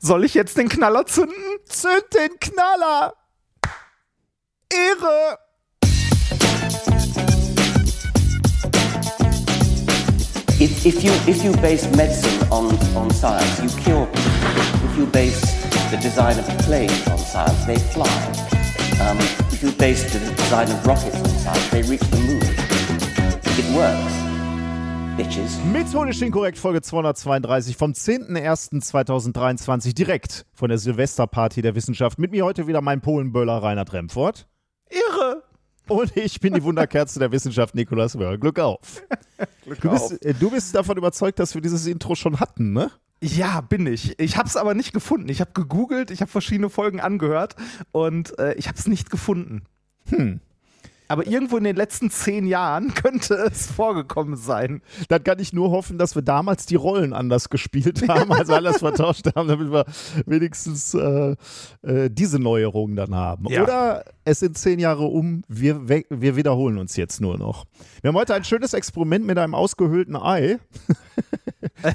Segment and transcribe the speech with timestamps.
[0.00, 1.34] Soll ich jetzt den Knaller zünden?
[1.66, 3.14] Zünd den Knaller!
[4.70, 5.38] Ehre!
[10.60, 12.66] If, if, you, if you base medicine on,
[12.96, 14.90] on science, you cure people.
[14.90, 15.40] If you base
[15.90, 18.08] the design of planes on science, they fly.
[19.00, 19.18] Um,
[19.52, 22.42] if you base the design of rockets on science, they reach the moon.
[23.58, 24.17] It works.
[25.18, 25.58] Bitches.
[25.72, 32.20] Methodisch inkorrekt, Folge 232 vom 10.01.2023, direkt von der Silvesterparty der Wissenschaft.
[32.20, 34.46] Mit mir heute wieder mein Polenböller Reinhard Remfort.
[34.88, 35.42] Irre!
[35.88, 38.38] Und ich bin die Wunderkerze der Wissenschaft, Nikolas Wörl.
[38.38, 39.02] Glück auf.
[39.64, 40.10] Glück Du auf.
[40.10, 42.92] bist, äh, du bist davon überzeugt, dass wir dieses Intro schon hatten, ne?
[43.20, 44.16] Ja, bin ich.
[44.20, 45.28] Ich habe es aber nicht gefunden.
[45.30, 47.56] Ich habe gegoogelt, ich habe verschiedene Folgen angehört
[47.90, 49.64] und äh, ich habe es nicht gefunden.
[50.10, 50.38] Hm.
[51.08, 54.82] Aber irgendwo in den letzten zehn Jahren könnte es vorgekommen sein.
[55.08, 58.78] Dann kann ich nur hoffen, dass wir damals die Rollen anders gespielt haben, also alles
[58.78, 59.86] vertauscht haben, damit wir
[60.26, 61.34] wenigstens äh,
[61.82, 63.46] äh, diese Neuerungen dann haben.
[63.48, 63.62] Ja.
[63.62, 67.64] Oder es sind zehn Jahre um, wir, wir wiederholen uns jetzt nur noch.
[68.02, 70.58] Wir haben heute ein schönes Experiment mit einem ausgehöhlten Ei.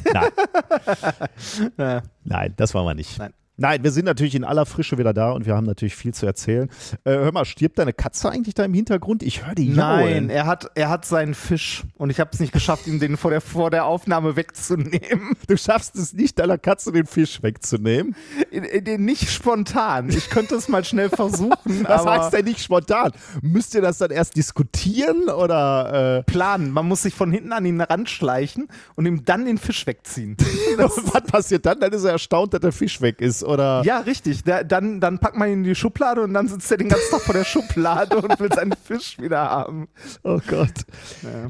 [1.78, 2.02] Nein.
[2.24, 3.20] Nein, das waren wir nicht.
[3.20, 3.34] Nein.
[3.56, 6.26] Nein, wir sind natürlich in aller Frische wieder da und wir haben natürlich viel zu
[6.26, 6.70] erzählen.
[7.04, 9.22] Äh, hör mal, stirbt deine Katze eigentlich da im Hintergrund?
[9.22, 10.30] Ich höre die Nein, jaulen.
[10.32, 13.30] er hat, er hat seinen Fisch und ich habe es nicht geschafft, ihm den vor
[13.30, 15.34] der, vor der Aufnahme wegzunehmen.
[15.48, 18.16] Du schaffst es nicht, deiner Katze den Fisch wegzunehmen.
[18.50, 20.10] In, in, nicht spontan.
[20.10, 23.12] Ich könnte es mal schnell versuchen, Was heißt denn nicht spontan?
[23.42, 26.72] Müsst ihr das dann erst diskutieren oder äh, planen.
[26.72, 30.38] Man muss sich von hinten an ihn ranschleichen und ihm dann den Fisch wegziehen.
[30.78, 31.80] was passiert dann?
[31.80, 34.44] Dann ist er erstaunt, dass der Fisch weg ist oder Ja, richtig.
[34.44, 37.12] Da, dann, dann packt man ihn in die Schublade und dann sitzt er den ganzen
[37.12, 39.88] Tag vor der Schublade und will seinen Fisch wieder haben.
[40.24, 40.74] oh Gott.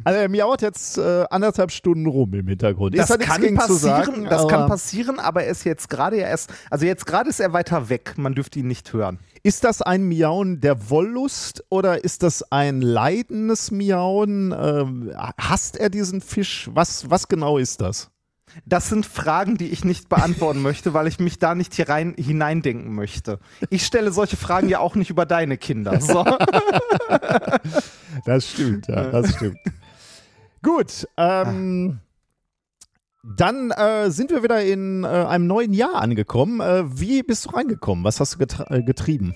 [0.04, 2.98] Also er miauert jetzt äh, anderthalb Stunden rum im Hintergrund.
[2.98, 5.90] Das ist da nichts kann passieren, sagen, das kann aber passieren, aber er ist jetzt
[5.90, 8.14] gerade ja erst, also jetzt gerade ist er weiter weg.
[8.18, 9.20] Man dürfte ihn nicht hören.
[9.46, 14.56] Ist das ein Miauen der Wollust oder ist das ein leidendes Miauen?
[14.58, 16.70] Ähm, hasst er diesen Fisch?
[16.74, 18.10] Was, was genau ist das?
[18.66, 22.14] Das sind Fragen, die ich nicht beantworten möchte, weil ich mich da nicht hier rein
[22.18, 23.40] hineindenken möchte.
[23.70, 26.00] Ich stelle solche Fragen ja auch nicht über deine Kinder.
[26.02, 26.24] So.
[28.26, 29.58] Das stimmt, ja, das stimmt.
[30.62, 32.00] Gut, ähm,
[33.24, 36.60] dann äh, sind wir wieder in äh, einem neuen Jahr angekommen.
[36.62, 38.04] Äh, wie bist du reingekommen?
[38.04, 39.36] Was hast du äh, getrieben?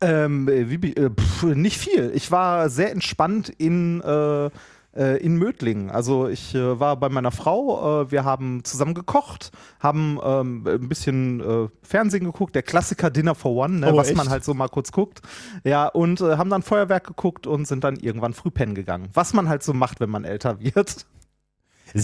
[0.00, 2.10] Ähm, wie, bi- äh, pf, nicht viel.
[2.14, 4.50] Ich war sehr entspannt in, äh, äh,
[4.94, 5.90] in Mödling.
[5.90, 10.88] Also ich äh, war bei meiner Frau, äh, wir haben zusammen gekocht, haben ähm, ein
[10.88, 14.16] bisschen äh, Fernsehen geguckt, der Klassiker Dinner for One, ne, Oh, was echt?
[14.16, 15.22] man halt so mal kurz guckt.
[15.64, 19.08] Ja, und äh, haben dann Feuerwerk geguckt und sind dann irgendwann früh pennen gegangen.
[19.14, 21.06] Was man halt so macht, wenn man älter wird.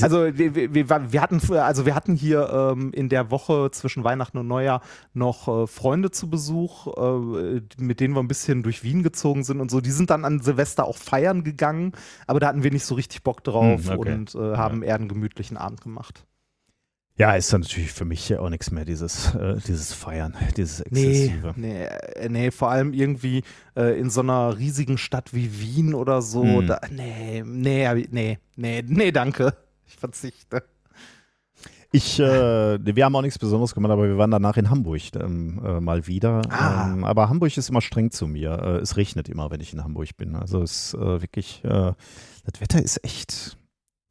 [0.03, 4.39] Also wir, wir, wir, hatten also wir hatten hier ähm, in der Woche zwischen Weihnachten
[4.39, 4.83] und Neujahr
[5.15, 9.61] noch äh, Freunde zu Besuch, äh, mit denen wir ein bisschen durch Wien gezogen sind
[9.61, 9.81] und so.
[9.81, 11.93] Die sind dann an Silvester auch feiern gegangen,
[12.27, 14.13] aber da hatten wir nicht so richtig Bock drauf Hm, okay.
[14.13, 16.25] und äh, haben eher einen gemütlichen Abend gemacht.
[17.17, 20.85] Ja, ist dann natürlich für mich ja auch nichts mehr, dieses, äh, dieses Feiern, dieses
[20.91, 21.55] Nee, Exzessive.
[21.57, 23.43] nee, äh, nee, vor allem irgendwie
[23.77, 26.45] äh, in so einer riesigen Stadt wie Wien oder so.
[26.45, 26.67] Hm.
[26.69, 29.53] Da, nee, nee, nee, nee, nee, danke.
[29.89, 30.63] Ich verzichte.
[31.91, 35.59] Ich, äh, wir haben auch nichts Besonderes gemacht, aber wir waren danach in Hamburg ähm,
[35.65, 36.43] äh, mal wieder.
[36.51, 36.93] Ah.
[36.93, 38.51] Ähm, aber Hamburg ist immer streng zu mir.
[38.51, 40.37] Äh, es regnet immer, wenn ich in Hamburg bin.
[40.37, 41.93] Also es ist äh, wirklich, äh,
[42.45, 43.57] das Wetter ist echt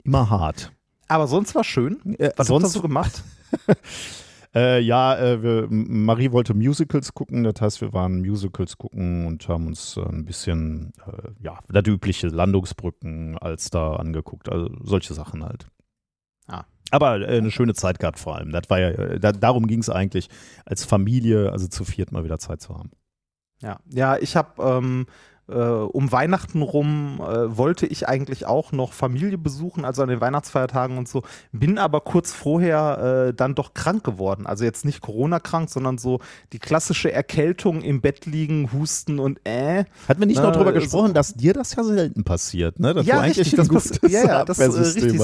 [0.03, 0.71] immer hart.
[1.07, 2.15] Aber sonst war schön.
[2.17, 3.23] Äh, Was hast du sonst, gemacht?
[4.57, 9.47] äh, ja, äh, wir, Marie wollte Musicals gucken, das heißt, wir waren Musicals gucken und
[9.47, 15.43] haben uns äh, ein bisschen, äh, ja, das übliche Landungsbrücken, Alster angeguckt, also solche Sachen
[15.43, 15.67] halt.
[16.47, 16.63] Ah.
[16.89, 18.51] Aber äh, eine schöne Zeit gehabt vor allem.
[18.51, 20.27] Das war ja, äh, da, darum ging es eigentlich,
[20.65, 22.89] als Familie, also zu viert mal wieder Zeit zu haben.
[23.61, 28.93] Ja, ja ich habe ähm, äh, um Weihnachten rum äh, wollte ich eigentlich auch noch
[28.93, 33.73] Familie besuchen, also an den Weihnachtsfeiertagen und so, bin aber kurz vorher äh, dann doch
[33.73, 34.45] krank geworden.
[34.45, 36.19] Also jetzt nicht Corona-krank, sondern so
[36.53, 39.85] die klassische Erkältung im Bett liegen, husten und äh.
[40.07, 42.93] Hatten wir nicht noch Äh, drüber so- gesprochen, dass dir das ja selten passiert, ne?
[42.93, 45.21] Dass ja, du eigentlich richtig, das, ja, ja, das, äh, richtig,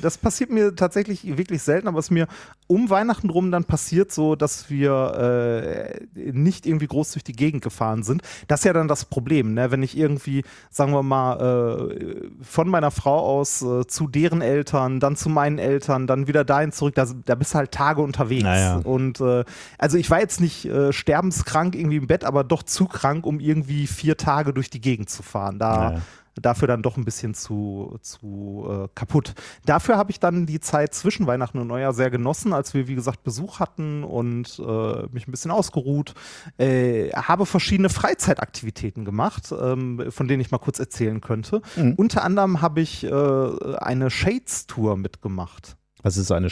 [0.00, 2.26] das passiert mir tatsächlich wirklich selten, aber es mir
[2.66, 7.62] um Weihnachten rum dann passiert so, dass wir äh, nicht irgendwie groß durch die Gegend
[7.62, 8.22] gefahren sind.
[8.48, 9.70] Das ist ja dann das Problem, ne?
[9.70, 15.00] wenn ich irgendwie, sagen wir mal, äh, von meiner Frau aus äh, zu deren Eltern,
[15.00, 18.44] dann zu meinen Eltern, dann wieder dahin zurück, da, da bist du halt Tage unterwegs.
[18.44, 18.80] Naja.
[18.82, 19.44] Und äh,
[19.78, 23.38] also ich war jetzt nicht äh, sterbenskrank irgendwie im Bett, aber doch zu krank, um
[23.40, 25.58] irgendwie vier Tage durch die Gegend zu fahren.
[25.58, 26.02] Da Naja.
[26.40, 29.34] Dafür dann doch ein bisschen zu, zu äh, kaputt.
[29.64, 32.94] Dafür habe ich dann die Zeit zwischen Weihnachten und Neujahr sehr genossen, als wir, wie
[32.94, 36.14] gesagt, Besuch hatten und äh, mich ein bisschen ausgeruht.
[36.58, 41.62] Äh, habe verschiedene Freizeitaktivitäten gemacht, ähm, von denen ich mal kurz erzählen könnte.
[41.76, 41.94] Mhm.
[41.94, 45.76] Unter anderem habe ich äh, eine Shades-Tour mitgemacht.
[46.06, 46.48] Was ist eine?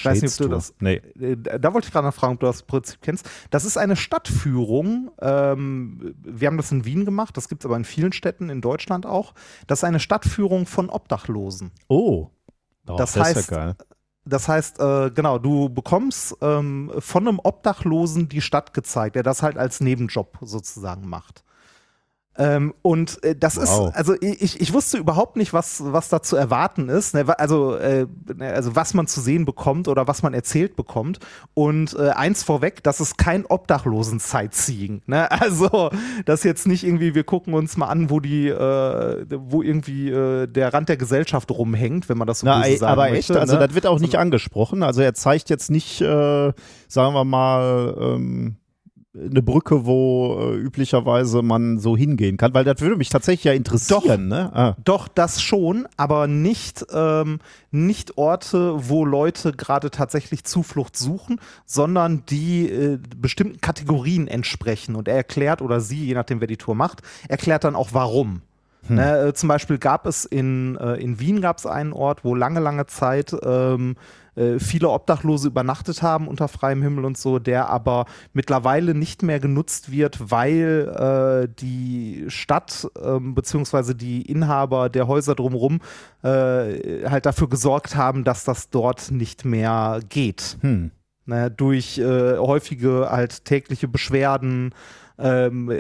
[0.51, 0.97] Das, nee.
[1.21, 3.29] Äh, da wollte ich gerade noch fragen, ob du das Prinzip kennst.
[3.51, 5.13] Das ist eine Stadtführung.
[5.21, 8.61] Ähm, wir haben das in Wien gemacht, das gibt es aber in vielen Städten in
[8.61, 9.35] Deutschland auch.
[9.67, 11.71] Das ist eine Stadtführung von Obdachlosen.
[11.89, 12.31] Oh,
[12.89, 13.75] oh das, das heißt, ja
[14.25, 19.43] das heißt, äh, genau, du bekommst ähm, von einem Obdachlosen die Stadt gezeigt, der das
[19.43, 21.45] halt als Nebenjob sozusagen macht.
[22.37, 23.63] Ähm, und äh, das wow.
[23.89, 27.39] ist, also ich, ich wusste überhaupt nicht, was, was da zu erwarten ist, ne?
[27.39, 31.21] also, äh, ne, also was man zu sehen bekommt oder was man erzählt bekommt.
[31.55, 35.03] Und äh, eins vorweg, das ist kein Obdachlosen-Sightseeing.
[35.07, 35.29] Ne?
[35.45, 35.91] Also
[36.25, 40.47] das jetzt nicht irgendwie, wir gucken uns mal an, wo die, äh, wo irgendwie äh,
[40.47, 43.55] der Rand der Gesellschaft rumhängt, wenn man das so Na, sagen aber möchte, echt, also
[43.55, 43.67] ne?
[43.67, 44.83] das wird auch nicht angesprochen.
[44.83, 46.53] Also er zeigt jetzt nicht, äh,
[46.89, 48.57] sagen wir mal, ähm
[49.17, 53.53] eine Brücke, wo äh, üblicherweise man so hingehen kann, weil das würde mich tatsächlich ja
[53.53, 54.31] interessieren.
[54.31, 54.51] Doch, ne?
[54.53, 54.77] ah.
[54.85, 57.39] doch das schon, aber nicht, ähm,
[57.71, 64.97] nicht Orte, wo Leute gerade tatsächlich Zuflucht suchen, sondern die äh, bestimmten Kategorien entsprechen.
[64.97, 68.43] Und er erklärt, oder sie, je nachdem wer die Tour macht, erklärt dann auch warum.
[68.89, 68.97] Hm.
[68.97, 72.35] Ne, äh, zum Beispiel gab es in, äh, in Wien gab es einen Ort, wo
[72.35, 73.97] lange, lange Zeit ähm,
[74.37, 79.41] äh, viele Obdachlose übernachtet haben unter freiem Himmel und so, der aber mittlerweile nicht mehr
[79.41, 85.81] genutzt wird, weil äh, die Stadt äh, beziehungsweise die Inhaber der Häuser drumherum
[86.23, 90.59] äh, halt dafür gesorgt haben, dass das dort nicht mehr geht.
[90.61, 90.91] Hm.
[91.27, 94.75] Naja, durch äh, häufige halt tägliche Beschwerden,
[95.19, 95.73] ähm,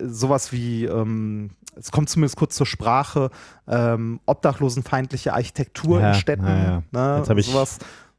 [0.00, 3.30] sowas wie ähm, es kommt zumindest kurz zur Sprache,
[3.68, 6.46] ähm, obdachlosenfeindliche Architektur ja, in Städten.
[6.46, 6.82] Ja, ja.
[6.90, 7.68] Ne, Jetzt habe ich, hab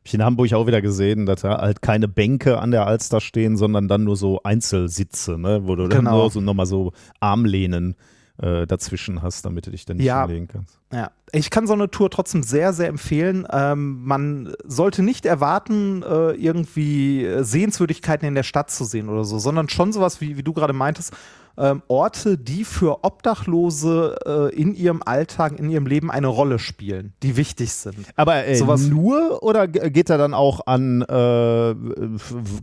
[0.03, 3.57] ich in Hamburg auch wieder gesehen, dass da halt keine Bänke an der Alster stehen,
[3.57, 5.95] sondern dann nur so Einzelsitze, ne, wo du genau.
[5.95, 7.95] dann nur so nochmal so Armlehnen
[8.41, 10.79] äh, dazwischen hast, damit du dich dann nicht ja, hinlegen kannst.
[10.93, 13.45] Ja, ich kann so eine Tour trotzdem sehr, sehr empfehlen.
[13.51, 19.39] Ähm, man sollte nicht erwarten, äh, irgendwie Sehenswürdigkeiten in der Stadt zu sehen oder so,
[19.39, 21.13] sondern schon sowas, wie, wie du gerade meintest,
[21.59, 27.13] ähm, Orte, die für Obdachlose äh, in ihrem Alltag, in ihrem Leben eine Rolle spielen,
[27.21, 27.97] die wichtig sind.
[28.15, 31.75] Aber äh, Sowas nur oder geht er dann auch an, äh,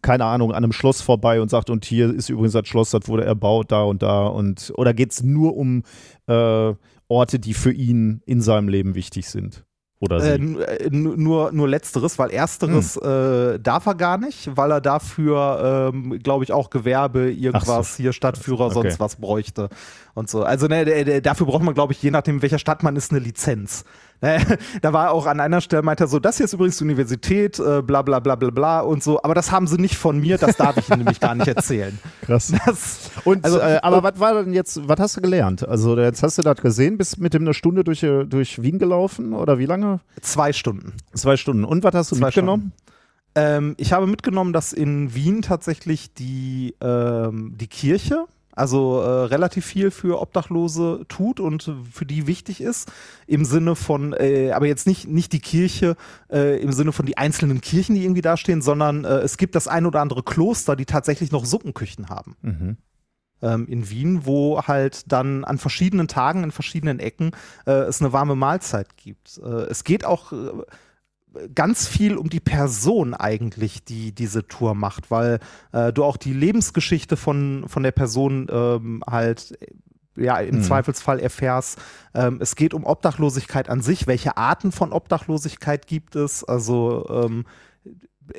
[0.00, 3.06] keine Ahnung, an einem Schloss vorbei und sagt, und hier ist übrigens das Schloss, das
[3.06, 5.82] wurde erbaut, da und da und oder geht es nur um
[6.26, 6.72] äh,
[7.08, 9.65] Orte, die für ihn in seinem Leben wichtig sind?
[9.98, 13.54] Oder äh, äh nur, nur letzteres, weil ersteres hm.
[13.54, 18.02] äh, darf er gar nicht, weil er dafür, ähm, glaube ich, auch Gewerbe, irgendwas, so.
[18.02, 18.75] hier Stadtführer, okay.
[18.75, 19.70] sonst was bräuchte
[20.14, 20.43] und so.
[20.43, 23.20] Also ne, dafür braucht man, glaube ich, je nachdem, in welcher Stadt man ist, eine
[23.20, 23.84] Lizenz.
[24.82, 27.58] da war auch an einer Stelle, meinte er so, das hier ist übrigens die Universität,
[27.58, 30.38] äh, bla bla bla bla bla und so, aber das haben sie nicht von mir,
[30.38, 31.98] das darf ich ihnen nämlich gar nicht erzählen.
[32.22, 32.52] Krass.
[32.64, 35.66] Das, und, also, äh, aber was war denn jetzt, was hast du gelernt?
[35.68, 38.78] Also jetzt hast du das gesehen, bist mit dem eine Stunde durch, äh, durch Wien
[38.78, 40.00] gelaufen oder wie lange?
[40.20, 40.94] Zwei Stunden.
[41.14, 41.64] Zwei Stunden.
[41.64, 42.72] Und was hast du Zwei mitgenommen?
[43.34, 48.24] Ähm, ich habe mitgenommen, dass in Wien tatsächlich die, ähm, die Kirche
[48.56, 52.91] also äh, relativ viel für Obdachlose tut und für die wichtig ist,
[53.26, 55.94] im Sinne von, äh, aber jetzt nicht, nicht die Kirche
[56.31, 59.69] äh, im Sinne von die einzelnen Kirchen, die irgendwie dastehen, sondern äh, es gibt das
[59.69, 62.34] ein oder andere Kloster, die tatsächlich noch Suppenküchen haben.
[62.41, 62.77] Mhm.
[63.43, 67.32] Ähm, in Wien, wo halt dann an verschiedenen Tagen in verschiedenen Ecken
[67.67, 69.39] äh, es eine warme Mahlzeit gibt.
[69.44, 70.32] Äh, es geht auch
[71.55, 75.40] ganz viel um die Person eigentlich, die diese Tour macht, weil
[75.72, 79.58] äh, du auch die Lebensgeschichte von, von der Person ähm, halt
[80.16, 80.62] ja, im mhm.
[80.62, 81.78] Zweifelsfall erfährst.
[82.14, 84.06] Ähm, es geht um Obdachlosigkeit an sich.
[84.06, 86.43] Welche Arten von Obdachlosigkeit gibt es?
[86.43, 87.44] Also ähm,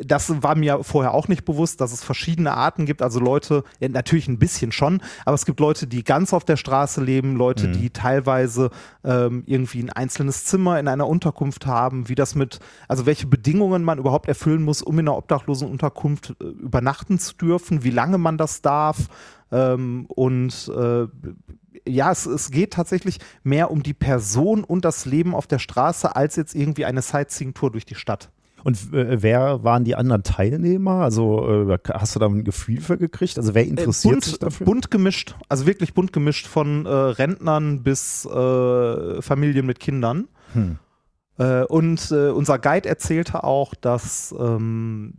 [0.04, 3.02] das war mir vorher auch nicht bewusst, dass es verschiedene Arten gibt.
[3.02, 7.04] Also Leute, natürlich ein bisschen schon, aber es gibt Leute, die ganz auf der Straße
[7.04, 7.74] leben, Leute, mhm.
[7.74, 8.70] die teilweise
[9.04, 13.84] ähm, irgendwie ein einzelnes Zimmer in einer Unterkunft haben, wie das mit, also welche Bedingungen
[13.84, 18.18] man überhaupt erfüllen muss, um in einer obdachlosen Unterkunft äh, übernachten zu dürfen, wie lange
[18.18, 19.08] man das darf.
[19.52, 21.08] Ähm, und äh,
[21.88, 26.16] ja, es, es geht tatsächlich mehr um die Person und das Leben auf der Straße
[26.16, 28.30] als jetzt irgendwie eine Sightseeing-Tour durch die Stadt.
[28.68, 30.96] Und äh, wer waren die anderen Teilnehmer?
[30.96, 33.38] Also äh, hast du da ein Gefühl für gekriegt?
[33.38, 34.66] Also wer äh, interessiert bunt, sich dafür?
[34.66, 40.28] Bunt gemischt, also wirklich bunt gemischt von äh, Rentnern bis äh, Familien mit Kindern.
[40.52, 40.80] Hm.
[41.38, 45.14] Und unser Guide erzählte auch, dass ähm,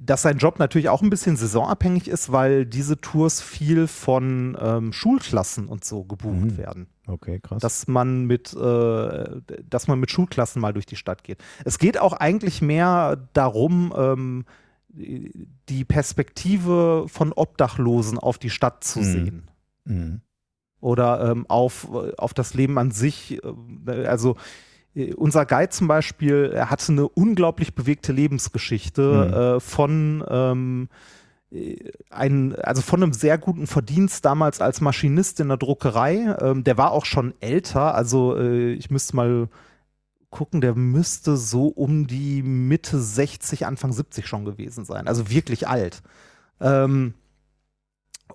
[0.00, 4.92] dass sein Job natürlich auch ein bisschen saisonabhängig ist, weil diese Tours viel von ähm,
[4.92, 6.56] Schulklassen und so gebucht Mhm.
[6.58, 6.86] werden.
[7.06, 7.60] Okay, krass.
[7.62, 9.24] Dass man mit, äh,
[9.68, 11.38] dass man mit Schulklassen mal durch die Stadt geht.
[11.64, 14.44] Es geht auch eigentlich mehr darum, ähm,
[14.88, 19.04] die Perspektive von Obdachlosen auf die Stadt zu Mhm.
[19.04, 19.50] sehen
[19.84, 20.20] Mhm.
[20.80, 23.40] Oder ähm, auf, auf das Leben an sich.
[23.86, 24.36] äh, Also
[24.94, 30.88] äh, unser Guide zum Beispiel, er hatte eine unglaublich bewegte Lebensgeschichte äh, von ähm,
[31.50, 31.76] äh,
[32.10, 36.36] ein, also von einem sehr guten Verdienst damals als Maschinist in der Druckerei.
[36.40, 39.48] Ähm, der war auch schon älter, also äh, ich müsste mal
[40.30, 45.08] gucken, der müsste so um die Mitte 60, Anfang 70 schon gewesen sein.
[45.08, 46.02] Also wirklich alt.
[46.60, 47.14] Ähm,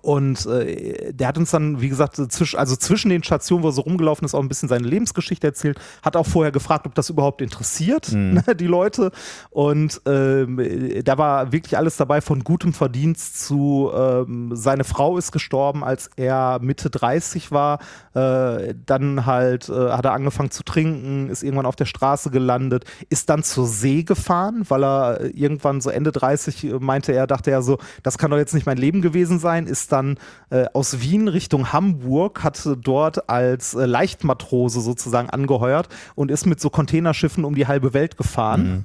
[0.02, 3.72] und äh, der hat uns dann, wie gesagt, zwisch, also zwischen den Stationen, wo er
[3.72, 5.78] so rumgelaufen ist, auch ein bisschen seine Lebensgeschichte erzählt.
[6.02, 8.34] Hat auch vorher gefragt, ob das überhaupt interessiert, Mhm.
[8.46, 9.12] ne, die Leute.
[9.50, 15.16] Und ähm, äh, da war wirklich alles dabei, von gutem Verdienst zu ähm, seine Frau
[15.18, 17.78] ist gestorben, als er Mitte 30 war.
[18.14, 22.84] Äh, dann halt äh, hat er angefangen zu trinken, ist irgendwann auf der Straße gelandet,
[23.08, 27.26] ist dann zur See gefahren, weil er äh, irgendwann so Ende 30 äh, meinte er,
[27.26, 30.18] dachte er so, das kann doch jetzt nicht mein Leben gewesen sein, ist dann
[30.50, 36.60] äh, aus Wien Richtung Hamburg, hat dort als äh, Leichtmatrose sozusagen angeheuert und ist mit
[36.60, 38.64] so Containerschiffen um die halbe Welt gefahren.
[38.64, 38.84] Mhm.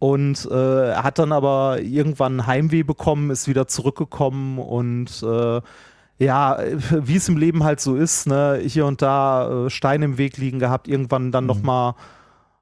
[0.00, 5.60] Und äh, hat dann aber irgendwann Heimweh bekommen, ist wieder zurückgekommen und äh,
[6.18, 6.58] ja,
[6.90, 10.36] wie es im Leben halt so ist, ne, hier und da äh, Steine im Weg
[10.36, 11.48] liegen gehabt, irgendwann dann Mhm.
[11.48, 11.94] noch mal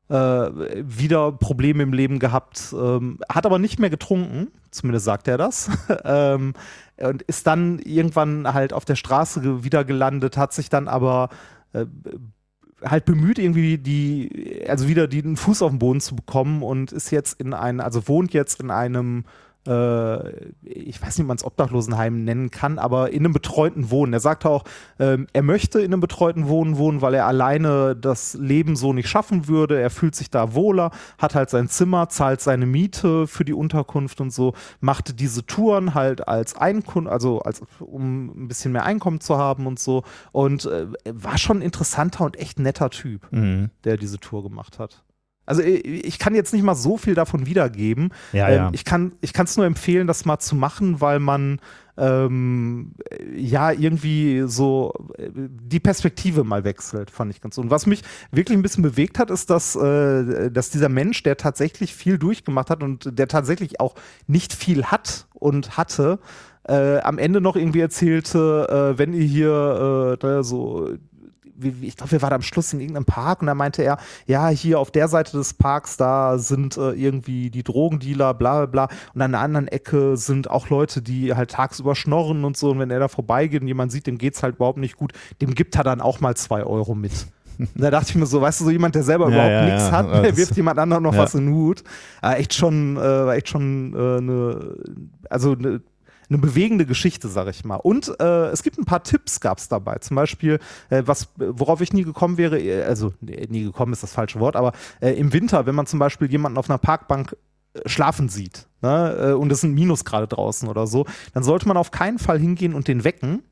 [0.08, 5.38] äh, wieder Probleme im Leben gehabt, ähm, hat aber nicht mehr getrunken, zumindest sagt er
[5.38, 5.70] das.
[6.04, 6.54] ähm,
[6.98, 11.28] und ist dann irgendwann halt auf der Straße wieder gelandet, hat sich dann aber
[11.72, 11.86] äh,
[12.84, 17.10] halt bemüht, irgendwie die, also wieder den Fuß auf den Boden zu bekommen und ist
[17.10, 19.24] jetzt in ein, also wohnt jetzt in einem
[20.62, 24.12] ich weiß nicht, ob man es Obdachlosenheim nennen kann, aber in einem betreuten Wohnen.
[24.12, 24.64] Er sagte auch,
[24.98, 29.08] ähm, er möchte in einem betreuten Wohnen wohnen, weil er alleine das Leben so nicht
[29.08, 29.80] schaffen würde.
[29.80, 34.20] Er fühlt sich da wohler, hat halt sein Zimmer, zahlt seine Miete für die Unterkunft
[34.20, 39.20] und so, machte diese Touren halt als Einkunft, also als, um ein bisschen mehr Einkommen
[39.20, 40.02] zu haben und so.
[40.32, 43.70] Und äh, war schon ein interessanter und echt netter Typ Mhm.
[43.84, 45.02] der diese Tour gemacht hat.
[45.46, 48.10] Also ich, ich kann jetzt nicht mal so viel davon wiedergeben.
[48.32, 48.70] Ja, ähm, ja.
[48.72, 51.60] Ich kann es nur empfehlen, das mal zu machen, weil man
[51.98, 52.92] ähm,
[53.34, 57.58] ja irgendwie so äh, die Perspektive mal wechselt, fand ich ganz.
[57.58, 61.36] Und was mich wirklich ein bisschen bewegt hat, ist, dass, äh, dass dieser Mensch, der
[61.36, 63.94] tatsächlich viel durchgemacht hat und der tatsächlich auch
[64.26, 66.18] nicht viel hat und hatte,
[66.68, 70.90] äh, am Ende noch irgendwie erzählte, äh, wenn ihr hier äh, so
[71.58, 74.48] wie, ich glaube, wir waren am Schluss in irgendeinem Park und da meinte er, ja,
[74.48, 78.96] hier auf der Seite des Parks, da sind äh, irgendwie die Drogendealer, bla bla bla.
[79.14, 82.70] Und an der anderen Ecke sind auch Leute, die halt tagsüber schnorren und so.
[82.70, 85.54] Und wenn er da vorbeigeht und jemand sieht, dem geht's halt überhaupt nicht gut, dem
[85.54, 87.26] gibt er dann auch mal zwei Euro mit.
[87.74, 89.82] Da dachte ich mir so, weißt du, so jemand, der selber Ja, überhaupt ja, nichts
[89.84, 89.92] ja.
[89.92, 91.82] hat, der wirft jemand anderem noch was in den Hut.
[92.22, 94.76] Äh, echt schon, äh, war echt schon äh, eine,
[95.30, 95.80] also eine
[96.28, 97.76] eine bewegende Geschichte, sag ich mal.
[97.76, 99.96] Und äh, es gibt ein paar Tipps, gab es dabei.
[99.98, 100.58] Zum Beispiel,
[100.90, 104.56] äh, was, worauf ich nie gekommen wäre, äh, also nie gekommen ist das falsche Wort,
[104.56, 107.36] aber äh, im Winter, wenn man zum Beispiel jemanden auf einer Parkbank
[107.74, 111.76] äh, schlafen sieht ne, äh, und es sind Minusgrade draußen oder so, dann sollte man
[111.76, 113.42] auf keinen Fall hingehen und den wecken,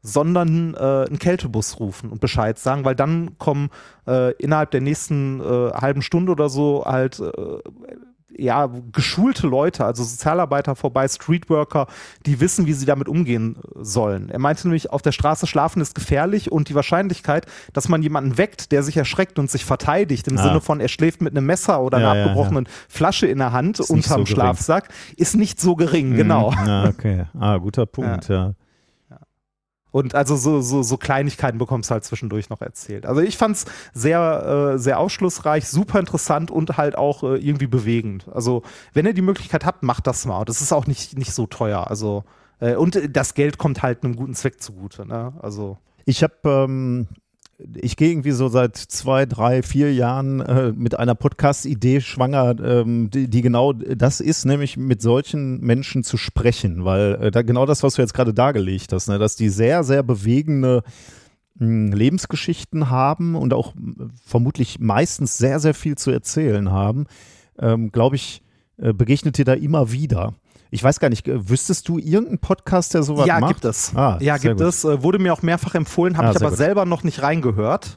[0.00, 3.70] sondern äh, einen Kältebus rufen und Bescheid sagen, weil dann kommen
[4.06, 7.22] äh, innerhalb der nächsten äh, halben Stunde oder so halt
[8.36, 11.86] ja, geschulte Leute, also Sozialarbeiter vorbei, Streetworker,
[12.26, 14.28] die wissen, wie sie damit umgehen sollen.
[14.30, 18.36] Er meinte nämlich, auf der Straße schlafen ist gefährlich und die Wahrscheinlichkeit, dass man jemanden
[18.38, 20.42] weckt, der sich erschreckt und sich verteidigt, im Ah.
[20.42, 23.52] Sinne von, er schläft mit einem Messer oder Ja, einer ja, abgebrochenen Flasche in der
[23.52, 24.26] Hand Ist unterm so.
[24.34, 26.50] Schlafsack, ist nicht so gering, genau.
[26.50, 26.58] Mhm.
[26.68, 27.24] Ah, okay.
[27.38, 28.54] Ah, guter Punkt, ja.
[29.94, 33.06] Und also so, so, so Kleinigkeiten bekommst du halt zwischendurch noch erzählt.
[33.06, 38.26] Also ich fand's sehr, äh, sehr aufschlussreich, super interessant und halt auch äh, irgendwie bewegend.
[38.34, 40.44] Also wenn ihr die Möglichkeit habt, macht das mal.
[40.46, 41.88] Das ist auch nicht, nicht so teuer.
[41.88, 42.24] Also
[42.58, 45.06] äh, und das Geld kommt halt einem guten Zweck zugute.
[45.06, 45.32] Ne?
[45.40, 47.06] Also Ich habe, ähm,
[47.76, 53.10] ich gehe irgendwie so seit zwei, drei, vier Jahren äh, mit einer Podcast-Idee schwanger, ähm,
[53.10, 57.66] die, die genau das ist, nämlich mit solchen Menschen zu sprechen, weil äh, da genau
[57.66, 60.82] das, was du jetzt gerade dargelegt hast, ne, dass die sehr, sehr bewegende
[61.58, 67.06] mh, Lebensgeschichten haben und auch mh, vermutlich meistens sehr, sehr viel zu erzählen haben,
[67.58, 68.42] ähm, glaube ich,
[68.76, 70.34] äh, begegnet dir da immer wieder.
[70.74, 73.52] Ich weiß gar nicht, äh, wüsstest du irgendeinen Podcast, der sowas ja, macht?
[73.54, 73.94] gibt es.
[73.94, 74.66] Ah, ja, gibt gut.
[74.66, 74.84] es.
[74.84, 76.58] Äh, wurde mir auch mehrfach empfohlen, habe Ah, ich aber gut.
[76.58, 77.96] selber noch nicht reingehört.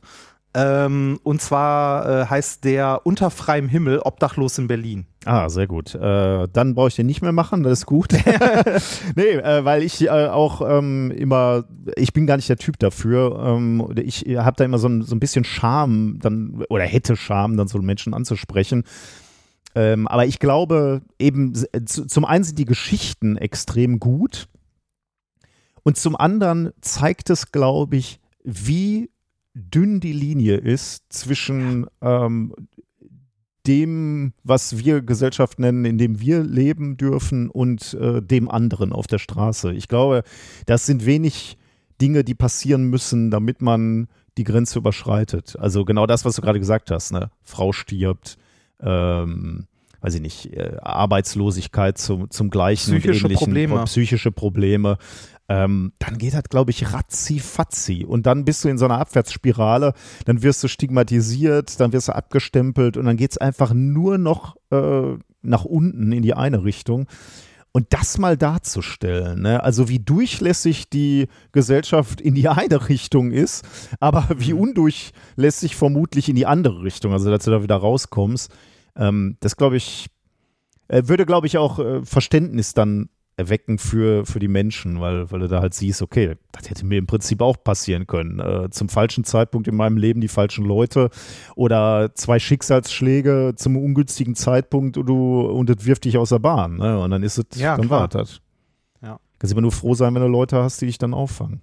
[0.54, 5.08] Ähm, und zwar äh, heißt der Unter freiem Himmel Obdachlos in Berlin.
[5.26, 5.96] Ah, sehr gut.
[5.96, 8.14] Äh, dann brauche ich den nicht mehr machen, das ist gut.
[9.16, 11.64] nee, äh, weil ich äh, auch ähm, immer,
[11.96, 13.40] ich bin gar nicht der Typ dafür.
[13.44, 17.58] Ähm, ich habe da immer so ein, so ein bisschen Scham, dann, oder hätte Scham,
[17.58, 18.84] dann so Menschen anzusprechen.
[19.78, 21.54] Ähm, aber ich glaube eben,
[21.86, 24.48] zum einen sind die Geschichten extrem gut
[25.84, 29.12] und zum anderen zeigt es, glaube ich, wie
[29.54, 32.56] dünn die Linie ist zwischen ähm,
[33.68, 39.06] dem, was wir Gesellschaft nennen, in dem wir leben dürfen und äh, dem anderen auf
[39.06, 39.74] der Straße.
[39.74, 40.24] Ich glaube,
[40.66, 41.56] das sind wenig
[42.02, 44.08] Dinge, die passieren müssen, damit man
[44.40, 45.56] die Grenze überschreitet.
[45.60, 47.30] Also genau das, was du gerade gesagt hast, ne?
[47.44, 48.40] Frau stirbt,
[48.82, 49.68] ähm,
[50.02, 53.84] weiß ich nicht, äh, Arbeitslosigkeit zum, zum gleichen psychische ähnlichen, Probleme.
[53.86, 54.98] psychische Probleme
[55.50, 58.06] ähm, dann geht das, glaube ich, ratzi fatzi.
[58.08, 59.94] Und dann bist du in so einer Abwärtsspirale,
[60.26, 64.58] dann wirst du stigmatisiert, dann wirst du abgestempelt und dann geht es einfach nur noch
[64.72, 67.08] äh, nach unten in die eine Richtung.
[67.78, 69.62] Und das mal darzustellen, ne?
[69.62, 73.64] also wie durchlässig die Gesellschaft in die eine Richtung ist,
[74.00, 74.62] aber wie mhm.
[74.62, 78.52] undurchlässig vermutlich in die andere Richtung, also dass du da wieder rauskommst,
[78.96, 80.08] ähm, das glaube ich,
[80.88, 85.42] äh, würde glaube ich auch äh, Verständnis dann erwecken für, für die Menschen, weil, weil
[85.42, 88.40] du da halt siehst, okay, das hätte mir im Prinzip auch passieren können.
[88.40, 91.12] Äh, zum falschen Zeitpunkt in meinem Leben die falschen Leute
[91.56, 96.78] oder zwei Schicksalsschläge zum ungünstigen Zeitpunkt und, du, und das wirft dich aus der Bahn.
[96.78, 97.00] Ne?
[97.00, 98.42] Und dann ist es, ja, dann war das.
[99.04, 99.20] Ja.
[99.38, 101.62] Kannst immer nur froh sein, wenn du Leute hast, die dich dann auffangen.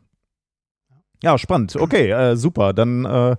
[1.24, 1.74] Ja, spannend.
[1.74, 2.74] Okay, äh, super.
[2.74, 3.36] Dann äh,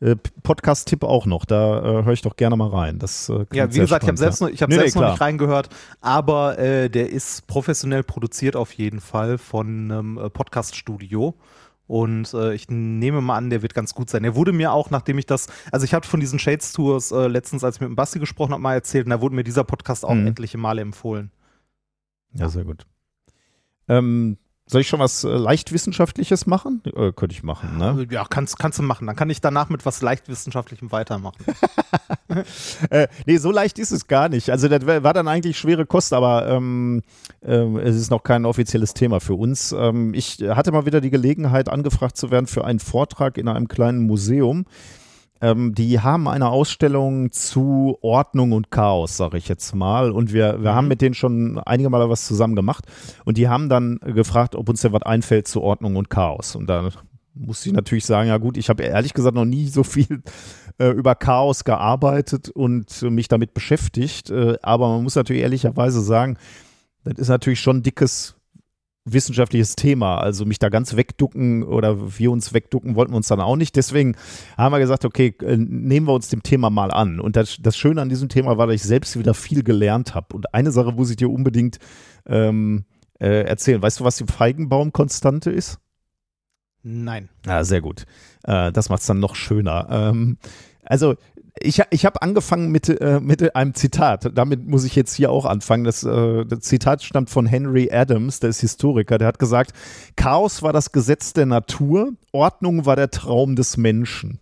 [0.00, 1.44] äh, Podcast-Tipp auch noch.
[1.44, 2.98] Da äh, höre ich doch gerne mal rein.
[2.98, 5.12] Das, äh, ja, wie gesagt, ich habe selbst, noch, ich hab nee, selbst nee, noch
[5.12, 5.68] nicht reingehört,
[6.00, 11.36] aber äh, der ist professionell produziert auf jeden Fall von einem Podcast-Studio.
[11.86, 14.24] Und äh, ich nehme mal an, der wird ganz gut sein.
[14.24, 17.28] Er wurde mir auch, nachdem ich das, also ich habe von diesen Shades Tours äh,
[17.28, 19.62] letztens, als ich mit dem Basti gesprochen habe, mal erzählt, und da wurde mir dieser
[19.62, 20.26] Podcast auch mhm.
[20.26, 21.30] etliche Male empfohlen.
[22.32, 22.84] Ja, sehr gut.
[23.86, 24.38] Ähm,
[24.70, 26.82] soll ich schon was äh, leicht wissenschaftliches machen?
[26.84, 28.06] Äh, könnte ich machen, ne?
[28.10, 29.06] Ja, kannst, kannst du machen.
[29.06, 31.42] Dann kann ich danach mit was leicht wissenschaftlichem weitermachen.
[32.90, 34.50] äh, nee, so leicht ist es gar nicht.
[34.50, 37.02] Also das war dann eigentlich schwere Kost, aber ähm,
[37.40, 39.72] äh, es ist noch kein offizielles Thema für uns.
[39.72, 43.68] Ähm, ich hatte mal wieder die Gelegenheit, angefragt zu werden für einen Vortrag in einem
[43.68, 44.66] kleinen Museum.
[45.40, 50.10] Ähm, die haben eine Ausstellung zu Ordnung und Chaos, sage ich jetzt mal.
[50.10, 50.76] Und wir, wir mhm.
[50.76, 52.86] haben mit denen schon einige Mal was zusammen gemacht.
[53.24, 56.56] Und die haben dann gefragt, ob uns denn was einfällt zu Ordnung und Chaos.
[56.56, 56.90] Und da
[57.34, 60.22] musste ich natürlich sagen, ja gut, ich habe ehrlich gesagt noch nie so viel
[60.78, 64.30] äh, über Chaos gearbeitet und äh, mich damit beschäftigt.
[64.30, 66.36] Äh, aber man muss natürlich ehrlicherweise sagen,
[67.04, 68.37] das ist natürlich schon ein dickes
[69.12, 70.18] wissenschaftliches Thema.
[70.18, 73.76] Also mich da ganz wegducken oder wir uns wegducken wollten wir uns dann auch nicht.
[73.76, 74.16] Deswegen
[74.56, 77.20] haben wir gesagt, okay, äh, nehmen wir uns dem Thema mal an.
[77.20, 80.34] Und das, das Schöne an diesem Thema war, dass ich selbst wieder viel gelernt habe.
[80.34, 81.78] Und eine Sache muss ich dir unbedingt
[82.26, 82.84] ähm,
[83.20, 83.82] äh, erzählen.
[83.82, 85.78] Weißt du, was die Feigenbaumkonstante ist?
[86.82, 87.28] Nein.
[87.46, 88.04] Ah, sehr gut.
[88.44, 89.88] Äh, das macht es dann noch schöner.
[89.90, 90.38] Ähm,
[90.84, 91.16] also
[91.60, 94.30] ich, ich habe angefangen mit, äh, mit einem Zitat.
[94.34, 95.84] Damit muss ich jetzt hier auch anfangen.
[95.84, 99.18] Das, äh, das, Zitat stammt von Henry Adams, der ist Historiker.
[99.18, 99.72] Der hat gesagt,
[100.16, 104.40] Chaos war das Gesetz der Natur, Ordnung war der Traum des Menschen.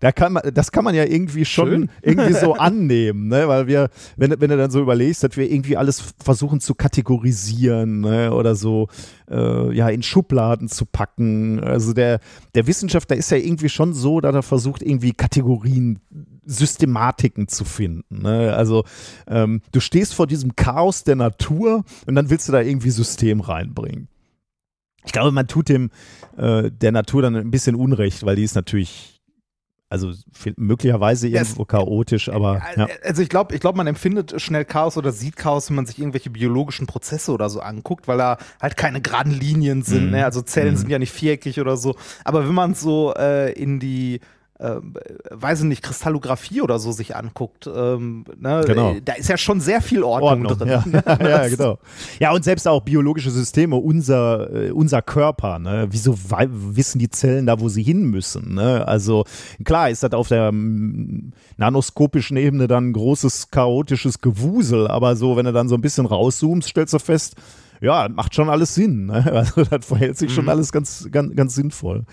[0.00, 1.90] Da kann man, das kann man ja irgendwie schon Schön.
[2.02, 3.48] irgendwie so annehmen, ne?
[3.48, 8.00] weil wir, wenn, wenn du dann so überlegst, dass wir irgendwie alles versuchen zu kategorisieren
[8.00, 8.32] ne?
[8.32, 8.88] oder so
[9.30, 11.62] äh, ja, in Schubladen zu packen.
[11.64, 12.20] Also der,
[12.54, 16.00] der Wissenschaftler ist ja irgendwie schon so, dass er versucht, irgendwie Kategorien,
[16.46, 18.22] Systematiken zu finden.
[18.22, 18.54] Ne?
[18.54, 18.84] Also
[19.26, 23.40] ähm, du stehst vor diesem Chaos der Natur und dann willst du da irgendwie System
[23.40, 24.08] reinbringen.
[25.04, 25.90] Ich glaube, man tut dem
[26.36, 29.16] äh, der Natur dann ein bisschen Unrecht, weil die ist natürlich
[29.88, 30.12] also
[30.56, 32.60] möglicherweise irgendwo das, chaotisch, aber.
[32.74, 32.88] Äh, ja.
[33.04, 36.00] Also ich glaube, ich glaube, man empfindet schnell Chaos oder sieht Chaos, wenn man sich
[36.00, 40.06] irgendwelche biologischen Prozesse oder so anguckt, weil da halt keine geraden Linien sind.
[40.06, 40.10] Mhm.
[40.10, 40.24] Ne?
[40.24, 40.78] Also Zellen mhm.
[40.78, 41.94] sind ja nicht viereckig oder so.
[42.24, 44.20] Aber wenn man so äh, in die
[44.58, 44.76] äh,
[45.30, 48.94] weiß ich nicht, Kristallographie oder so sich anguckt, ähm, ne, genau.
[49.04, 51.02] da ist ja schon sehr viel Ordnung, Ordnung drin.
[51.04, 51.18] Ja.
[51.28, 51.78] ja, genau.
[52.18, 55.88] Ja, und selbst auch biologische Systeme, unser, äh, unser Körper, ne?
[55.90, 58.54] wieso wissen die Zellen da, wo sie hin müssen?
[58.54, 58.86] Ne?
[58.86, 59.24] Also
[59.64, 65.36] klar ist das auf der mm, nanoskopischen Ebene dann ein großes chaotisches Gewusel, aber so,
[65.36, 67.36] wenn du dann so ein bisschen rauszoomst, stellst du fest,
[67.82, 69.06] ja, macht schon alles Sinn.
[69.06, 69.24] Ne?
[69.36, 70.34] Also das verhält sich mhm.
[70.34, 72.04] schon alles ganz, ganz, ganz sinnvoll.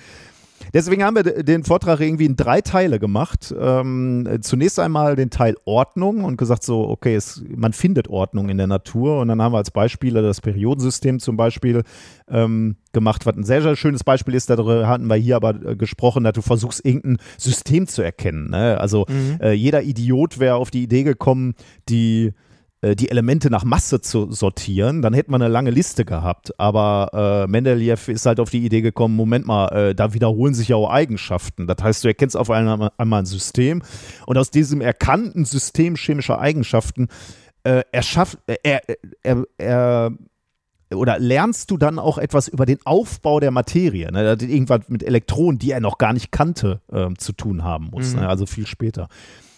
[0.73, 3.53] Deswegen haben wir den Vortrag irgendwie in drei Teile gemacht.
[3.57, 8.57] Ähm, zunächst einmal den Teil Ordnung und gesagt so, okay, es, man findet Ordnung in
[8.57, 11.83] der Natur und dann haben wir als Beispiele das Periodensystem zum Beispiel
[12.27, 15.75] ähm, gemacht, was ein sehr, sehr schönes Beispiel ist, darüber hatten wir hier aber äh,
[15.75, 18.49] gesprochen, dass du versuchst, irgendein System zu erkennen.
[18.49, 18.79] Ne?
[18.79, 19.39] Also mhm.
[19.41, 21.53] äh, jeder Idiot wäre auf die Idee gekommen,
[21.87, 22.33] die
[22.95, 26.59] die Elemente nach Masse zu sortieren, dann hätten wir eine lange Liste gehabt.
[26.59, 30.67] Aber äh, Mendeleev ist halt auf die Idee gekommen, Moment mal, äh, da wiederholen sich
[30.67, 31.65] ja auch Eigenschaften.
[31.67, 33.81] Das heißt, du erkennst auf einmal, einmal ein System
[34.25, 37.07] und aus diesem erkannten System chemischer Eigenschaften
[37.63, 38.81] äh, erschafft, äh, er,
[39.23, 40.11] er, er,
[40.93, 44.23] oder lernst du dann auch etwas über den Aufbau der Materie, ne?
[44.23, 47.89] Das hat irgendwas mit Elektronen, die er noch gar nicht kannte, ähm, zu tun haben
[47.91, 48.19] muss, Mhm.
[48.19, 48.29] ne?
[48.29, 49.07] also viel später.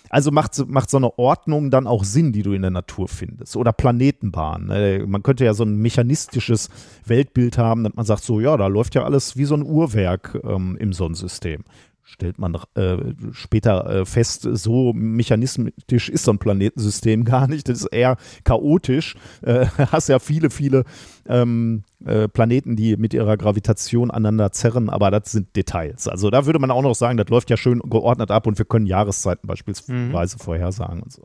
[0.10, 3.08] Also macht, so- macht so eine Ordnung dann auch Sinn, die du in der Natur
[3.08, 3.56] findest.
[3.56, 4.68] Oder Planetenbahnen.
[4.68, 5.06] Ne?
[5.08, 6.70] Man könnte ja so ein mechanistisches
[7.06, 10.40] Weltbild haben, dass man sagt, so ja, da läuft ja alles wie so ein Uhrwerk
[10.44, 11.64] ähm, im Sonnensystem.
[12.08, 12.98] Stellt man äh,
[13.32, 17.68] später äh, fest, so mechanistisch ist so ein Planetensystem gar nicht.
[17.68, 19.16] Das ist eher chaotisch.
[19.42, 20.84] Äh, hast ja viele, viele
[21.28, 26.08] ähm, äh, Planeten, die mit ihrer Gravitation aneinander zerren, aber das sind Details.
[26.08, 28.66] Also da würde man auch noch sagen, das läuft ja schön geordnet ab und wir
[28.66, 31.24] können Jahreszeiten beispielsweise vorhersagen und so.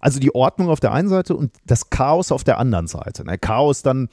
[0.00, 3.24] Also die Ordnung auf der einen Seite und das Chaos auf der anderen Seite.
[3.24, 3.38] Ne?
[3.38, 4.08] Chaos dann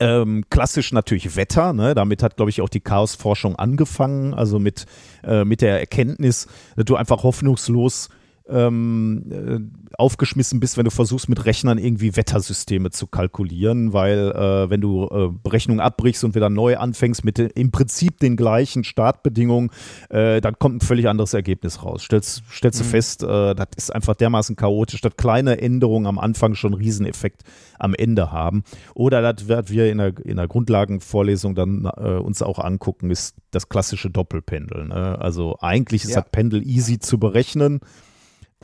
[0.00, 1.94] ähm, klassisch natürlich Wetter, ne?
[1.94, 4.86] damit hat, glaube ich, auch die Chaosforschung angefangen, also mit,
[5.22, 8.08] äh, mit der Erkenntnis, dass du einfach hoffnungslos
[8.48, 14.70] ähm, äh, aufgeschmissen bist, wenn du versuchst, mit Rechnern irgendwie Wettersysteme zu kalkulieren, weil äh,
[14.70, 18.84] wenn du äh, Berechnungen abbrichst und wieder neu anfängst mit den, im Prinzip den gleichen
[18.84, 19.70] Startbedingungen,
[20.08, 22.02] äh, dann kommt ein völlig anderes Ergebnis raus.
[22.02, 26.54] Stellst, stellst du fest, äh, das ist einfach dermaßen chaotisch, dass kleine Änderungen am Anfang
[26.54, 27.42] schon einen Rieseneffekt
[27.78, 28.62] am Ende haben.
[28.94, 33.36] Oder das werden wir in der, in der Grundlagenvorlesung dann äh, uns auch angucken, ist
[33.50, 34.88] das klassische Doppelpendeln.
[34.88, 35.18] Ne?
[35.20, 36.20] Also eigentlich ist Ja.
[36.22, 37.80] das Pendel easy zu berechnen.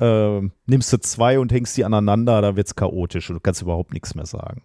[0.00, 3.62] Ähm, nimmst du zwei und hängst die aneinander, da wird es chaotisch und du kannst
[3.62, 4.62] überhaupt nichts mehr sagen.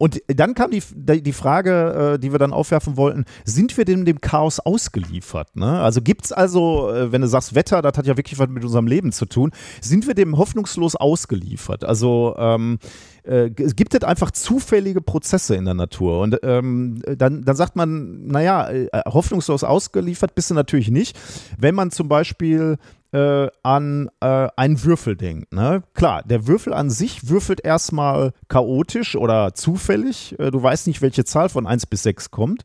[0.00, 0.82] Und dann kam die,
[1.22, 5.56] die Frage, äh, die wir dann aufwerfen wollten, sind wir dem, dem Chaos ausgeliefert?
[5.56, 5.78] Ne?
[5.78, 8.64] Also gibt es also, äh, wenn du sagst Wetter, das hat ja wirklich was mit
[8.64, 9.50] unserem Leben zu tun,
[9.82, 11.84] sind wir dem hoffnungslos ausgeliefert?
[11.84, 12.78] Also ähm,
[13.24, 16.20] äh, gibt es einfach zufällige Prozesse in der Natur?
[16.20, 21.18] Und ähm, dann, dann sagt man, naja, äh, hoffnungslos ausgeliefert bist du natürlich nicht,
[21.58, 22.78] wenn man zum Beispiel
[23.12, 25.52] äh, an äh, einen Würfel denkt.
[25.52, 25.82] Ne?
[25.94, 30.38] Klar, der Würfel an sich würfelt erstmal chaotisch oder zufällig.
[30.38, 32.62] Äh, du weißt nicht, welche Zahl von 1 bis 6 kommt.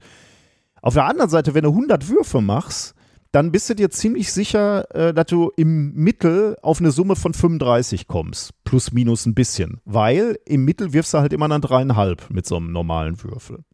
[0.81, 2.93] Auf der anderen Seite, wenn du 100 Würfe machst,
[3.31, 7.33] dann bist du dir ziemlich sicher, äh, dass du im Mittel auf eine Summe von
[7.33, 8.53] 35 kommst.
[8.63, 9.81] Plus, minus ein bisschen.
[9.83, 13.65] Weil im Mittel wirfst du halt immer dann dreieinhalb mit so einem normalen Würfel.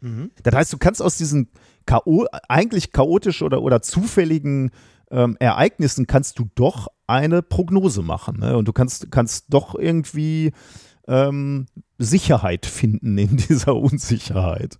[0.00, 0.30] Mhm.
[0.42, 1.50] Das heißt, du kannst aus diesen
[1.88, 4.70] Chao eigentlich chaotisch oder, oder zufälligen
[5.10, 8.38] ähm, Ereignissen kannst du doch eine Prognose machen.
[8.40, 8.56] Ne?
[8.56, 10.52] Und du kannst, kannst doch irgendwie
[11.08, 11.66] ähm,
[11.98, 14.78] Sicherheit finden in dieser Unsicherheit.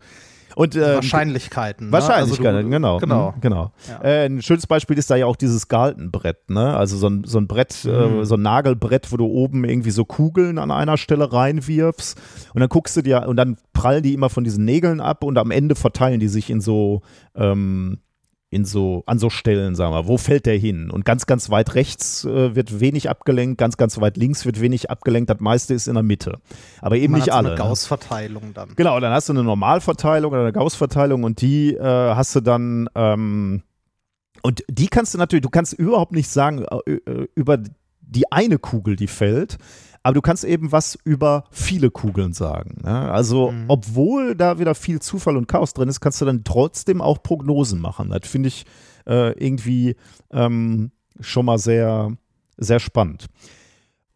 [0.56, 1.88] Und, ähm, Wahrscheinlichkeiten.
[1.88, 1.92] Ne?
[1.92, 2.98] Wahrscheinlichkeiten, Also du- genau.
[2.98, 3.32] Genau.
[3.32, 3.72] Mhm, genau.
[3.90, 4.02] Ja.
[4.02, 6.74] Äh, ein schönes Beispiel ist da ja auch dieses Galtenbrett, ne?
[6.74, 8.24] Also so ein, so ein Brett, äh, Mhm.
[8.24, 12.18] so ein Nagelbrett, wo du oben irgendwie so Kugeln an einer Stelle reinwirfst
[12.54, 15.36] und dann guckst du dir, und dann prallen die immer von diesen Nägeln ab und
[15.36, 17.02] am Ende verteilen die sich in so,
[17.34, 17.98] ähm,
[18.50, 20.90] in so, an so Stellen, sagen wir, wo fällt der hin?
[20.90, 24.90] Und ganz, ganz weit rechts äh, wird wenig abgelenkt, ganz, ganz weit links wird wenig
[24.90, 26.38] abgelenkt, das meiste ist in der Mitte.
[26.80, 27.48] Aber eben Man nicht hat so alle.
[27.48, 27.62] Eine ne?
[27.68, 28.70] Gauss-Verteilung dann.
[28.76, 32.88] Genau, dann hast du eine Normalverteilung oder eine Gauss-Verteilung und die äh, hast du dann,
[32.94, 33.62] ähm,
[34.42, 37.58] und die kannst du natürlich, du kannst überhaupt nicht sagen äh, äh, über
[38.00, 39.58] die eine Kugel, die fällt,
[40.06, 42.80] aber du kannst eben was über viele Kugeln sagen.
[42.84, 43.10] Ne?
[43.10, 43.64] Also, Mhm.
[43.66, 47.80] obwohl da wieder viel Zufall und Chaos drin ist, kannst du dann trotzdem auch Prognosen
[47.80, 48.10] machen.
[48.10, 48.66] Das finde ich
[49.08, 49.96] äh, irgendwie
[50.30, 52.12] ähm, schon mal sehr,
[52.56, 53.26] sehr spannend.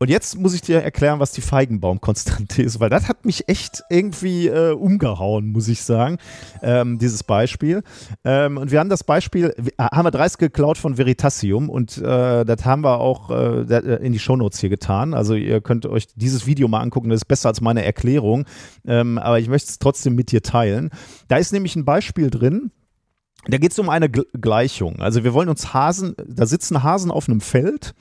[0.02, 3.82] Und jetzt muss ich dir erklären, was die Feigenbaumkonstante ist, weil das hat mich echt
[3.90, 6.16] irgendwie äh, umgehauen, muss ich sagen,
[6.62, 7.82] ähm, dieses Beispiel.
[8.24, 12.46] Ähm, und wir haben das Beispiel, wir- haben wir dreist geklaut von Veritasium und äh,
[12.46, 15.12] das haben wir auch äh, äh, in die Shownotes hier getan.
[15.12, 18.46] Also ihr könnt euch dieses Video mal angucken, das ist besser als meine Erklärung,
[18.86, 20.88] ähm, aber ich möchte es trotzdem mit dir teilen.
[21.28, 22.70] Da ist nämlich ein Beispiel drin,
[23.48, 25.00] da geht es um eine G Gleichung.
[25.00, 27.92] Also wir wollen uns Hasen, da sitzen Hasen auf einem Feld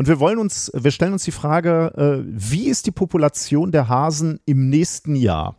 [0.00, 3.90] und wir wollen uns, wir stellen uns die Frage, äh, wie ist die Population der
[3.90, 5.56] Hasen im nächsten Jahr?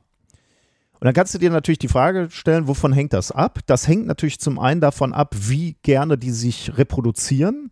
[0.94, 3.60] Und dann kannst du dir natürlich die Frage stellen, wovon hängt das ab?
[3.68, 7.70] Das hängt natürlich zum einen davon ab, wie gerne die sich reproduzieren.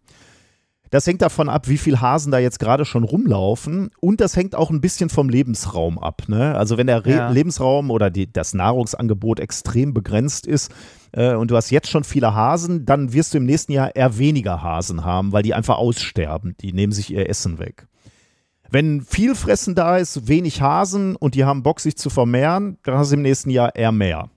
[0.91, 3.91] Das hängt davon ab, wie viel Hasen da jetzt gerade schon rumlaufen.
[3.99, 6.23] Und das hängt auch ein bisschen vom Lebensraum ab.
[6.27, 6.55] Ne?
[6.55, 7.29] Also wenn der Re Ja.
[7.29, 10.71] Lebensraum oder die, das Nahrungsangebot extrem begrenzt ist
[11.11, 14.17] äh, und du hast jetzt schon viele Hasen, dann wirst du im nächsten Jahr eher
[14.17, 16.55] weniger Hasen haben, weil die einfach aussterben.
[16.61, 17.87] Die nehmen sich ihr Essen weg.
[18.71, 22.95] Wenn viel Fressen da ist, wenig Hasen und die haben Bock, sich zu vermehren, dann
[22.95, 24.29] hast du im nächsten Jahr eher mehr.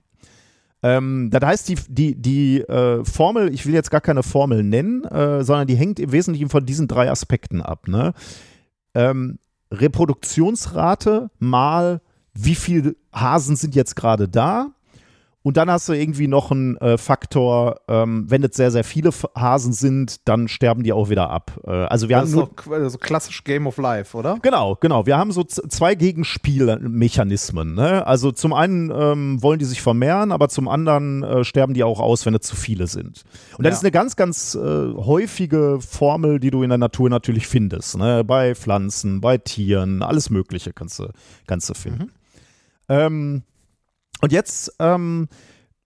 [0.83, 5.05] Ähm, das heißt, die, die, die äh, Formel, ich will jetzt gar keine Formel nennen,
[5.05, 7.87] äh, sondern die hängt im Wesentlichen von diesen drei Aspekten ab.
[7.87, 8.13] Ne?
[8.93, 9.39] Ähm,
[9.71, 12.01] Reproduktionsrate mal
[12.33, 14.71] wie viele Hasen sind jetzt gerade da
[15.43, 19.09] und dann hast du irgendwie noch einen äh, Faktor, ähm, wenn es sehr, sehr viele
[19.35, 21.59] Hasen sind, dann sterben die auch wieder ab.
[21.65, 24.39] Äh, also wir das haben nur, ist so, so klassisch Game of Life, oder?
[24.41, 25.05] Genau, genau.
[25.05, 27.75] Wir haben so zwei Gegenspielmechanismen.
[27.75, 28.05] Ne?
[28.07, 31.99] Also zum einen ähm, wollen die sich vermehren, aber zum anderen äh, sterben die auch
[31.99, 33.23] aus, wenn es zu viele sind.
[33.57, 33.77] Und das Ja.
[33.77, 34.59] ist eine ganz, ganz äh,
[34.93, 37.97] häufige Formel, die du in der Natur natürlich findest.
[37.97, 38.23] Ne?
[38.23, 41.09] Bei Pflanzen, bei Tieren, alles Mögliche kannst du,
[41.47, 42.11] kannst du finden.
[42.89, 43.43] Ähm,
[44.23, 45.27] und jetzt ähm,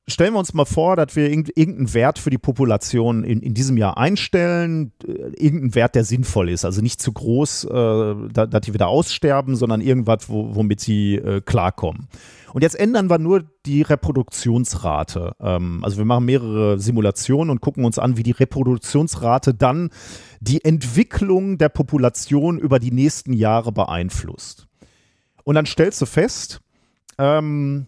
[0.07, 3.53] stellen wir uns mal vor, dass wir irgend- irgendeinen Wert für die Population in, in
[3.53, 8.45] diesem Jahr einstellen, äh, irgendeinen Wert, der sinnvoll ist, also nicht zu groß, äh, da,
[8.45, 12.07] dass die wieder aussterben, sondern irgendwas, wo, womit sie äh, klarkommen.
[12.53, 15.33] Und jetzt ändern wir nur die Reproduktionsrate.
[15.41, 19.89] Ähm, also wir machen mehrere Simulationen und gucken uns an, wie die Reproduktionsrate dann
[20.39, 24.67] die Entwicklung der Population über die nächsten Jahre beeinflusst.
[25.43, 26.61] Und dann stellst du fest,
[27.17, 27.87] ähm,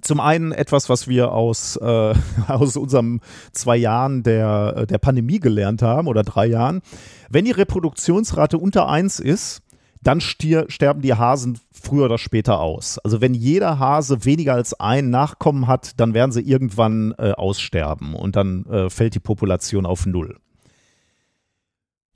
[0.00, 2.14] zum einen etwas, was wir aus, äh,
[2.48, 3.20] aus unserem
[3.52, 6.80] zwei Jahren der, der Pandemie gelernt haben oder drei Jahren.
[7.28, 9.62] Wenn die Reproduktionsrate unter eins ist,
[10.02, 12.98] dann stier, sterben die Hasen früher oder später aus.
[12.98, 18.14] Also wenn jeder Hase weniger als ein Nachkommen hat, dann werden sie irgendwann äh, aussterben
[18.14, 20.38] und dann äh, fällt die Population auf null.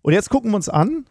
[0.02, 1.06] Und jetzt gucken wir uns an,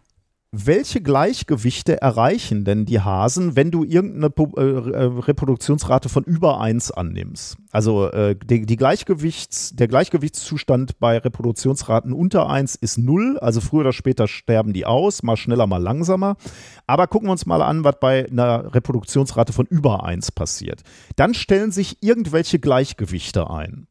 [0.56, 6.92] welche Gleichgewichte erreichen denn die Hasen, wenn du irgendeine äh, äh, Reproduktionsrate von über 1
[6.92, 7.58] annimmst?
[7.72, 13.82] Also äh, die, die Gleichgewichts, der Gleichgewichtszustand bei Reproduktionsraten unter 1 ist 0, also früher
[13.82, 16.38] oder später sterben die aus, mal schneller, mal langsamer.
[16.86, 20.84] Aber gucken wir uns mal an, was bei einer Reproduktionsrate von über 1 passiert.
[21.16, 23.88] Dann stellen sich irgendwelche Gleichgewichte ein.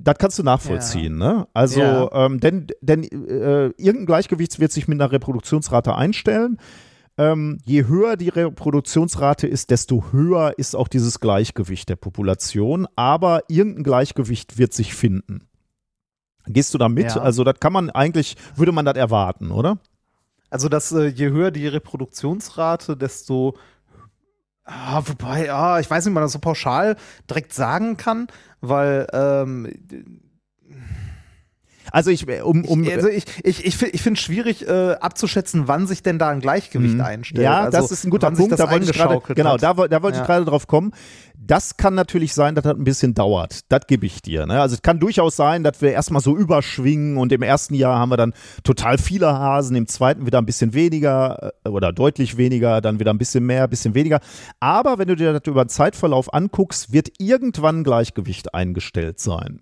[0.00, 1.48] Das kannst du nachvollziehen, ne?
[1.54, 2.26] Also, Ja.
[2.26, 6.58] ähm, denn, denn äh, irgendein Gleichgewicht wird sich mit einer Reproduktionsrate einstellen.
[7.16, 12.86] Ähm, je höher die Reproduktionsrate ist, desto höher ist auch dieses Gleichgewicht der Population.
[12.94, 15.48] Aber irgendein Gleichgewicht wird sich finden.
[16.46, 17.06] Gehst du da mit?
[17.16, 17.20] Ja.
[17.20, 19.78] Also, das kann man eigentlich, würde man das erwarten, oder?
[20.48, 23.56] Also, dass äh, je höher die Reproduktionsrate, desto.
[24.70, 26.96] Ah, wobei, ah, ich weiß nicht, ob man das so pauschal
[27.28, 28.26] direkt sagen kann,
[28.60, 29.72] weil ähm,
[31.92, 35.68] Also, ich, um, um, ich, also ich, ich, ich, ich finde es schwierig äh, abzuschätzen,
[35.68, 37.00] wann sich denn da ein Gleichgewicht Mhm.
[37.00, 37.44] einstellt.
[37.44, 38.58] Ja, also, das ist ein guter Punkt.
[38.58, 40.22] Da wollte ich gerade, eingeschaukelt genau, da, da wollte Ja.
[40.22, 40.92] ich gerade drauf kommen.
[41.40, 43.60] Das kann natürlich sein, dass das ein bisschen dauert.
[43.70, 44.44] Das gebe ich dir.
[44.44, 44.60] Ne?
[44.60, 48.10] Also es kann durchaus sein, dass wir erstmal so überschwingen und im ersten Jahr haben
[48.10, 52.82] wir dann total viele Hasen, im zweiten wieder ein bisschen weniger äh, oder deutlich weniger,
[52.82, 54.20] dann wieder ein bisschen mehr, ein bisschen weniger.
[54.60, 59.60] Aber wenn du dir das über den Zeitverlauf anguckst, wird irgendwann ein Gleichgewicht eingestellt sein.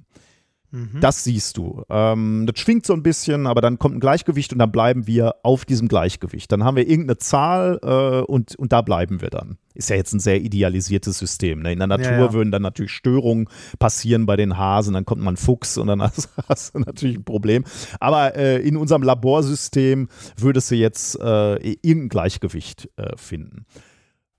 [0.70, 1.00] Mhm.
[1.00, 1.82] Das siehst du.
[1.88, 5.36] Ähm, das schwingt so ein bisschen, aber dann kommt ein Gleichgewicht und dann bleiben wir
[5.42, 6.50] auf diesem Gleichgewicht.
[6.52, 9.58] Dann haben wir irgendeine Zahl äh, und, und da bleiben wir dann.
[9.74, 11.60] Ist ja jetzt ein sehr idealisiertes System.
[11.60, 11.72] Ne?
[11.72, 12.32] In der Natur Ja, ja.
[12.32, 13.48] würden dann natürlich Störungen
[13.78, 17.18] passieren bei den Hasen, dann kommt mal ein Fuchs und dann hast, hast du natürlich
[17.18, 17.64] ein Problem.
[18.00, 23.66] Aber äh, in unserem Laborsystem würdest du jetzt äh, irgendein Gleichgewicht äh, finden.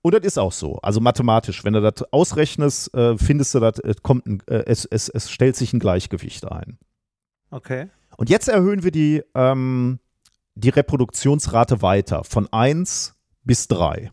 [0.02, 0.78] Und das ist auch so.
[0.78, 4.84] Also mathematisch, wenn du das ausrechnest, äh, findest du, das, es, kommt ein, äh, es,
[4.84, 6.78] es, es stellt sich ein Gleichgewicht ein.
[7.50, 7.88] Okay.
[8.16, 9.98] Und jetzt erhöhen wir die, ähm,
[10.54, 14.12] die Reproduktionsrate weiter von 1 bis 3.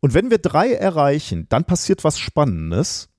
[0.00, 3.10] Und wenn wir 3 erreichen, dann passiert was Spannendes.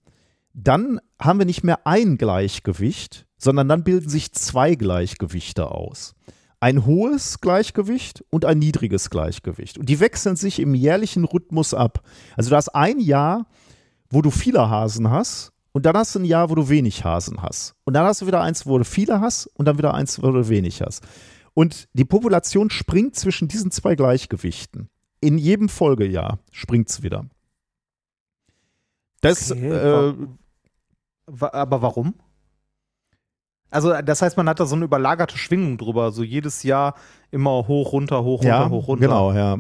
[0.53, 6.15] Dann haben wir nicht mehr ein Gleichgewicht, sondern dann bilden sich zwei Gleichgewichte aus.
[6.61, 9.77] Ein hohes Gleichgewicht und ein niedriges Gleichgewicht.
[9.77, 12.01] Und die wechseln sich im jährlichen Rhythmus ab.
[12.37, 13.47] Also du hast ein Jahr,
[14.09, 17.41] wo du viele Hasen hast und dann hast du ein Jahr, wo du wenig Hasen
[17.41, 17.75] hast.
[17.83, 20.31] Und dann hast du wieder eins, wo du viele hast und dann wieder eins, wo
[20.31, 21.03] du wenig hast.
[21.53, 24.89] Und die Population springt zwischen diesen zwei Gleichgewichten.
[25.19, 27.25] In jedem Folgejahr springt es wieder.
[29.21, 30.13] Das, Okay, äh,
[31.27, 32.15] Aber warum?
[33.71, 36.11] Also, das heißt, man hat da so eine überlagerte Schwingung drüber.
[36.11, 36.93] So jedes Jahr
[37.31, 39.07] immer hoch, runter, hoch, runter, ja, hoch, runter.
[39.07, 39.57] genau, ja.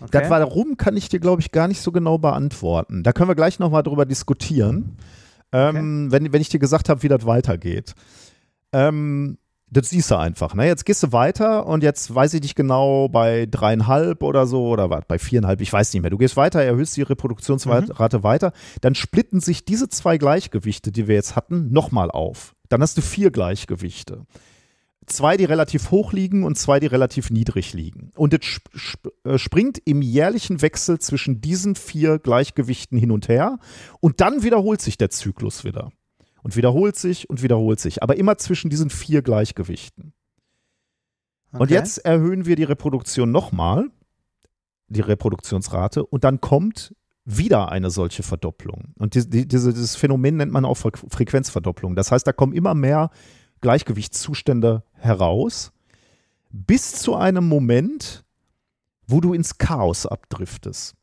[0.00, 0.08] Okay.
[0.12, 3.02] Das warum kann ich dir, glaube ich, gar nicht so genau beantworten.
[3.02, 4.96] Da können wir gleich nochmal drüber diskutieren,
[5.52, 7.94] ähm, wenn, wenn ich dir gesagt habe, wie das weitergeht.
[8.72, 9.36] Ähm,
[9.70, 10.54] das siehst du einfach.
[10.54, 10.66] Ne?
[10.66, 14.90] Jetzt gehst du weiter und jetzt weiß ich nicht genau bei dreieinhalb oder so oder
[14.90, 16.10] was, bei viereinhalb, ich weiß nicht mehr.
[16.10, 21.14] Du gehst weiter, erhöhst die Reproduktionsrate weiter, dann splitten sich diese zwei Gleichgewichte, die wir
[21.14, 22.54] jetzt hatten, nochmal auf.
[22.70, 24.26] Dann hast du vier Gleichgewichte
[25.10, 28.10] zwei, die relativ hoch liegen und zwei, die relativ niedrig liegen.
[28.16, 33.28] und es sp sp äh, springt im jährlichen Wechsel zwischen diesen vier Gleichgewichten hin und
[33.28, 33.58] her
[34.00, 35.90] und dann wiederholt sich der Zyklus wieder.
[36.42, 40.14] Und wiederholt sich und wiederholt sich, aber immer zwischen diesen vier Gleichgewichten.
[41.52, 41.62] Okay.
[41.62, 43.90] Und jetzt erhöhen wir die Reproduktion nochmal,
[44.88, 48.94] die Reproduktionsrate, und dann kommt wieder eine solche Verdopplung.
[48.98, 51.94] Und die, die, diese, dieses Phänomen nennt man auch Fre Frequenzverdopplung.
[51.94, 53.10] Das heißt, da kommen immer mehr
[53.60, 55.72] Gleichgewichtszustände heraus,
[56.50, 58.24] bis zu einem Moment,
[59.06, 60.94] wo du ins Chaos abdriftest.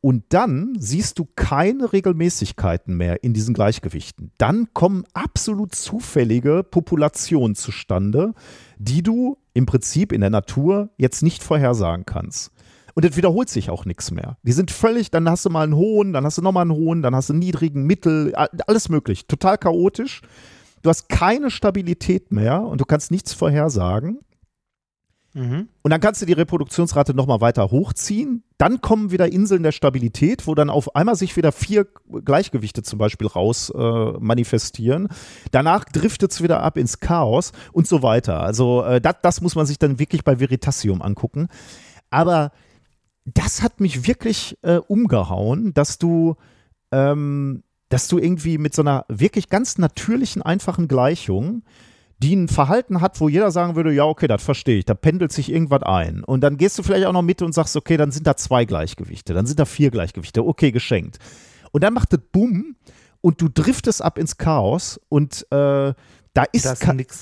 [0.00, 4.30] Und dann siehst du keine Regelmäßigkeiten mehr in diesen Gleichgewichten.
[4.38, 8.32] Dann kommen absolut zufällige Populationen zustande,
[8.78, 12.52] die du im Prinzip in der Natur jetzt nicht vorhersagen kannst.
[12.96, 14.38] Und es wiederholt sich auch nichts mehr.
[14.42, 17.02] Die sind völlig, dann hast du mal einen hohen, dann hast du nochmal einen hohen,
[17.02, 19.26] dann hast du einen niedrigen, mittel, alles möglich.
[19.26, 20.22] Total chaotisch.
[20.80, 24.20] Du hast keine Stabilität mehr und du kannst nichts vorhersagen.
[25.34, 25.68] Mhm.
[25.82, 28.44] Und dann kannst du die Reproduktionsrate nochmal weiter hochziehen.
[28.56, 31.86] Dann kommen wieder Inseln der Stabilität, wo dann auf einmal sich wieder vier
[32.24, 35.08] Gleichgewichte zum Beispiel raus äh, manifestieren.
[35.50, 38.40] Danach driftet es wieder ab ins Chaos und so weiter.
[38.40, 41.48] Also äh, das, das muss man sich dann wirklich bei Veritasium angucken.
[42.08, 42.52] Aber
[43.26, 46.36] das hat mich wirklich äh, umgehauen, dass du,
[46.92, 51.62] ähm, dass du irgendwie mit so einer wirklich ganz natürlichen, einfachen Gleichung
[52.18, 55.32] die ein Verhalten hat, wo jeder sagen würde, ja, okay, das verstehe ich, da pendelt
[55.32, 56.24] sich irgendwas ein.
[56.24, 58.64] Und dann gehst du vielleicht auch noch mit und sagst, okay, dann sind da zwei
[58.64, 61.18] Gleichgewichte, dann sind da vier Gleichgewichte, okay, geschenkt.
[61.72, 62.76] Und dann macht es Bumm
[63.20, 65.92] und du driftest ab ins Chaos und äh,
[66.36, 66.66] da ist,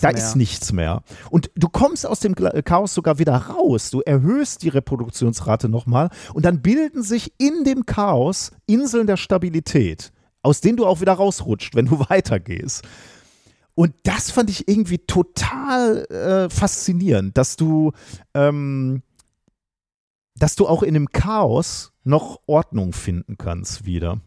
[0.02, 0.16] Da mehr.
[0.18, 1.02] ist nichts mehr.
[1.30, 3.90] Und du kommst aus dem Chaos sogar wieder raus.
[3.90, 10.12] Du erhöhst die Reproduktionsrate nochmal und dann bilden sich in dem Chaos Inseln der Stabilität,
[10.42, 12.82] aus denen du auch wieder rausrutscht, wenn du weitergehst.
[13.76, 17.92] Und das fand ich irgendwie total äh, faszinierend, dass du,
[18.34, 19.02] ähm,
[20.34, 24.20] dass du auch in dem Chaos noch Ordnung finden kannst wieder.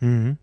[0.00, 0.38] Mhm.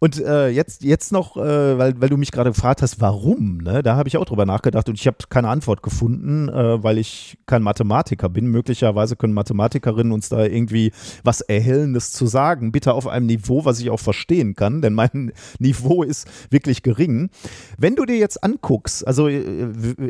[0.00, 3.82] Und äh, jetzt, jetzt noch, äh, weil, weil du mich gerade gefragt hast, warum, ne?
[3.82, 7.38] da habe ich auch drüber nachgedacht und ich habe keine Antwort gefunden, äh, weil ich
[7.46, 8.46] kein Mathematiker bin.
[8.46, 10.92] Möglicherweise können Mathematikerinnen uns da irgendwie
[11.24, 12.70] was Erhellendes zu sagen.
[12.70, 17.30] Bitte auf einem Niveau, was ich auch verstehen kann, denn mein Niveau ist wirklich gering.
[17.76, 19.42] Wenn du dir jetzt anguckst, also äh,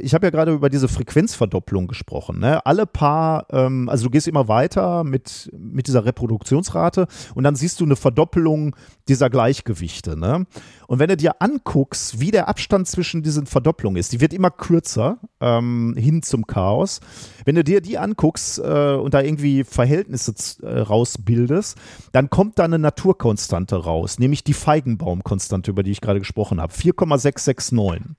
[0.01, 2.65] ich habe ja gerade über diese Frequenzverdopplung gesprochen, ne?
[2.67, 7.81] alle paar, ähm, also du gehst immer weiter mit, mit dieser Reproduktionsrate und dann siehst
[7.81, 8.77] du eine Verdoppelung
[9.09, 9.68] dieser Gleichgewichte.
[10.17, 10.47] Ne?
[10.87, 14.51] Und wenn du dir anguckst, wie der Abstand zwischen diesen Verdopplungen ist, die wird immer
[14.51, 17.01] kürzer ähm, hin zum Chaos.
[17.45, 21.77] Wenn du dir die anguckst äh, und da irgendwie Verhältnisse äh, rausbildest,
[22.13, 26.73] dann kommt da eine Naturkonstante raus, nämlich die Feigenbaumkonstante, über die ich gerade gesprochen habe,
[26.73, 28.17] 4,669.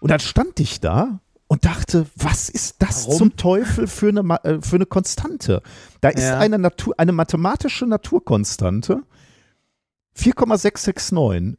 [0.00, 3.18] Und dann stand ich da und dachte, was ist das Warum?
[3.18, 5.62] zum Teufel für eine, äh, für eine Konstante?
[6.00, 6.38] Da ist Ja.
[6.38, 9.02] eine, Natur, eine mathematische Naturkonstante,
[10.14, 11.56] 4,669,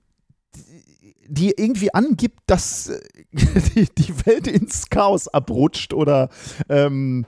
[1.27, 2.99] die irgendwie angibt, dass äh,
[3.75, 6.29] die, die Welt ins Chaos abrutscht oder
[6.69, 7.25] ähm,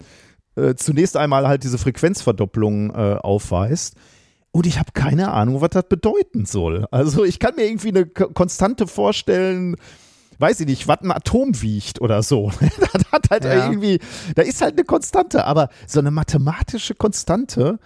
[0.56, 3.96] äh, zunächst einmal halt diese Frequenzverdopplung äh, aufweist.
[4.52, 6.86] Und ich habe keine Ahnung, was das bedeuten soll.
[6.92, 9.76] Also ich kann mir irgendwie eine Ko- Konstante vorstellen,
[10.40, 12.52] weiß ich nicht, was ein Atom wiegt oder so.
[12.80, 13.66] das hat halt Ja.
[13.66, 14.00] irgendwie,
[14.36, 17.80] da ist halt eine Konstante, aber so eine mathematische Konstante,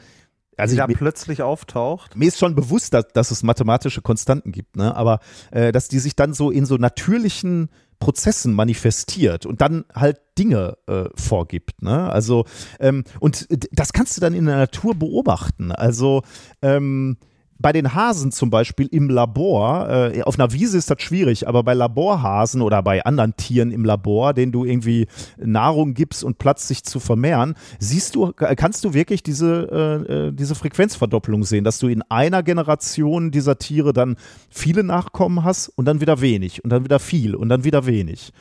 [0.60, 2.16] also Die da ich, plötzlich auftaucht.
[2.16, 4.96] mir ist schon bewusst, dass, dass es mathematische Konstanten gibt, ne?
[4.96, 5.20] aber
[5.52, 7.70] äh, dass die sich dann so in so natürlichen
[8.00, 11.82] Prozessen manifestiert und dann halt Dinge äh, vorgibt.
[11.82, 12.10] Ne?
[12.10, 12.46] Also,
[12.80, 15.72] ähm, und das kannst du dann in der Natur beobachten.
[15.72, 16.24] Also,
[16.62, 17.18] ähm,
[17.60, 21.62] bei den Hasen zum Beispiel im Labor, äh, auf einer Wiese ist das schwierig, aber
[21.62, 26.70] bei Laborhasen oder bei anderen Tieren im Labor, denen du irgendwie Nahrung gibst und Platz
[26.70, 29.68] sich zu vermehren, siehst du, kannst du wirklich diese,
[30.08, 34.16] äh, äh, diese Frequenzverdopplung sehen, dass du in einer Generation dieser Tiere dann
[34.50, 38.32] viele Nachkommen hast und dann wieder wenig und dann wieder viel und dann wieder wenig.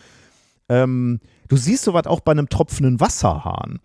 [0.68, 3.80] Ähm, du siehst sowas auch bei einem tropfenden Wasserhahn.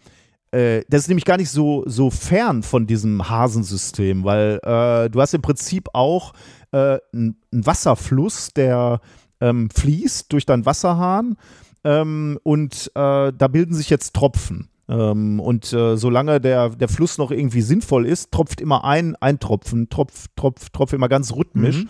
[0.53, 5.19] Äh, das ist nämlich gar nicht so, so fern von diesem Hasensystem, weil äh, du
[5.19, 6.33] hast im Prinzip auch
[6.71, 9.01] äh, einen Wasserfluss, der
[9.41, 11.37] ähm, fließt durch deinen Wasserhahn
[11.83, 14.69] ähm, und äh, da bilden sich jetzt Tropfen.
[14.87, 19.39] Ähm, und äh, solange der, der Fluss noch irgendwie sinnvoll ist, tropft immer ein, ein
[19.39, 21.85] Tropfen, Tropf, Tropf, Tropf immer ganz rhythmisch.
[21.85, 21.89] Mhm.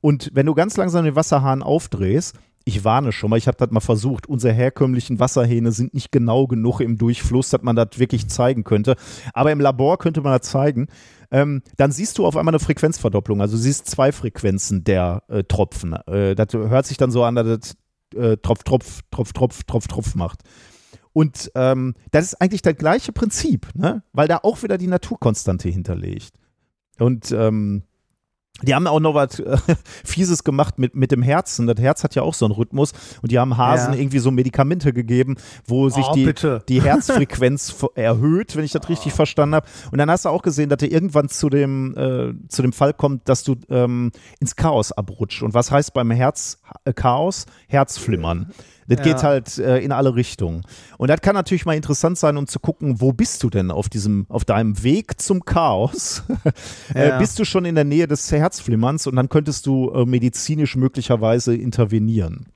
[0.00, 3.70] Und wenn du ganz langsam den Wasserhahn aufdrehst, ich warne schon mal, ich habe das
[3.70, 8.28] mal versucht, unsere herkömmlichen Wasserhähne sind nicht genau genug im Durchfluss, dass man das wirklich
[8.28, 8.96] zeigen könnte.
[9.32, 10.88] Aber im Labor könnte man das zeigen.
[11.30, 13.40] Ähm, dann siehst du auf einmal eine Frequenzverdopplung.
[13.40, 15.94] Also du siehst zwei Frequenzen der äh, Tropfen.
[16.06, 17.76] Äh, das hört sich dann so an, dass das
[18.14, 20.42] äh, Tropf, Tropf, Tropf, Tropf, Tropf, Tropf macht.
[21.12, 24.02] Und ähm, das ist eigentlich das gleiche Prinzip, ne?
[24.12, 26.34] weil da auch wieder die Naturkonstante hinterlegt.
[26.98, 27.82] Und ähm,
[28.62, 29.56] die haben auch noch was äh,
[30.04, 31.66] Fieses gemacht mit, mit dem Herzen.
[31.66, 32.92] Das Herz hat ja auch so einen Rhythmus.
[33.22, 34.00] Und die haben Hasen Ja.
[34.00, 35.36] irgendwie so Medikamente gegeben,
[35.66, 36.62] wo sich Oh, die, bitte.
[36.68, 39.66] die Herzfrequenz erhöht, wenn ich das richtig verstanden habe.
[39.92, 42.94] Und dann hast du auch gesehen, dass du irgendwann zu dem, äh, zu dem Fall
[42.94, 45.42] kommt, dass du ähm, ins Chaos abrutscht.
[45.42, 47.46] Und was heißt beim Herz äh, Chaos?
[47.68, 48.52] Herzflimmern.
[48.88, 49.04] Das Ja.
[49.04, 50.62] geht halt äh, in alle Richtungen.
[50.96, 53.88] Und das kann natürlich mal interessant sein, um zu gucken, wo bist du denn auf
[53.88, 56.22] diesem, auf deinem Weg zum Chaos?
[56.94, 57.18] äh, Ja.
[57.18, 61.54] bist du schon in der Nähe des Herzflimmerns und dann könntest du äh, medizinisch möglicherweise
[61.54, 62.46] intervenieren.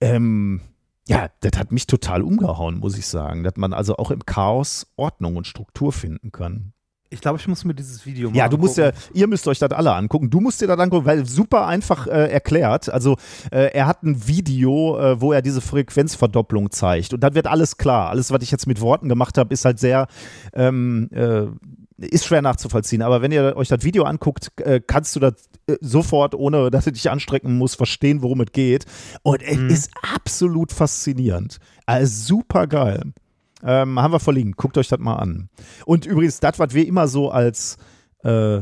[0.00, 0.60] Ähm,
[1.08, 4.86] ja, das hat mich total umgehauen, muss ich sagen, dass man also auch im Chaos
[4.96, 6.72] Ordnung und Struktur finden kann.
[7.10, 9.04] Ich glaube, ich muss mir dieses Video mal Ja, du musst ja, angucken.
[9.14, 10.30] ihr müsst euch das alle angucken.
[10.30, 12.88] Du musst dir das angucken, weil super einfach äh, erklärt.
[12.88, 13.16] Also
[13.52, 17.76] äh, er hat ein Video, äh, wo er diese Frequenzverdopplung zeigt und dann wird alles
[17.76, 18.10] klar.
[18.10, 20.08] Alles, was ich jetzt mit Worten gemacht habe, ist halt sehr
[20.54, 21.46] ähm, äh,
[21.98, 23.02] ist schwer nachzuvollziehen.
[23.02, 25.34] Aber wenn ihr euch das Video anguckt, äh, kannst du das
[25.68, 28.86] äh, sofort, ohne dass du dich anstrengen musst, verstehen, worum es geht.
[29.22, 29.68] Und es Mhm.
[29.70, 31.58] ist absolut faszinierend.
[31.86, 33.12] Also super geil.
[33.64, 34.58] Ähm, haben wir verlinkt.
[34.58, 35.48] Guckt euch das mal an.
[35.86, 37.78] Und übrigens, das, was wir immer so als,
[38.22, 38.60] äh,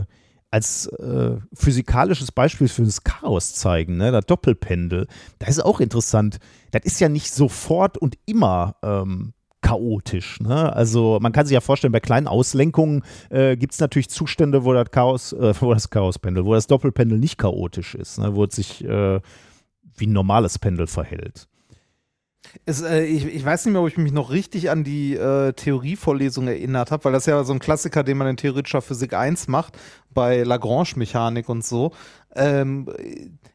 [0.50, 4.12] als äh, physikalisches Beispiel für das Chaos zeigen, ne?
[4.12, 6.38] das Doppelpendel, das ist auch interessant.
[6.70, 9.32] Das ist ja nicht sofort und immer ähm,
[9.62, 10.40] chaotisch.
[10.40, 10.74] Ne?
[10.74, 14.72] Also man kann sich ja vorstellen, bei kleinen Auslenkungen äh, gibt es natürlich Zustände, wo
[14.72, 18.34] das Chaos, äh, wo das Chaospendel, wo das Doppelpendel nicht chaotisch ist, ne?
[18.34, 19.20] wo es sich äh,
[19.96, 21.48] wie ein normales Pendel verhält.
[22.66, 25.52] Es, äh, ich, ich weiß nicht mehr, ob ich mich noch richtig an die äh,
[25.52, 29.14] Theorievorlesung erinnert habe, weil das ist ja so ein Klassiker, den man in theoretischer Physik
[29.14, 29.78] 1 macht,
[30.12, 31.92] bei Lagrange-Mechanik und so.
[32.34, 32.88] Ähm,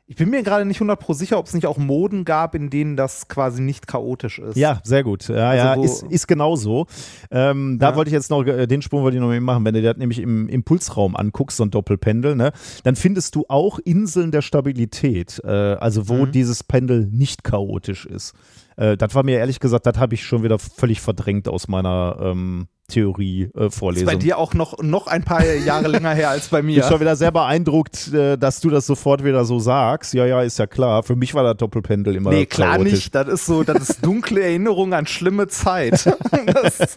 [0.10, 2.96] ich bin mir gerade nicht 100% sicher, ob es nicht auch Moden gab, in denen
[2.96, 4.56] das quasi nicht chaotisch ist.
[4.56, 5.28] Ja, sehr gut.
[5.28, 6.86] Ja, Also ja, ist, ist genau so.
[7.30, 7.96] Ähm, da Ja.
[7.96, 9.66] wollte ich jetzt noch, äh, den Sprung wollte ich noch machen.
[9.66, 12.52] Wenn du dir das nämlich im Impulsraum anguckst, so ein Doppelpendel, ne,
[12.84, 16.32] dann findest du auch Inseln der Stabilität, äh, also wo Mhm.
[16.32, 18.34] dieses Pendel nicht chaotisch ist.
[18.78, 22.18] Äh, das war mir ehrlich gesagt, das habe ich schon wieder völlig verdrängt aus meiner
[22.22, 24.06] ähm, ist Theorie-Vorlesung.
[24.06, 26.94] bei dir auch noch, noch ein paar Jahre länger her als bei Ich bin schon
[26.94, 27.00] mir.
[27.02, 30.14] wieder sehr beeindruckt, äh, dass du das sofort wieder so sagst.
[30.14, 31.04] Ja, ja, ist ja klar.
[31.04, 32.94] Für mich war das Doppelpendel immer Nee, klar chaotisch.
[32.94, 33.16] nicht.
[33.16, 36.06] Das ist so, das ist dunkle Erinnerung an schlimme Zeit.
[36.46, 36.96] das,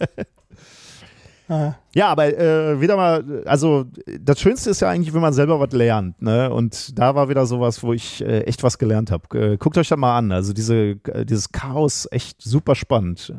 [1.93, 3.85] Ja, aber äh, wieder mal, also
[4.19, 6.49] das Schönste ist ja eigentlich, wenn man selber was lernt, ne?
[6.49, 9.37] Und da war wieder sowas, wo ich äh, echt was gelernt habe.
[9.37, 10.31] Äh, guckt euch das mal an.
[10.31, 13.33] Also diese, äh, dieses Chaos echt super spannend.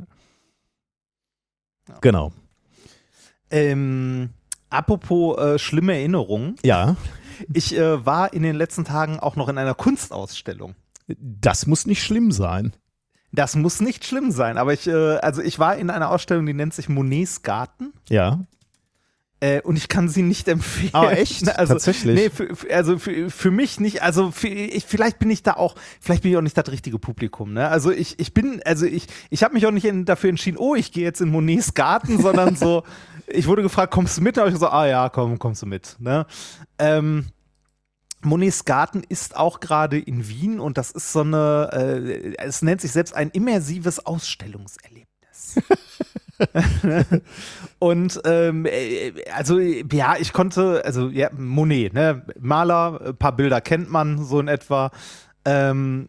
[2.01, 2.33] Genau.
[3.51, 4.31] ähm,
[4.71, 6.57] apropos äh, schlimme Erinnerungen.
[6.63, 6.97] Ja,
[7.53, 10.75] Ich äh, war in den letzten Tagen auch noch in einer Kunstausstellung.
[11.19, 12.73] das muss nicht schlimm sein.
[13.33, 16.53] Das muss nicht schlimm sein, aber ich, äh, also ich war in einer Ausstellung, die
[16.53, 17.93] nennt sich Monets Garten.
[18.09, 18.41] Ja.
[19.43, 20.91] Äh, und ich kann sie nicht empfehlen.
[20.93, 21.49] Ah, echt?
[21.57, 22.15] Also, Tatsächlich?
[22.15, 24.01] Nee, für, für, also für, für mich nicht.
[24.03, 27.01] Also für, ich, vielleicht bin ich da auch, vielleicht bin ich auch nicht das richtige
[27.01, 27.53] Publikum.
[27.53, 27.69] Ne?
[27.69, 30.77] Also ich, ich bin, also ich, ich habe mich auch nicht in, dafür entschieden, oh,
[30.77, 32.85] ich gehe jetzt in Monets Garten, sondern so,
[33.27, 34.37] ich wurde gefragt, kommst du mit?
[34.37, 35.97] Da habe ich gesagt, ah ja, komm, kommst du mit.
[35.99, 36.25] Ne?
[36.79, 37.27] Ähm,
[38.25, 42.81] Monets Garten ist auch gerade in Wien und das ist so eine, äh, es nennt
[42.81, 45.57] sich selbst ein immersives Ausstellungserlebnis.
[47.79, 53.61] und ähm, äh, also ja, ich konnte, also ja, Monet, ne, Maler, ein paar Bilder
[53.61, 54.91] kennt man so in etwa.
[55.45, 56.09] Ähm,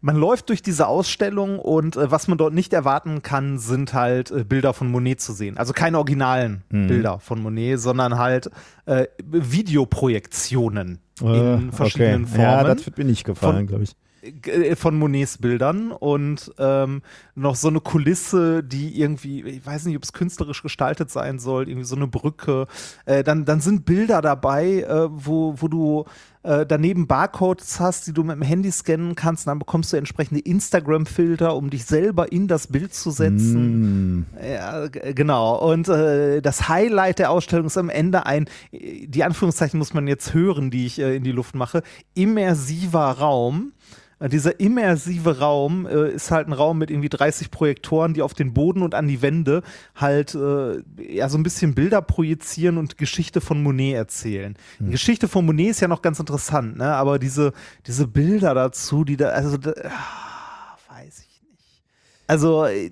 [0.00, 4.30] man läuft durch diese Ausstellung und äh, was man dort nicht erwarten kann, sind halt
[4.30, 5.56] äh, Bilder von Monet zu sehen.
[5.56, 6.86] Also keine originalen Mhm.
[6.86, 8.50] Bilder von Monet, sondern halt
[8.86, 12.42] äh, Videoprojektionen Äh, in verschiedenen okay.
[12.42, 13.96] Ja, Formen das wird mir nicht gefallen, glaube ich.
[14.22, 17.02] Äh, von Monets Bildern und ähm,
[17.34, 21.68] noch so eine Kulisse, die irgendwie, ich weiß nicht, ob es künstlerisch gestaltet sein soll,
[21.68, 22.66] irgendwie so eine Brücke.
[23.06, 26.04] Äh, dann, dann sind Bilder dabei, äh, wo, wo du
[26.42, 29.46] äh, daneben Barcodes hast, die du mit dem Handy scannen kannst.
[29.46, 34.20] Dann bekommst du entsprechende Instagram-Filter, um dich selber in das Bild zu setzen.
[34.20, 34.26] Mm.
[34.42, 35.58] Ja, genau.
[35.70, 40.08] Und äh, das Highlight der Ausstellung ist am Ende ein, äh, die Anführungszeichen muss man
[40.08, 41.82] jetzt hören, die ich in die Luft mache,
[42.14, 43.72] immersiver Raum.
[44.20, 48.34] Äh, Dieser immersive Raum äh, ist halt ein Raum mit irgendwie 30 Projektoren, die auf
[48.34, 49.62] den Boden und an die Wände
[49.94, 54.56] halt äh, ja so ein bisschen Bilder projizieren und Geschichte von Monet erzählen.
[54.80, 56.94] Die Geschichte von Monet ist ja noch ganz interessant, ne?
[56.94, 57.52] Aber diese,
[57.86, 61.82] diese Bilder dazu, die da, also da, ah, weiß ich nicht.
[62.26, 62.90] Also äh,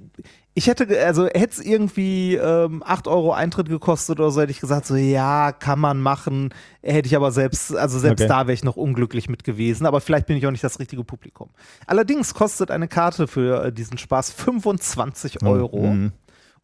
[0.59, 4.61] Ich hätte, also hätte es irgendwie ähm, 8 Euro Eintritt gekostet oder so, hätte ich
[4.61, 6.49] gesagt, so ja, kann man machen.
[6.81, 8.29] Hätte ich aber selbst, also selbst Okay.
[8.29, 9.85] da wäre ich noch unglücklich mit gewesen.
[9.85, 11.51] Aber vielleicht bin ich auch nicht das richtige Publikum.
[11.87, 15.89] Allerdings kostet eine Karte für äh, diesen Spaß 25 Euro.
[15.89, 16.13] Mhm.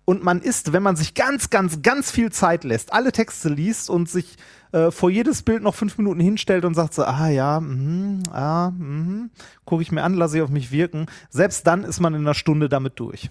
[0.07, 3.91] Und man ist, wenn man sich ganz, ganz, ganz viel Zeit lässt, alle Texte liest
[3.91, 4.37] und sich
[4.73, 8.71] äh, vor jedes Bild noch fünf Minuten hinstellt und sagt so, ah ja, mhm, ah,
[8.71, 9.31] mhm,
[9.67, 11.07] gucke ich mir an, lasse ich auf mich wirken.
[11.29, 13.31] Selbst dann ist man in einer Stunde damit durch.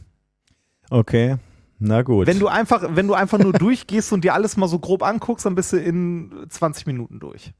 [0.91, 1.37] Okay,
[1.79, 2.27] na gut.
[2.27, 5.45] Wenn du einfach, wenn du einfach nur durchgehst und dir alles mal so grob anguckst,
[5.45, 7.53] dann bist du in 20 Minuten durch.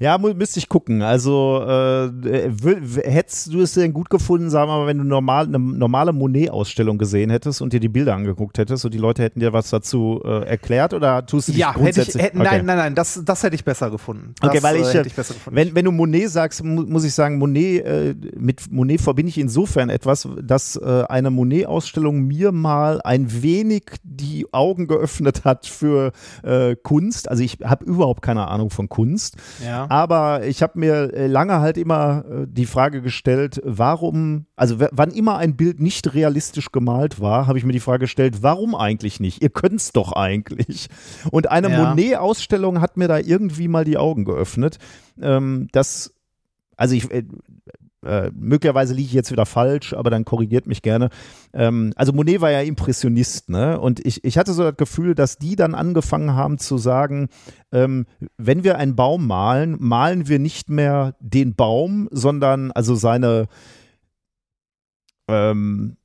[0.00, 1.02] Ja, müsste ich gucken.
[1.02, 5.44] Also, äh, w- hättest du es denn gut gefunden, sagen wir mal, wenn du normal,
[5.44, 9.40] eine normale Monet-Ausstellung gesehen hättest und dir die Bilder angeguckt hättest und die Leute hätten
[9.40, 12.22] dir was dazu äh, erklärt oder tust du dich Ja, hätte ich, grundsätzlich...
[12.24, 12.48] hätte, Okay.
[12.48, 14.34] nein, nein, nein, das, das hätte ich besser gefunden.
[14.40, 15.56] Das, Okay, weil ich, äh, äh, ich besser gefunden.
[15.56, 19.36] Wenn, wenn du Monet sagst, mu muss ich sagen, Monet, äh, mit Monet verbinde ich
[19.38, 26.12] insofern etwas, dass äh, eine Monet-Ausstellung mir mal ein wenig die Augen geöffnet hat für
[26.42, 27.28] äh, Kunst.
[27.30, 29.36] Also ich habe überhaupt keine Ahnung von Kunst.
[29.62, 29.88] ja.
[29.90, 35.10] Aber ich habe mir äh, lange halt immer äh, die Frage gestellt, warum, also wann
[35.10, 39.18] immer ein Bild nicht realistisch gemalt war, habe ich mir die Frage gestellt, warum eigentlich
[39.18, 39.42] nicht?
[39.42, 40.86] Ihr könnt es doch eigentlich.
[41.32, 41.88] Und eine Ja.
[41.88, 44.78] Monet-Ausstellung hat mir da irgendwie mal die Augen geöffnet.
[45.20, 46.14] Ähm, das,
[46.76, 47.08] also ich,
[48.04, 51.10] äh, möglicherweise liege ich jetzt wieder falsch, aber dann korrigiert mich gerne.
[51.52, 53.78] Ähm, also Monet war ja Impressionist, ne?
[53.78, 57.28] Und ich, ich hatte so das Gefühl, dass die dann angefangen haben zu sagen,
[57.72, 58.06] ähm,
[58.38, 63.48] wenn wir einen Baum malen, malen wir nicht mehr den Baum, sondern also seine
[65.28, 65.96] ähm,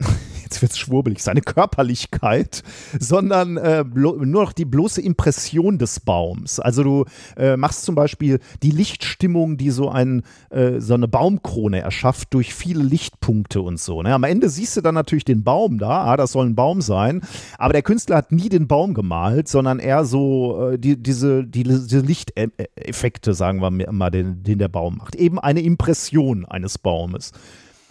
[0.48, 2.62] jetzt wird's schwurbelig, seine Körperlichkeit,
[2.98, 6.58] sondern äh, nur noch die bloße Impression des Baums.
[6.58, 7.04] Also du
[7.36, 12.54] äh, machst zum Beispiel die Lichtstimmung, die so, ein, äh, so eine Baumkrone erschafft durch
[12.54, 14.02] viele Lichtpunkte und so.
[14.02, 14.14] Ne?
[14.14, 17.20] Am Ende siehst du dann natürlich den Baum da, ah, das soll ein Baum sein,
[17.58, 21.64] aber der Künstler hat nie den Baum gemalt, sondern eher so äh, die, diese, die,
[21.64, 25.14] diese Lichteffekte, sagen wir mal, den, den der Baum macht.
[25.14, 27.32] Eben eine Impression eines Baumes.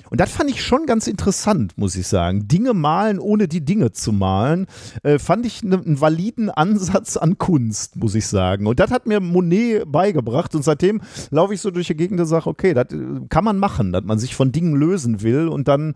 [0.09, 2.47] Und das fand ich schon ganz interessant, muss ich sagen.
[2.47, 4.67] Dinge malen, ohne die Dinge zu malen,
[5.03, 8.67] äh, fand ich ne, einen validen Ansatz an Kunst, muss ich sagen.
[8.67, 10.55] Und das hat mir Monet beigebracht.
[10.55, 13.59] Und seitdem laufe ich so durch die Gegend und sage, okay, das äh, kann man
[13.59, 15.95] machen, dass man sich von Dingen lösen will und dann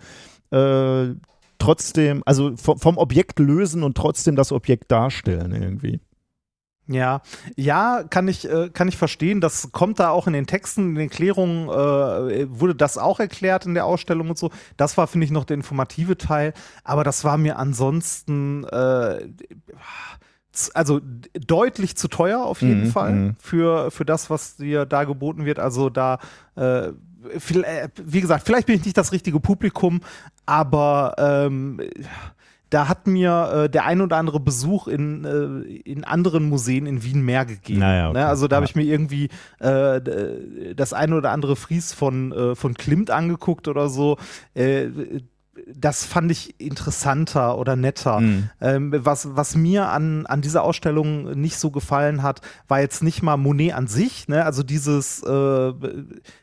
[0.51, 1.16] äh,
[1.59, 5.99] trotzdem, also vom, vom Objekt lösen und trotzdem das Objekt darstellen irgendwie.
[6.92, 7.22] Ja,
[7.56, 9.39] ja, kann ich, äh, kann ich verstehen.
[9.39, 13.66] Das kommt da auch in den Texten, in den Klärungen, äh, wurde das auch erklärt
[13.66, 14.52] in der Ausstellung und so.
[14.78, 16.54] Das war, finde ich, noch der informative Teil.
[16.84, 19.28] Aber das war mir ansonsten, äh,
[20.74, 21.00] also
[21.34, 23.36] deutlich zu teuer auf jeden Mhm, Fall mhm.
[23.39, 25.60] für, für das, was dir da geboten wird.
[25.60, 26.20] Also da,
[26.58, 30.02] äh, äh, wie gesagt, vielleicht bin ich nicht das richtige Publikum,
[30.46, 31.80] aber ähm,
[32.72, 37.03] da hat mir äh, der ein oder andere Besuch in, äh, in anderen Museen in
[37.03, 37.82] Wien mehr gegeben.
[37.82, 38.17] Naja, okay.
[38.17, 38.26] ne?
[38.26, 42.55] Also da habe ich mir irgendwie äh, d- das ein oder andere Fries von, äh,
[42.55, 44.17] von Klimt angeguckt oder so.
[44.55, 44.88] Äh,
[45.67, 48.22] das fand ich interessanter oder netter.
[48.22, 48.49] Mhm.
[48.61, 53.22] Ähm, was, was mir an, an dieser Ausstellung nicht so gefallen hat, war jetzt nicht
[53.22, 54.45] mal Monet an sich, ne?
[54.45, 55.74] also dieses, äh,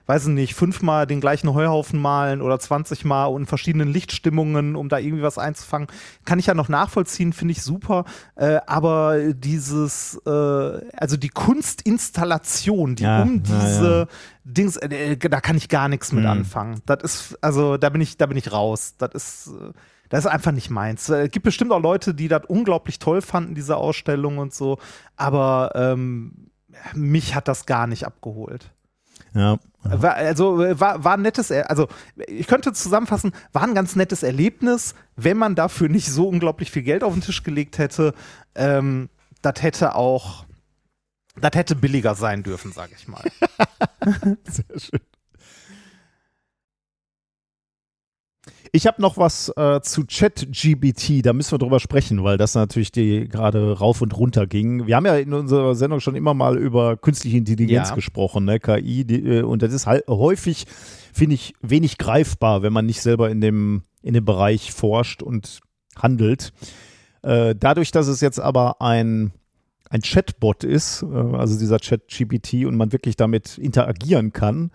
[0.09, 4.75] weiß ich nicht, fünfmal den gleichen Heuhaufen malen oder 20 Mal und in verschiedenen Lichtstimmungen,
[4.75, 5.87] um da irgendwie was einzufangen,
[6.25, 8.07] kann ich ja noch nachvollziehen, finde ich super.
[8.35, 10.31] Äh, aber dieses, äh,
[10.97, 14.17] also die Kunstinstallation, die Ja, um diese ja.
[14.45, 16.31] Dings, äh, da kann ich gar nichts mit Mhm.
[16.31, 16.81] anfangen.
[16.87, 18.95] Das ist, also da bin ich, da bin ich raus.
[18.97, 19.73] Das ist, äh,
[20.09, 21.09] das ist einfach nicht meins.
[21.11, 24.79] Es gibt bestimmt auch Leute, die das unglaublich toll fanden, diese Ausstellung und so,
[25.17, 26.51] aber ähm,
[26.95, 28.71] mich hat das gar nicht abgeholt.
[29.35, 29.59] Ja.
[29.83, 31.89] War, also äh, war, war ein nettes, also
[32.27, 36.83] ich könnte zusammenfassen, war ein ganz nettes Erlebnis, wenn man dafür nicht so unglaublich viel
[36.83, 38.13] Geld auf den Tisch gelegt hätte.
[38.55, 39.09] Ähm,
[39.41, 40.45] das hätte auch,
[41.41, 43.23] das hätte billiger sein dürfen, sage ich mal.
[44.45, 45.01] Sehr schön.
[48.73, 52.93] Ich habe noch was äh, zu ChatGBT, da müssen wir drüber sprechen, weil das natürlich
[52.93, 54.87] die gerade rauf und runter ging.
[54.87, 57.95] Wir haben ja in unserer Sendung schon immer mal über künstliche Intelligenz Ja.
[57.95, 60.67] gesprochen, ne, KI, die, äh, und das ist halt häufig,
[61.13, 65.61] finde ich, wenig greifbar, wenn man nicht selber in dem, in dem Bereich forscht und
[65.97, 66.53] handelt.
[67.23, 69.33] Äh, dadurch, dass es jetzt aber ein
[69.91, 74.71] ein Chatbot ist, äh, also dieser ChatGPT und man wirklich damit interagieren kann,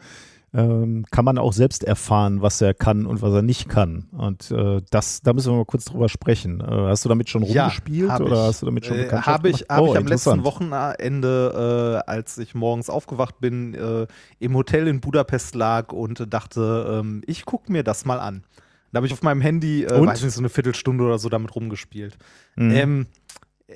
[0.56, 4.06] ähm, kann man auch selbst erfahren, was er kann und was er nicht kann.
[4.12, 6.62] Und äh, das, da müssen wir mal kurz drüber sprechen.
[6.62, 8.48] Äh, hast du damit schon Ja, rumgespielt hab oder ich.
[8.50, 10.44] hast du damit schon Äh, Bekanntschaft Habe ich, hab Oh, ich am letzten.
[10.44, 14.06] Wochenende, äh, als ich morgens aufgewacht bin, äh,
[14.40, 18.44] im Hotel in Budapest lag und dachte, ähm, ich gucke mir das mal an.
[18.92, 21.56] Da habe ich auf meinem Handy, äh, weiß nicht, so eine Viertelstunde oder so damit
[21.56, 22.16] rumgespielt.
[22.56, 22.72] Mhm.
[22.72, 23.08] Ähm,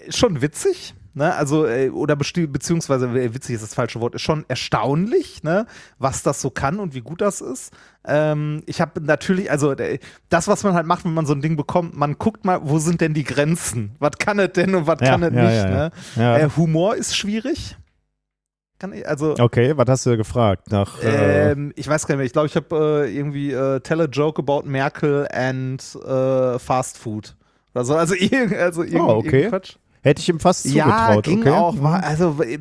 [0.05, 1.35] ist schon witzig, ne?
[1.35, 5.65] Also, äh, oder beziehungsweise äh, witzig ist das falsche Wort, ist schon erstaunlich, ne?
[5.99, 7.73] Was das so kann und wie gut das ist.
[8.05, 9.99] Ähm, ich habe natürlich, also äh,
[10.29, 12.79] das, was man halt macht, wenn man so ein Ding bekommt, man guckt mal, wo
[12.79, 13.95] sind denn die Grenzen?
[13.99, 16.39] Was kann es denn und was Ja, kann es ja, nicht, ja, ne?
[16.39, 17.75] Äh, Humor ist schwierig.
[18.93, 19.35] Ich, also.
[19.39, 20.71] okay, was hast du gefragt?
[20.71, 22.25] Nach, äh, Ähm, ich weiß gar nicht mehr.
[22.27, 26.99] Ich glaube, ich habe äh, irgendwie äh, Tell a Joke about Merkel and äh, Fast
[26.99, 27.35] Food.
[27.73, 27.95] Oder so.
[27.95, 29.49] Also, irgend, also irgend, Oh, okay.
[29.49, 29.77] Quatsch.
[30.07, 31.23] Hätte ich ihm fast Ja, zugetraut.
[31.25, 31.51] ging okay.
[31.51, 31.73] auch.
[31.75, 31.83] Mhm.
[31.83, 32.59] War, also, äh,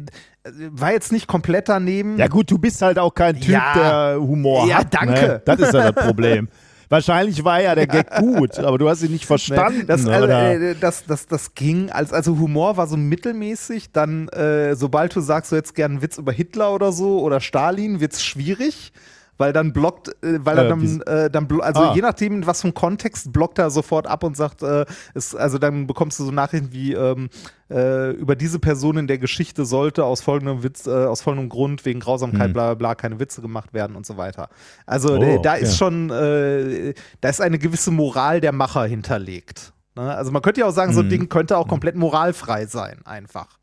[0.71, 2.19] war jetzt nicht komplett daneben.
[2.19, 3.75] Ja gut, du bist halt auch kein Typ, Ja.
[4.15, 4.95] der Humor Ja, hat.
[4.95, 5.13] danke.
[5.21, 5.43] Ne?
[5.45, 6.49] Das ist ja das Problem.
[6.89, 9.81] Wahrscheinlich war ja der Gag gut, aber du hast ihn nicht verstanden.
[9.81, 14.29] Ne, Das, also, äh, das, das, das ging, als, also Humor war so mittelmäßig, dann
[14.29, 17.99] äh, sobald du sagst, du hättest gern einen Witz über Hitler oder so oder Stalin,
[17.99, 18.93] wird's schwierig,
[19.39, 21.95] weil dann blockt, äh, weil er Äh, dann, äh, dann blo- also Ah.
[21.95, 24.85] je nachdem, was für ein Kontext, blockt er sofort ab und sagt, äh,
[25.15, 27.29] ist, also dann bekommst du so Nachrichten wie ähm,
[27.71, 31.85] äh, über diese Person in der Geschichte sollte aus folgendem Witz, äh, aus folgendem Grund
[31.85, 32.53] wegen Grausamkeit, Hm.
[32.53, 34.49] bla bla bla, keine Witze gemacht werden und so weiter.
[34.87, 39.73] Also Oh, äh, da ist schon, äh, da ist eine gewisse Moral der Macher hinterlegt.
[39.97, 40.15] Ne?
[40.15, 41.11] Also man könnte ja auch sagen, so ein Mhm.
[41.11, 43.59] Ding könnte auch komplett moralfrei sein, einfach.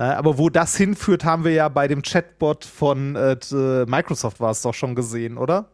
[0.00, 0.16] Ne?
[0.16, 4.50] Aber wo das hinführt, haben wir ja bei dem Chatbot von äh, t- Microsoft war
[4.50, 5.66] es doch schon gesehen, oder?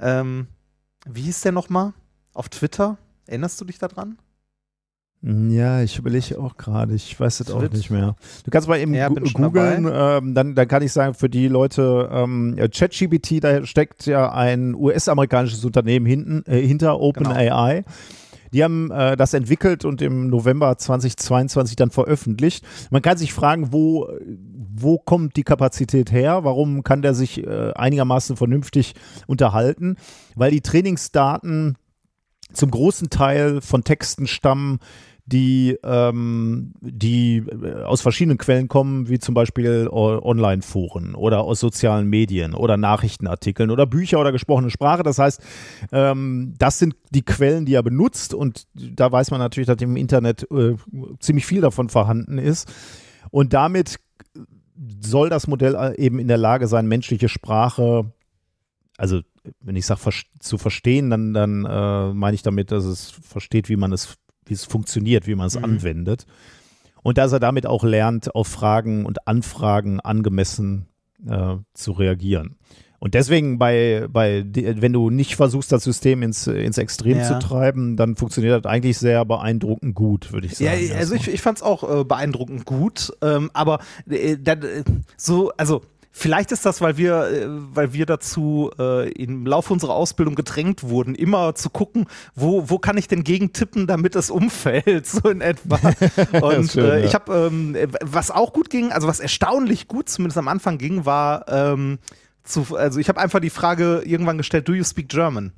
[0.00, 0.48] Ähm,
[1.08, 1.92] wie hieß der nochmal?
[2.34, 2.98] Auf Twitter?
[3.26, 4.18] Erinnerst du dich daran?
[5.20, 8.14] Ja, ich überlege auch gerade, ich weiß es auch nicht mehr.
[8.44, 12.08] Du kannst mal eben Ja, googeln, ähm, dann, dann kann ich sagen, für die Leute,
[12.12, 17.84] ähm, ja, ChatGPT, da steckt ja ein US-amerikanisches Unternehmen hinten, äh, hinter OpenAI.
[18.52, 22.64] Die haben äh, das entwickelt und im November 2022 dann veröffentlicht.
[22.90, 24.08] Man kann sich fragen, wo,
[24.74, 26.44] wo kommt die Kapazität her?
[26.44, 28.94] Warum kann der sich äh, einigermaßen vernünftig
[29.26, 29.96] unterhalten?
[30.34, 31.76] Weil die Trainingsdaten
[32.52, 34.78] zum großen Teil von Texten stammen,
[35.30, 41.60] die, ähm, die äh, aus verschiedenen Quellen kommen, wie zum Beispiel o- Online-Foren oder aus
[41.60, 45.02] sozialen Medien oder Nachrichtenartikeln oder Bücher oder gesprochene Sprache.
[45.02, 45.40] Das heißt,
[45.92, 49.96] ähm, das sind die Quellen, die er benutzt und da weiß man natürlich, dass im
[49.96, 50.76] Internet äh,
[51.20, 52.72] ziemlich viel davon vorhanden ist.
[53.30, 53.96] Und damit
[55.00, 58.12] soll das Modell äh, eben in der Lage sein, menschliche Sprache,
[58.96, 59.20] also
[59.60, 60.00] wenn ich sage
[60.40, 64.16] zu verstehen, dann, dann äh, meine ich damit, dass es versteht, wie man es,
[64.48, 65.64] wie es funktioniert, wie man es Mhm.
[65.64, 66.26] anwendet.
[67.02, 70.86] Und dass er damit auch lernt, auf Fragen und Anfragen angemessen
[71.28, 72.56] äh, zu reagieren.
[73.00, 77.22] Und deswegen bei, bei, wenn du nicht versuchst, das System ins, ins Extrem Ja.
[77.22, 80.92] zu treiben, dann funktioniert das eigentlich sehr beeindruckend gut, würde ich Ja, sagen.
[80.98, 83.78] also ich, ich fand es auch äh, beeindruckend gut, ähm, aber
[84.10, 84.82] äh, dann, äh,
[85.16, 89.94] so, also vielleicht ist das, weil wir, äh, weil wir dazu äh, im Laufe unserer
[89.94, 94.30] Ausbildung gedrängt wurden, immer zu gucken, wo, wo kann ich denn gegen tippen, damit es
[94.30, 95.78] umfällt, so in etwa.
[96.40, 97.04] Und schön, äh, ja.
[97.06, 100.78] ich habe, ähm, äh, was auch gut ging, also was erstaunlich gut zumindest am Anfang
[100.78, 101.98] ging, war, ähm,
[102.44, 105.52] zu, also ich habe einfach die Frage irgendwann gestellt, do you speak German?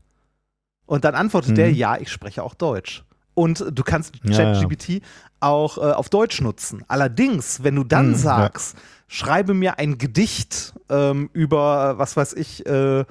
[0.87, 1.55] Und dann antwortet Mhm.
[1.55, 3.05] der, ja, ich spreche auch Deutsch.
[3.35, 4.53] Und du kannst Ja, ja.
[4.53, 5.03] ChatGPT
[5.39, 6.85] auch äh, auf Deutsch nutzen.
[6.89, 8.75] Allerdings, wenn du dann Mhm, ja.
[9.13, 13.05] Schreibe mir ein Gedicht ähm, über, was weiß ich, äh,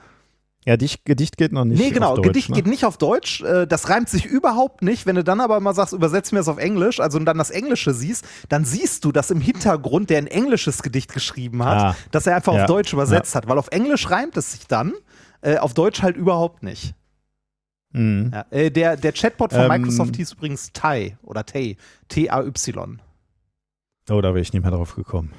[0.66, 1.78] ja, dich, Gedicht geht noch nicht.
[1.80, 2.56] nee, genau, Deutsch, Gedicht ne?
[2.56, 5.06] geht nicht auf Deutsch, äh, das reimt sich überhaupt nicht.
[5.06, 7.50] Wenn du dann aber mal sagst, übersetz mir das auf Englisch, also und dann das
[7.50, 11.96] Englische siehst, dann siehst du, dass im Hintergrund der ein englisches Gedicht geschrieben hat, Ah.
[12.12, 12.62] dass er einfach Ja.
[12.62, 14.94] auf Deutsch übersetzt hat, weil auf Englisch reimt es sich dann,
[15.42, 16.94] äh, auf Deutsch halt überhaupt nicht.
[17.92, 18.32] Mhm.
[18.34, 21.76] Ja, äh, der, der Chatbot von Ähm, Microsoft hieß übrigens Tai oder Tay,
[22.08, 23.02] T-A-Y.
[24.10, 25.32] Oh, da wäre ich nicht mehr drauf gekommen.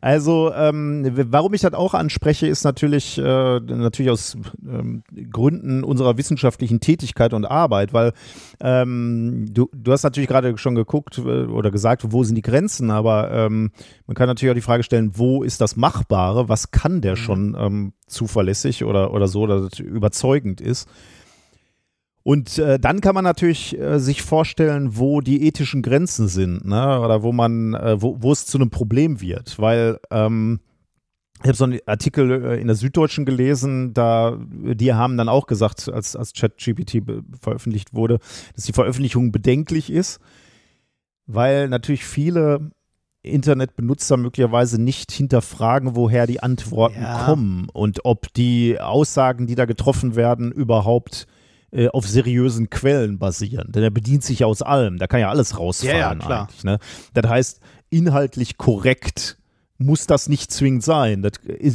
[0.00, 4.36] Also, ähm, warum ich das auch anspreche, ist natürlich, äh, natürlich aus
[4.66, 8.12] ähm, Gründen unserer wissenschaftlichen Tätigkeit und Arbeit, weil
[8.60, 13.30] ähm, du, du hast natürlich gerade schon geguckt oder gesagt, wo sind die Grenzen, aber
[13.30, 13.70] ähm,
[14.06, 17.56] man kann natürlich auch die Frage stellen, wo ist das Machbare, was kann der schon
[17.58, 20.88] ähm, zuverlässig oder, oder so, dass es überzeugend ist.
[22.26, 26.98] Und äh, dann kann man natürlich äh, sich vorstellen, wo die ethischen Grenzen sind, ne?
[27.00, 30.58] oder wo man, äh, wo, wo es zu einem Problem wird, weil ähm,
[31.42, 35.46] ich habe so einen Artikel äh, in der Süddeutschen gelesen, da die haben dann auch
[35.46, 37.04] gesagt, als, als ChatGPT
[37.40, 38.18] veröffentlicht wurde,
[38.56, 40.18] dass die Veröffentlichung bedenklich ist,
[41.28, 42.72] weil natürlich viele
[43.22, 47.24] Internetbenutzer möglicherweise nicht hinterfragen, woher die Antworten Ja.
[47.24, 51.28] kommen und ob die Aussagen, die da getroffen werden, überhaupt
[51.76, 53.70] äh, auf seriösen Quellen basieren.
[53.70, 54.96] Denn er bedient sich ja aus allem.
[54.98, 56.40] Da kann ja alles rausfallen Ja, ja, klar.
[56.44, 56.64] eigentlich.
[56.64, 56.78] Ne?
[57.12, 57.60] Das heißt,
[57.90, 59.36] inhaltlich korrekt
[59.78, 61.20] muss das nicht zwingend sein.
[61.20, 61.32] Das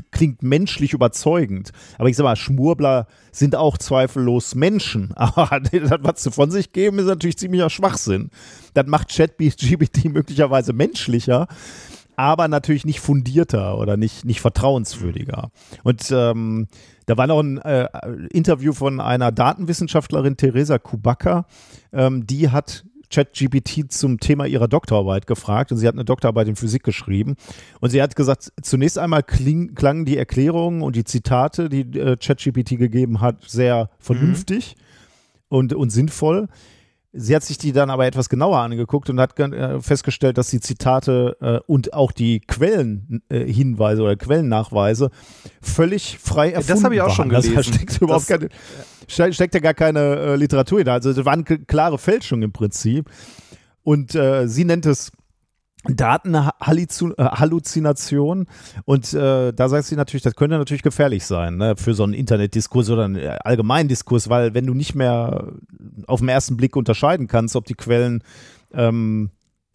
[0.09, 1.71] klingt menschlich überzeugend.
[1.99, 5.11] Aber ich sag mal, Schmurbler sind auch zweifellos Menschen.
[5.15, 8.31] Aber das, was sie von sich geben, ist natürlich ziemlicher Schwachsinn.
[8.73, 11.47] Das macht ChatGPT möglicherweise menschlicher,
[12.21, 15.49] aber natürlich nicht fundierter oder nicht, nicht vertrauenswürdiger.
[15.83, 16.67] Und ähm,
[17.07, 17.87] da war noch ein äh,
[18.31, 21.47] Interview von einer Datenwissenschaftlerin, Teresa Kubaka,
[21.91, 26.55] ähm, die hat ChatGPT zum Thema ihrer Doktorarbeit gefragt und sie hat eine Doktorarbeit in
[26.55, 27.37] Physik geschrieben.
[27.79, 32.17] Und sie hat gesagt, zunächst einmal kling, klangen die Erklärungen und die Zitate, die äh,
[32.17, 35.57] ChatGPT gegeben hat, sehr vernünftig mhm.
[35.57, 36.49] und, und sinnvoll.
[37.13, 40.61] Sie hat sich die dann aber etwas genauer angeguckt und hat äh, festgestellt, dass die
[40.61, 45.09] Zitate äh, und auch die Quellenhinweise äh, oder Quellennachweise
[45.61, 47.57] völlig frei erfunden Das habe ich auch schon gelesen.
[47.57, 48.49] Also, da steckt überhaupt das,
[49.17, 50.93] keine, steckt ja gar keine äh, Literatur hinter.
[50.93, 53.09] Also das war eine klare Fälschung im Prinzip.
[53.83, 55.11] Und äh, sie nennt es
[55.83, 58.47] Datenhalluzination
[58.85, 62.13] und äh, da sagt sie natürlich, das könnte natürlich gefährlich sein ne, für so einen
[62.13, 65.53] Internetdiskurs oder einen äh, allgemeinen Diskurs, weil wenn du nicht mehr
[66.05, 68.23] auf den ersten Blick unterscheiden kannst, ob die Quellen
[68.73, 69.31] ähm,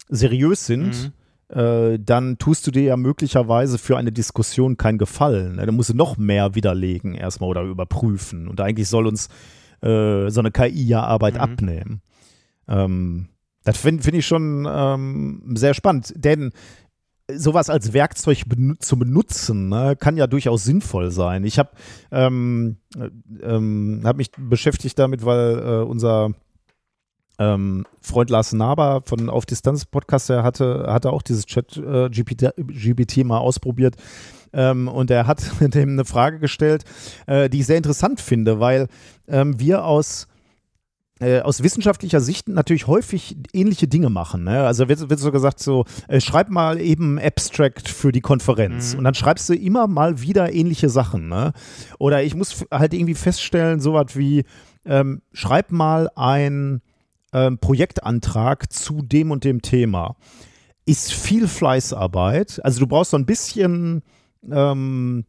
[0.07, 1.11] seriös sind,
[1.49, 1.59] mhm.
[1.59, 5.57] äh, dann tust du dir ja möglicherweise für eine Diskussion keinen Gefallen.
[5.57, 5.65] Ne?
[5.65, 9.27] Da musst du noch mehr widerlegen erstmal oder überprüfen und eigentlich soll uns
[9.81, 11.41] äh, so eine KI ja Arbeit mhm.
[11.41, 12.01] abnehmen.
[12.69, 13.27] Ähm,
[13.67, 16.53] das finde find ich schon ähm, sehr spannend, denn
[17.29, 18.43] sowas als Werkzeug
[18.79, 21.43] zu benutzen, ne, kann ja durchaus sinnvoll sein.
[21.43, 21.71] Ich habe
[22.09, 22.77] ähm,
[23.41, 26.31] ähm, hab mich beschäftigt damit, weil äh, unser
[27.39, 32.09] ähm, Freund Lars Naber von Auf Distanz Podcast, der hatte, hatte auch dieses Chat äh,
[32.09, 33.97] GPT, GPT mal ausprobiert.
[34.53, 36.85] Ähm, und er hat dem eine Frage gestellt,
[37.25, 38.87] äh, die ich sehr interessant finde, weil
[39.27, 40.29] ähm, wir aus
[41.19, 44.43] äh, aus wissenschaftlicher Sicht natürlich häufig ähnliche Dinge machen.
[44.43, 44.65] Ne?
[44.65, 48.99] Also wird, wird so gesagt, so, äh, schreib mal eben Abstract für die Konferenz mhm.
[48.99, 51.27] und dann schreibst du immer mal wieder ähnliche Sachen.
[51.27, 51.53] Ne?
[51.99, 54.43] Oder ich muss halt irgendwie feststellen, sowas wie,
[54.85, 56.81] ähm, schreib mal ein
[57.33, 60.15] ähm, Projektantrag zu dem und dem Thema.
[60.85, 62.61] Ist viel Fleißarbeit.
[62.63, 64.03] Also du brauchst so ein bisschen
[64.49, 65.25] ähm,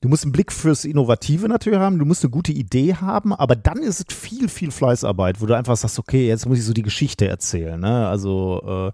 [0.00, 3.54] Du musst einen Blick fürs Innovative natürlich haben, du musst eine gute Idee haben, aber
[3.54, 6.72] dann ist es viel, viel Fleißarbeit, wo du einfach sagst, okay, jetzt muss ich so
[6.72, 7.78] die Geschichte erzählen.
[7.78, 8.08] Ne?
[8.08, 8.92] Also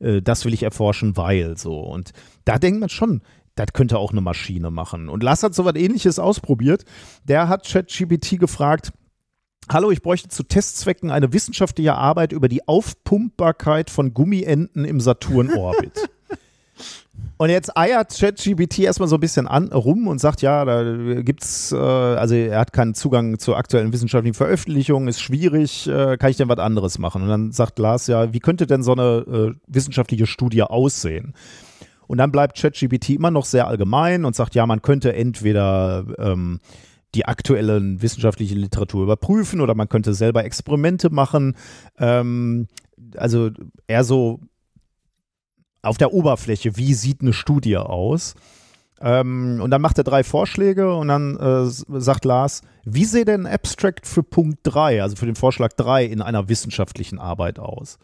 [0.00, 1.80] äh, äh, das will ich erforschen, weil so.
[1.80, 2.12] Und
[2.44, 3.22] da denkt man schon,
[3.56, 5.08] das könnte auch eine Maschine machen.
[5.08, 6.84] Und Lass hat so was ähnliches ausprobiert.
[7.24, 8.92] Der hat ChatGPT gefragt,
[9.72, 16.10] Hallo, ich bräuchte zu Testzwecken eine wissenschaftliche Arbeit über die Aufpumpbarkeit von Gummienten im Saturnorbit.
[17.36, 21.72] Und jetzt eiert ChatGPT erstmal so ein bisschen an, rum und sagt, ja, da gibt's,
[21.72, 26.36] äh, also er hat keinen Zugang zur aktuellen wissenschaftlichen Veröffentlichung, ist schwierig, äh, kann ich
[26.36, 27.22] denn was anderes machen?
[27.22, 31.34] Und dann sagt Lars, ja, wie könnte denn so eine äh, wissenschaftliche Studie aussehen?
[32.06, 36.60] Und dann bleibt ChatGPT immer noch sehr allgemein und sagt, ja, man könnte entweder ähm,
[37.14, 41.56] die aktuelle wissenschaftliche Literatur überprüfen oder man könnte selber Experimente machen.
[41.98, 42.68] Ähm,
[43.16, 43.50] also
[43.86, 44.40] eher so
[45.84, 48.34] auf der Oberfläche, wie sieht eine Studie aus?
[49.00, 51.66] Ähm, und dann macht er drei Vorschläge und dann äh,
[52.00, 56.22] sagt Lars, wie sehe denn Abstract für Punkt 3, also für den Vorschlag 3 in
[56.22, 57.98] einer wissenschaftlichen Arbeit aus?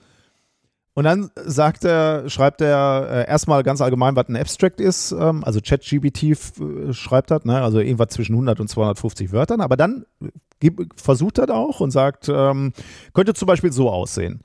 [0.95, 5.12] Und dann sagt er, schreibt er äh, erstmal ganz allgemein, was ein Abstract ist.
[5.12, 7.62] Ähm, also ChatGPT äh, schreibt das, ne?
[7.62, 9.61] also irgendwas zwischen 100 und 250 Wörtern.
[9.61, 10.05] Aber dann
[10.97, 12.72] versucht er auch und sagt, ähm,
[13.14, 14.41] könnte zum Beispiel so aussehen.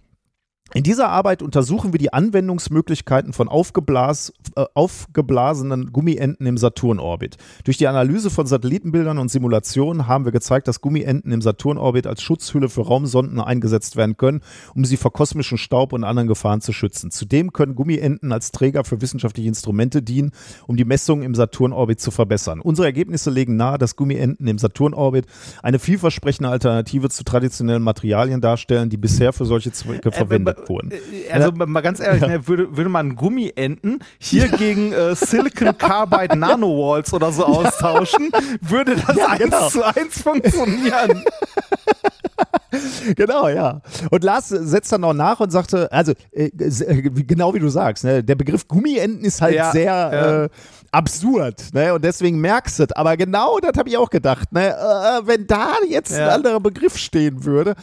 [0.74, 7.38] In dieser Arbeit untersuchen wir die Anwendungsmöglichkeiten von aufgeblas, äh, aufgeblasenen Gummienten im Saturnorbit.
[7.64, 12.22] Durch die Analyse von Satellitenbildern und Simulationen haben wir gezeigt, dass Gummienten im Saturnorbit als
[12.22, 14.42] Schutzhülle für Raumsonden eingesetzt werden können,
[14.74, 17.10] um sie vor kosmischem Staub und anderen Gefahren zu schützen.
[17.10, 20.32] Zudem können Gummienten als Träger für wissenschaftliche Instrumente dienen,
[20.68, 22.60] um die Messungen im Saturnorbit zu verbessern.
[22.60, 25.28] Unsere Ergebnisse legen nahe, dass Gummienten im Saturnorbit
[25.62, 30.92] eine vielversprechende Alternative zu traditionellen Materialien darstellen, die bisher für solche Zwecke äh, verwendet wurden.
[30.92, 32.28] Äh, also mal ganz ehrlich, ja.
[32.28, 38.32] ne, würde, würde man Gummienten hier gegen äh, Silicon Carbide Nanowalls oder so austauschen,
[38.62, 39.70] würde das ja, eins genau.
[39.70, 41.24] zu eins funktionieren.
[43.16, 43.82] genau, ja.
[44.10, 48.04] Und Lars setzt dann noch nach und sagte, also äh, äh genau wie du sagst,
[48.04, 50.44] ne, der Begriff Gummienten ist halt ja, sehr ja.
[50.44, 50.50] Äh,
[50.92, 51.94] absurd, ne?
[51.94, 52.92] Und deswegen merkst du es.
[52.94, 54.70] Aber genau das habe ich auch gedacht, ne?
[54.70, 57.76] Äh, wenn da jetzt ein anderer Begriff stehen würde.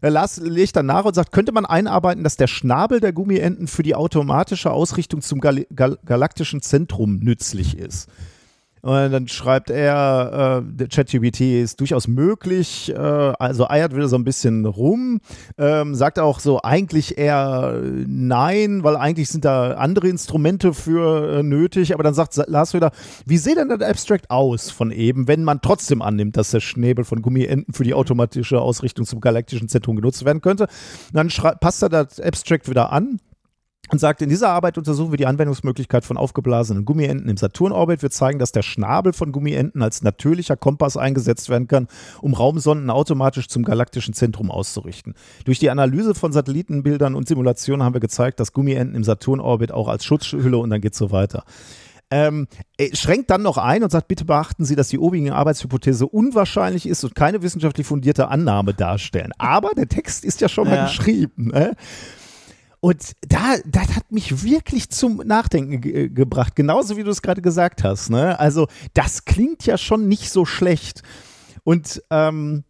[0.00, 3.66] Äh, Lars legt dann nach und sagt, könnte man einarbeiten, dass der Schnabel der Gummienten
[3.66, 8.08] für die automatische Ausrichtung zum Gal Gal galaktischen Zentrum nützlich ist.
[8.82, 14.16] Und dann schreibt er, äh, der ChatGPT ist durchaus möglich, äh, also eiert wieder so
[14.16, 15.20] ein bisschen rum,
[15.56, 21.42] ähm, sagt auch so eigentlich eher nein, weil eigentlich sind da andere Instrumente für äh,
[21.44, 22.90] nötig, aber dann sagt Lars wieder,
[23.24, 27.04] wie sieht denn das Abstract aus von eben, wenn man trotzdem annimmt, dass der Schnäbel
[27.04, 30.66] von Gummienten für die automatische Ausrichtung zum galaktischen Zentrum genutzt werden könnte?
[31.12, 31.28] dann
[31.60, 33.20] passt er das Abstract wieder an
[33.92, 38.00] und sagt, in dieser Arbeit untersuchen wir die Anwendungsmöglichkeit von aufgeblasenen Gummienten im Saturnorbit.
[38.00, 41.88] Wir zeigen, dass der Schnabel von Gummienten als natürlicher Kompass eingesetzt werden kann,
[42.22, 45.14] um Raumsonden automatisch zum galaktischen Zentrum auszurichten.
[45.44, 49.88] Durch die Analyse von Satellitenbildern und Simulationen haben wir gezeigt, dass Gummienten im Saturnorbit auch
[49.88, 51.44] als Schutzhülle und dann geht es so weiter.
[52.10, 52.46] Ähm,
[52.94, 57.04] schränkt dann noch ein und sagt, bitte beachten Sie, dass die obige Arbeitshypothese unwahrscheinlich ist
[57.04, 59.32] und keine wissenschaftlich fundierte Annahme darstellen.
[59.36, 61.48] Aber der Text ist ja schon mal geschrieben.
[61.48, 61.74] Ne?
[62.84, 67.40] Und da, das hat mich wirklich zum Nachdenken ge gebracht, genauso wie du es gerade
[67.40, 68.10] gesagt hast.
[68.10, 68.36] Ne?
[68.40, 71.04] Also, das klingt ja schon nicht so schlecht.
[71.62, 72.64] Und ähm,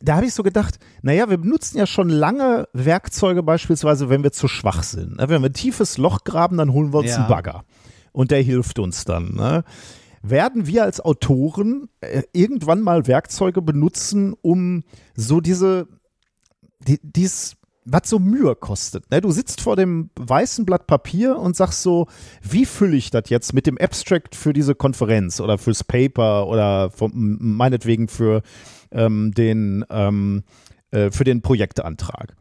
[0.00, 4.32] da habe ich so gedacht, naja, wir benutzen ja schon lange Werkzeuge, beispielsweise, wenn wir
[4.32, 5.16] zu schwach sind.
[5.16, 5.30] Ne?
[5.30, 7.20] Wenn wir ein tiefes Loch graben, dann holen wir uns ja.
[7.20, 7.64] einen Bagger.
[8.12, 9.32] Und der hilft uns dann.
[9.34, 9.64] Ne?
[10.20, 14.82] Werden wir als Autoren äh, irgendwann mal Werkzeuge benutzen, um
[15.16, 15.88] so diese,
[16.86, 19.10] die, dies was so Mühe kostet.
[19.10, 19.20] Ne?
[19.20, 22.06] Du sitzt vor dem weißen Blatt Papier und sagst so,
[22.42, 26.90] wie fülle ich das jetzt mit dem Abstract für diese Konferenz oder fürs Paper oder
[26.90, 28.42] vom, meinetwegen für
[28.90, 30.44] ähm, den ähm,
[30.90, 32.36] äh, für den Projektantrag.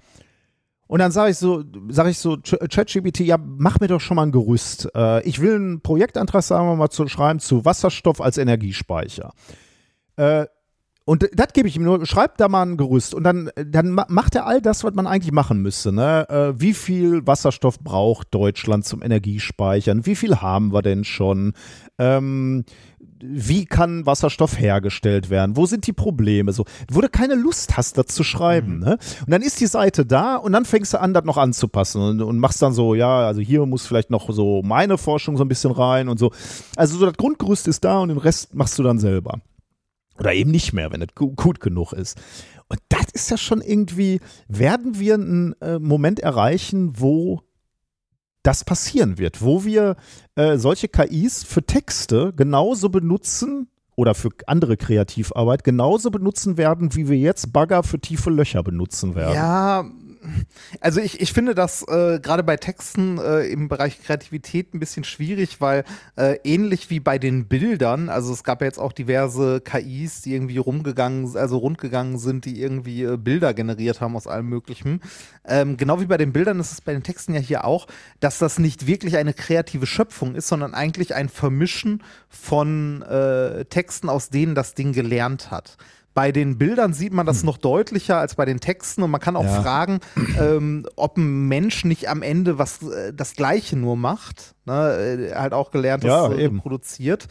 [0.88, 4.24] Und dann sage ich so, sage ich so, ChatGPT, ja, mach mir doch schon mal
[4.24, 4.90] ein Gerüst.
[4.94, 9.32] Äh, ich will einen Projektantrag, sagen wir mal, zu schreiben zu Wasserstoff als Energiespeicher.
[10.18, 10.48] Äh,
[11.04, 14.36] und das gebe ich ihm nur, schreibt da mal ein Gerüst und dann, dann macht
[14.36, 15.92] er all das, was man eigentlich machen müsste.
[15.92, 16.30] Ne?
[16.30, 20.06] Äh, wie viel Wasserstoff braucht Deutschland zum Energiespeichern?
[20.06, 21.54] Wie viel haben wir denn schon?
[21.98, 22.66] Ähm,
[23.24, 25.56] wie kann Wasserstoff hergestellt werden?
[25.56, 26.54] Wo sind die Probleme?
[26.54, 28.76] So, wo du keine Lust hast, das zu schreiben.
[28.76, 28.84] Mhm.
[28.84, 28.98] Ne?
[29.26, 32.22] Und dann ist die Seite da und dann fängst du an, das noch anzupassen und,
[32.22, 35.48] und, machst dann so, ja, also hier muss vielleicht noch so meine Forschung so ein
[35.48, 36.32] bisschen rein und so.
[36.76, 39.40] Also so das Grundgerüst ist da und den Rest machst du dann selber.
[40.22, 42.16] Oder eben nicht mehr, wenn es gut genug ist.
[42.68, 47.42] Und das ist ja schon irgendwie, werden wir einen äh, Moment erreichen, wo
[48.44, 49.96] das passieren wird, wo wir
[50.36, 57.10] äh, solche KIs für Texte genauso benutzen oder für andere Kreativarbeit genauso benutzen werden, wie
[57.10, 59.34] wir jetzt Bagger für tiefe Löcher benutzen werden.
[59.34, 59.86] Ja,
[60.80, 65.04] also ich, ich finde das äh, gerade bei Texten äh, im Bereich Kreativität ein bisschen
[65.04, 65.84] schwierig, weil
[66.16, 70.34] äh, ähnlich wie bei den Bildern, also es gab ja jetzt auch diverse KIs, die
[70.34, 75.02] irgendwie rumgegangen, also rundgegangen sind, die irgendwie äh, Bilder generiert haben aus allem Möglichen.
[75.46, 77.88] Ähm, genau wie bei den Bildern ist es bei den Texten ja hier auch,
[78.20, 84.10] dass das nicht wirklich eine kreative Schöpfung ist, sondern eigentlich ein Vermischen von äh, Texten,
[84.10, 85.78] aus denen das Ding gelernt hat.
[86.14, 87.46] Bei den Bildern sieht man das hm.
[87.46, 89.62] noch deutlicher als bei den Texten und man kann auch ja.
[89.62, 90.00] fragen,
[90.40, 94.56] ähm, ob ein Mensch nicht am Ende was äh, das Gleiche nur macht.
[94.66, 95.32] Ne?
[95.36, 97.28] Hat auch gelernt, ja, das äh, produziert.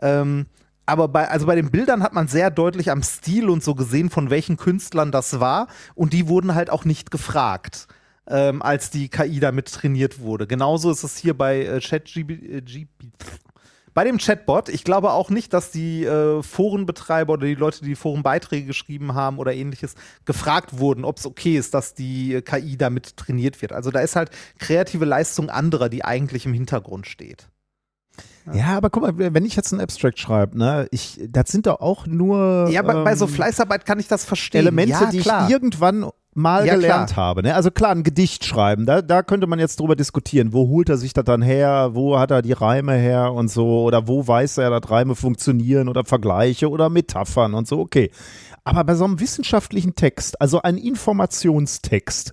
[0.00, 0.46] Ähm,
[0.86, 4.10] aber bei, also bei den Bildern hat man sehr deutlich am Stil und so gesehen,
[4.10, 5.68] von welchen Künstlern das war.
[5.94, 7.86] Und die wurden halt auch nicht gefragt,
[8.28, 10.46] ähm, als die KI damit trainiert wurde.
[10.46, 12.88] Genauso ist es hier bei äh, ChatGPT.
[13.94, 17.94] Bei dem Chatbot, ich glaube auch nicht, dass die äh, Forenbetreiber oder die Leute, die
[17.94, 23.16] Forenbeiträge geschrieben haben oder ähnliches, gefragt wurden, ob es okay ist, dass die KI damit
[23.16, 23.72] trainiert wird.
[23.72, 27.48] Also da ist halt kreative Leistung anderer, die eigentlich im Hintergrund steht.
[28.46, 28.54] Ja.
[28.54, 31.80] ja, aber guck mal, wenn ich jetzt ein Abstract schreibe, ne, ich, das sind doch
[31.80, 32.68] auch nur.
[32.70, 34.60] Ja, bei, ähm, bei so ähm, Fleißarbeit kann ich das verstehen.
[34.60, 37.26] Elemente, ja, die ich irgendwann mal ja, gelernt klar.
[37.28, 37.42] habe.
[37.42, 37.54] Ne?
[37.54, 40.52] Also klar, ein Gedicht schreiben, da, da könnte man jetzt drüber diskutieren.
[40.52, 41.90] Wo holt er sich das dann her?
[41.92, 43.84] Wo hat er die Reime her und so?
[43.84, 47.80] Oder wo weiß er, dass Reime funktionieren oder Vergleiche oder Metaphern und so?
[47.80, 48.10] Okay.
[48.64, 52.32] Aber bei so einem wissenschaftlichen Text, also ein Informationstext,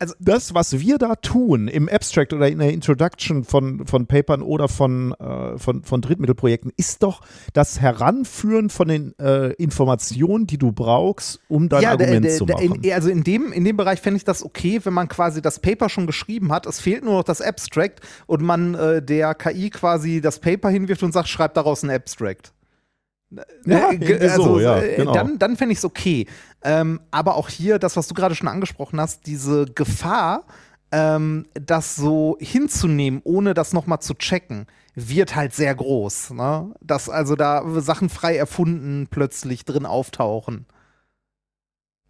[0.00, 4.40] also das, was wir da tun im Abstract oder in der Introduction von, von Papern
[4.42, 7.20] oder von, äh, von, von Drittmittelprojekten, ist doch
[7.52, 12.38] das Heranführen von den äh, Informationen, die du brauchst, um dein ja, Argument der, der,
[12.38, 12.82] zu machen.
[12.82, 15.58] In, also in dem, in dem Bereich fände ich das okay, wenn man quasi das
[15.58, 19.68] Paper schon geschrieben hat, es fehlt nur noch das Abstract und man äh, der KI
[19.68, 22.54] quasi das Paper hinwirft und sagt, schreib daraus ein Abstract.
[23.64, 25.12] Ja, äh, also, so, ja, äh, genau.
[25.12, 26.26] Dann, dann fände ich es okay.
[26.62, 30.44] Ähm, aber auch hier, das, was du gerade schon angesprochen hast, diese Gefahr,
[30.92, 36.30] ähm, das so hinzunehmen, ohne das nochmal zu checken, wird halt sehr groß.
[36.30, 36.74] Ne?
[36.80, 40.66] Dass also da Sachen frei erfunden plötzlich drin auftauchen.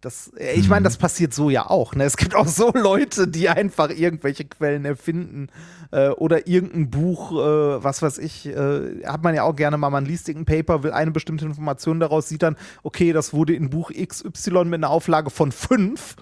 [0.01, 1.93] Das, äh, ich meine, das passiert so ja auch.
[1.93, 2.03] Ne?
[2.03, 5.47] Es gibt auch so Leute, die einfach irgendwelche Quellen erfinden
[5.91, 9.91] äh, oder irgendein Buch, äh, was weiß ich, äh, hat man ja auch gerne mal,
[9.91, 13.69] man liest irgendein Paper, will eine bestimmte Information daraus, sieht dann, okay, das wurde in
[13.69, 16.15] Buch XY mit einer Auflage von fünf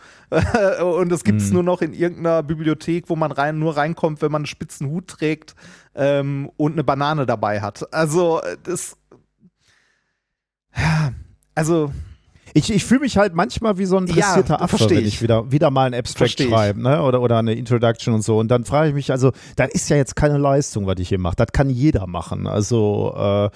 [0.81, 1.53] und das gibt es mhm.
[1.53, 5.07] nur noch in irgendeiner Bibliothek, wo man rein, nur reinkommt, wenn man einen spitzen Hut
[5.07, 5.55] trägt
[5.95, 7.91] ähm, und eine Banane dabei hat.
[7.93, 8.97] Also das,
[10.75, 11.13] ja,
[11.55, 11.91] also
[12.53, 15.51] ich, ich fühle mich halt manchmal wie so ein dressierter ja, Affe, wenn ich wieder,
[15.51, 17.01] wieder mal ein Abstract schreibe ne?
[17.03, 18.37] oder, oder eine Introduction und so.
[18.37, 21.19] Und dann frage ich mich, also, das ist ja jetzt keine Leistung, was ich hier
[21.19, 21.35] mache.
[21.35, 22.47] Das kann jeder machen.
[22.47, 23.49] Also, äh,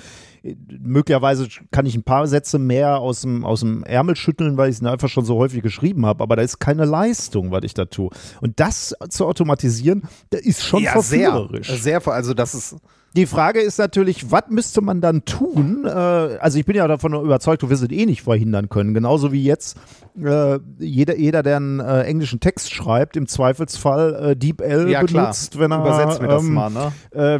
[0.79, 4.75] möglicherweise kann ich ein paar Sätze mehr aus dem, aus dem Ärmel schütteln, weil ich
[4.75, 7.85] es einfach schon so häufig geschrieben habe, aber da ist keine Leistung, was ich da
[7.85, 8.09] tue.
[8.41, 11.67] Und das zu automatisieren, das ist schon ja, verführerisch.
[11.67, 12.75] Sehr, sehr, also das ist
[13.15, 15.85] die Frage ist natürlich, was müsste man dann tun?
[15.85, 18.93] Äh, also ich bin ja davon überzeugt, du wirst es eh nicht verhindern können.
[18.93, 19.77] Genauso wie jetzt
[20.21, 25.51] äh, jeder, jeder, der einen äh, englischen Text schreibt, im Zweifelsfall äh, DeepL ja, benutzt,
[25.51, 25.63] klar.
[25.63, 26.91] wenn er Übersetzt mir das ähm, mal, ne?
[27.11, 27.39] Äh,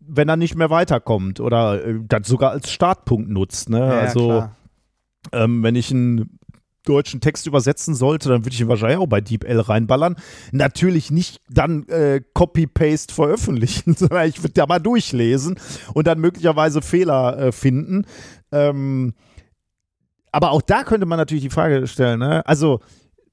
[0.00, 3.68] wenn er nicht mehr weiterkommt oder äh, das sogar als Startpunkt nutzt.
[3.68, 3.80] Ne?
[3.80, 4.48] Ja, also
[5.32, 6.37] ähm, wenn ich einen
[6.88, 10.16] deutschen Text übersetzen sollte, dann würde ich ihn wahrscheinlich auch bei DeepL reinballern.
[10.52, 15.58] Natürlich nicht dann äh, Copy-Paste veröffentlichen, sondern ich würde da mal durchlesen
[15.94, 18.06] und dann möglicherweise Fehler äh, finden.
[18.52, 19.14] Ähm,
[20.32, 22.46] aber auch da könnte man natürlich die Frage stellen, ne?
[22.46, 22.80] also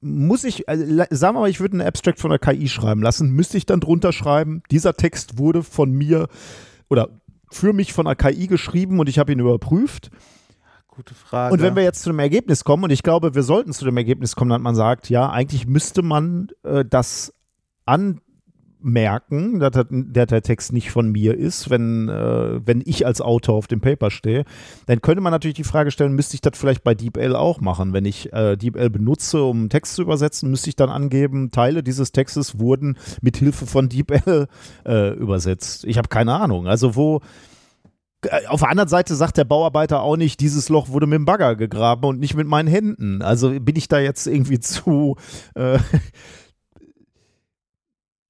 [0.02, 3.32] muss ich, also, sagen wir mal, ich würde einen Abstract von der KI schreiben lassen,
[3.32, 6.28] müsste ich dann drunter schreiben, dieser Text wurde von mir
[6.90, 7.10] oder
[7.52, 10.12] für mich von der KI geschrieben und ich habe ihn überprüft.
[10.96, 11.54] Gute Frage.
[11.54, 13.98] Und wenn wir jetzt zu dem Ergebnis kommen, und ich glaube, wir sollten zu dem
[13.98, 17.34] Ergebnis kommen, dass man sagt, ja, eigentlich müsste man äh, das
[17.84, 23.68] anmerken, dass der, Text nicht von mir ist, wenn, äh, wenn ich als Autor auf
[23.68, 24.46] dem Paper stehe,
[24.86, 27.92] dann könnte man natürlich die Frage stellen, müsste ich das vielleicht bei DeepL auch machen?
[27.92, 31.84] Wenn ich äh, DeepL benutze, um einen Text zu übersetzen, müsste ich dann angeben, Teile
[31.84, 34.48] dieses Textes wurden mit Hilfe von DeepL
[34.86, 35.84] äh, übersetzt.
[35.84, 36.68] Ich habe keine Ahnung.
[36.68, 37.20] Also wo
[38.48, 41.56] auf der anderen Seite sagt der Bauarbeiter auch nicht, dieses Loch wurde mit dem Bagger
[41.56, 43.22] gegraben und nicht mit meinen Händen.
[43.22, 45.16] Also bin ich da jetzt irgendwie zu.
[45.54, 45.80] Äh,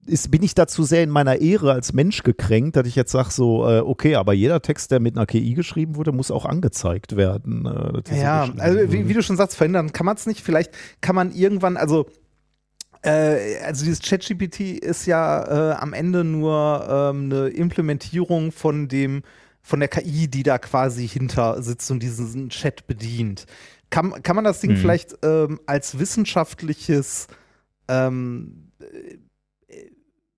[0.07, 3.11] ist, bin ich da zu sehr in meiner Ehre als Mensch gekränkt, dass ich jetzt
[3.11, 6.45] sage, so, äh, okay, aber jeder Text, der mit einer KI geschrieben wurde, muss auch
[6.45, 7.65] angezeigt werden.
[7.65, 10.41] Äh, ja, also wie, wie, du schon sagst, verhindern kann man es nicht.
[10.41, 10.71] Vielleicht
[11.01, 12.05] kann man irgendwann, also
[13.01, 19.23] äh, also dieses ChatGPT ist ja äh, am Ende nur ähm, eine Implementierung von dem
[19.65, 23.47] von der KI, die da quasi hinter sitzt und diesen Chat bedient.
[23.89, 24.77] Kann, kann man das Ding mhm.
[24.77, 27.27] vielleicht ähm, als wissenschaftliches
[27.87, 29.17] ähm, äh,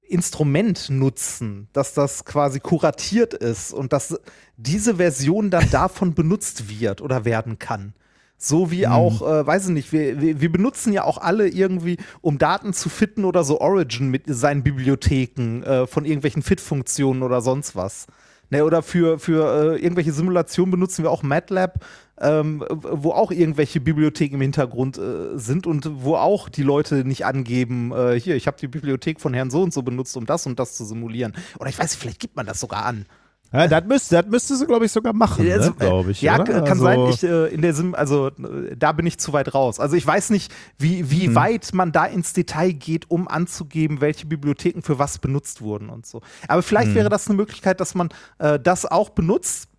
[0.08, 4.18] Instrument nutzen, dass das quasi kuratiert ist und dass
[4.56, 7.94] diese Version dann davon benutzt wird oder werden kann?
[8.38, 8.94] So wie mhm.
[8.94, 12.72] auch, äh, weiß ich nicht, wir, wir, wir, benutzen ja auch alle irgendwie, um Daten
[12.72, 18.08] zu fitten oder so Origin mit seinen Bibliotheken äh, von irgendwelchen Fit-Funktionen oder sonst was.
[18.50, 21.84] Ne, oder für, für äh, irgendwelche Simulationen benutzen wir auch MATLAB,
[22.20, 27.26] ähm, wo auch irgendwelche Bibliotheken im Hintergrund äh, sind und wo auch die Leute nicht
[27.26, 30.46] angeben, äh, hier, ich habe die Bibliothek von Herrn so und so benutzt, um das
[30.46, 31.34] und das zu simulieren.
[31.60, 33.06] Oder ich weiß, vielleicht gibt man das sogar an.
[33.54, 36.22] Ja, das müsste, das müsste sie, glaube ich, sogar machen, also, ne, glaube ich.
[36.22, 36.62] Ja, oder?
[36.62, 37.00] kann also sein.
[37.10, 39.80] Ich, äh, in der Sim, also äh, da bin ich zu weit raus.
[39.80, 41.36] Also ich weiß nicht, wie, wie hm.
[41.36, 46.06] weit man da ins Detail geht, um anzugeben, welche Bibliotheken für was benutzt wurden und
[46.06, 46.22] so.
[46.48, 46.96] Aber vielleicht hm.
[46.96, 49.70] wäre das eine Möglichkeit, dass man äh, das auch benutzt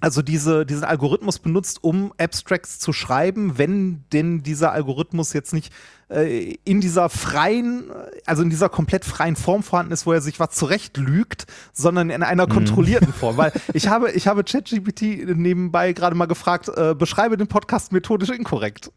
[0.00, 5.72] also diese, diesen Algorithmus benutzt, um Abstracts zu schreiben, wenn denn dieser Algorithmus jetzt nicht
[6.08, 7.90] äh, in dieser freien,
[8.24, 12.10] also in dieser komplett freien Form vorhanden ist, wo er sich was zurecht lügt, sondern
[12.10, 12.52] in einer mhm.
[12.52, 13.36] kontrollierten Form.
[13.36, 18.30] Weil ich habe, ich habe ChatGPT nebenbei gerade mal gefragt, äh, beschreibe den Podcast methodisch
[18.30, 18.90] inkorrekt.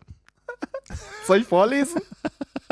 [1.28, 2.02] Soll ich vorlesen?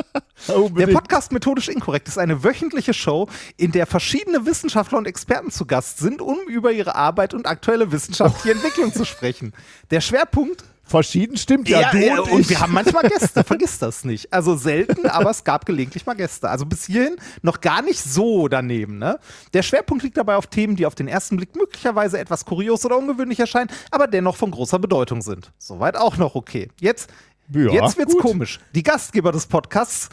[0.48, 3.28] Der Podcast Methodisch Inkorrekt ist eine wöchentliche Show,
[3.58, 7.92] in der verschiedene Wissenschaftler und Experten zu Gast sind, um über ihre Arbeit und aktuelle
[7.92, 9.54] wissenschaftliche Entwicklung zu sprechen.
[9.92, 11.94] Der Schwerpunkt Verschieden stimmt ja.
[11.94, 14.34] ja, ja und, und wir haben manchmal Gäste, vergiss das nicht.
[14.34, 16.50] Also selten, aber es gab gelegentlich mal Gäste.
[16.50, 18.98] Also bis hierhin noch gar nicht so daneben.
[18.98, 19.18] Ne?
[19.54, 22.98] Der Schwerpunkt liegt dabei auf Themen, die auf den ersten Blick möglicherweise etwas kurios oder
[22.98, 25.54] ungewöhnlich erscheinen, aber dennoch von großer Bedeutung sind.
[25.58, 26.68] Soweit auch noch okay.
[26.82, 27.10] Jetzt,
[27.54, 28.22] ja, jetzt wird's gut.
[28.22, 28.60] komisch.
[28.74, 30.10] Die Gastgeber des Podcasts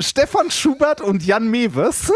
[0.00, 2.12] Stefan Schubert und Jan Mewes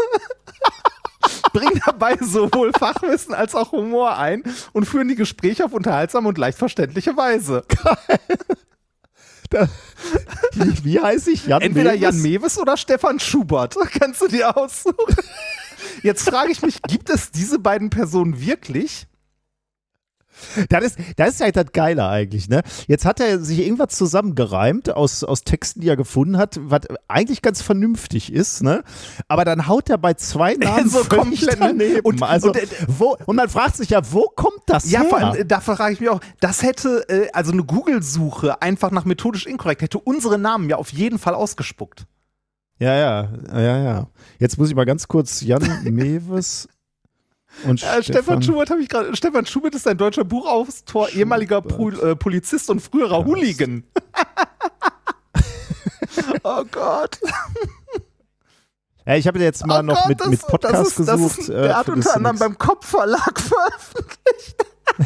[1.53, 6.37] bringen dabei sowohl Fachwissen als auch Humor ein und führen die Gespräche auf unterhaltsame und
[6.37, 7.65] leicht verständliche Weise.
[9.49, 9.67] Da,
[10.53, 11.45] wie, wie heiße ich?
[11.45, 12.01] Jan Entweder Mewes?
[12.01, 13.75] Jan Mewes oder Stefan Schubert.
[13.99, 15.15] Kannst du dir aussuchen.
[16.01, 19.07] Jetzt frage ich mich, gibt es diese beiden Personen wirklich?
[20.69, 22.61] Das ist, das ist halt das Geile eigentlich, ne?
[22.87, 27.41] Jetzt hat er sich irgendwas zusammengereimt aus, aus Texten, die er gefunden hat, was eigentlich
[27.41, 28.83] ganz vernünftig ist, ne?
[29.27, 31.67] Aber dann haut er bei zwei Namen So komplett, ne?
[31.67, 31.99] daneben.
[32.01, 35.09] Und- also, und, wo, und man fragt sich ja, wo kommt das Ja, her?
[35.09, 38.91] vor allem, äh, da frage ich mich auch, das hätte, äh, also eine Google-Suche einfach
[38.91, 42.05] nach methodisch inkorrekt, hätte unsere Namen ja auf jeden Fall ausgespuckt.
[42.79, 44.07] ja, ja, ja, ja.
[44.39, 46.67] Jetzt muss ich mal ganz kurz Jan Mewes
[47.65, 49.15] und Äh, Stefan Schubert habe ich gerade.
[49.15, 53.83] Stefan Schubert ist ein deutscher Buchautor, ehemaliger Pro, äh, Polizist und früherer Hooligan.
[56.43, 57.19] oh Gott.
[59.05, 61.07] Ja, ich habe jetzt mal oh noch Gott, mit, das- mit Podcast das ist, das
[61.17, 61.39] gesucht.
[61.39, 64.65] Ist, äh, der hat findest unter anderem beim Kopfverlag veröffentlicht.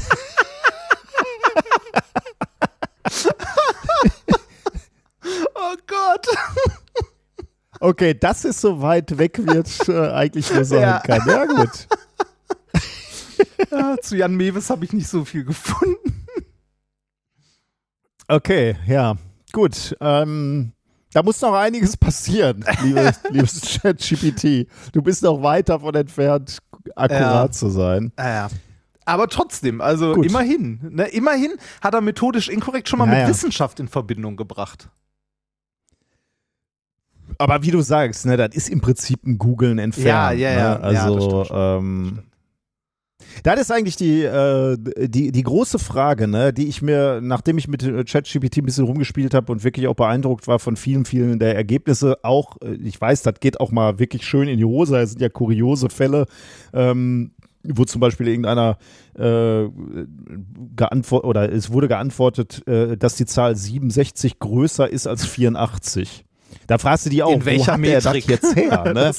[5.56, 6.28] oh Gott.
[7.80, 11.00] Okay, das ist so weit weg, wie es äh, eigentlich nur sein Ja.
[11.00, 11.22] kann.
[11.28, 11.88] Ja, gut.
[13.72, 16.14] Ja, zu Jan Mewes habe ich nicht so viel gefunden.
[18.30, 19.16] Okay, ja,
[19.54, 19.96] gut.
[20.02, 20.74] Ähm,
[21.14, 24.68] da muss noch einiges passieren, liebe, liebes ChatGPT.
[24.92, 26.58] Du bist noch weit davon entfernt,
[26.98, 27.52] akkurat Ja.
[27.52, 28.12] zu sein.
[28.20, 28.50] Ja.
[29.06, 30.26] Aber trotzdem, also Gut.
[30.26, 30.80] immerhin.
[30.92, 33.30] Ne, immerhin hat er methodisch inkorrekt schon mal Ja, mit.
[33.30, 34.90] Wissenschaft in Verbindung gebracht.
[37.38, 40.38] Aber wie du sagst, ne, das ist im Prinzip ein Googlen entfernt.
[40.40, 40.78] Ja, ja, ja.
[40.80, 40.84] Ne?
[40.84, 42.26] Ja, das Also, stimmt ähm, das
[43.44, 47.84] ist eigentlich die, äh, die, die große Frage, ne, die ich mir, nachdem ich mit
[47.84, 51.56] äh, ChatGPT ein bisschen rumgespielt habe und wirklich auch beeindruckt war von vielen, vielen der
[51.56, 55.12] Ergebnisse, auch, äh, ich weiß, das geht auch mal wirklich schön in die Hose, es
[55.12, 56.26] sind ja kuriose Fälle,
[56.74, 57.32] ähm,
[57.64, 58.78] wo zum Beispiel irgendeiner
[59.16, 59.66] äh,
[60.76, 66.24] geantwortet oder es wurde geantwortet, äh, dass die Zahl 67 größer ist als 84.
[66.68, 68.30] Da fragst du die auch, In welcher wo hat der das Metrik?
[68.30, 68.84] jetzt her?
[68.94, 69.12] Ne?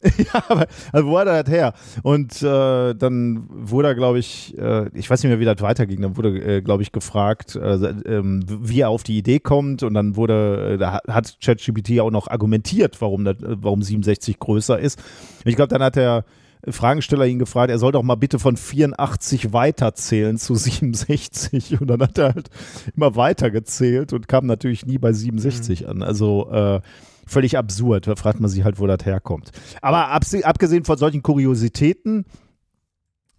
[0.18, 1.72] Ja, aber also wo hat er das her?
[2.02, 6.00] Und äh, dann wurde er, glaube ich, äh, ich weiß nicht mehr, wie das weiterging,
[6.02, 7.74] dann wurde, äh, glaube ich, gefragt, äh,
[8.06, 11.98] ähm, wie er auf die Idee kommt und dann wurde, äh, da hat- hat ChatGPT
[12.00, 15.00] auch noch argumentiert, warum, das, äh, warum 67 größer ist.
[15.44, 16.24] Und ich glaube, dann hat der
[16.68, 22.00] Fragensteller ihn gefragt, er soll doch mal bitte von 84 weiterzählen zu 67 und dann
[22.02, 22.50] hat er halt
[22.96, 26.02] immer weiter gezählt und kam natürlich nie bei 67 an.
[26.02, 26.80] Also äh,
[27.28, 28.06] völlig absurd.
[28.06, 29.50] Da fragt man sich halt, wo das herkommt.
[29.82, 32.24] Aber abgesehen von solchen Kuriositäten,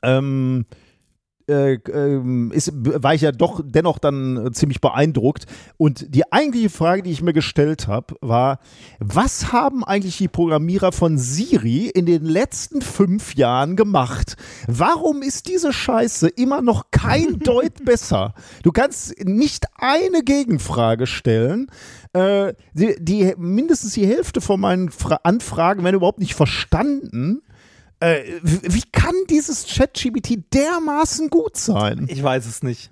[0.01, 0.65] ähm,
[1.49, 5.45] äh, ähm, ist, war ich ja doch dennoch dann ziemlich beeindruckt.
[5.77, 8.59] Und die eigentliche Frage, die ich mir gestellt habe, war,
[8.99, 14.35] was haben eigentlich die Programmierer von Siri in den letzten fünf Jahren gemacht?
[14.67, 18.35] Warum ist diese Scheiße immer noch kein Deut besser?
[18.61, 21.67] Du kannst nicht eine Gegenfrage stellen.
[22.13, 27.41] Äh, die, die mindestens die Hälfte von meinen Fra Anfragen werden überhaupt nicht verstanden.
[27.99, 32.07] Äh, wie, kann dieses ChatGPT dermaßen gut sein?
[32.09, 32.91] Ich weiß es nicht.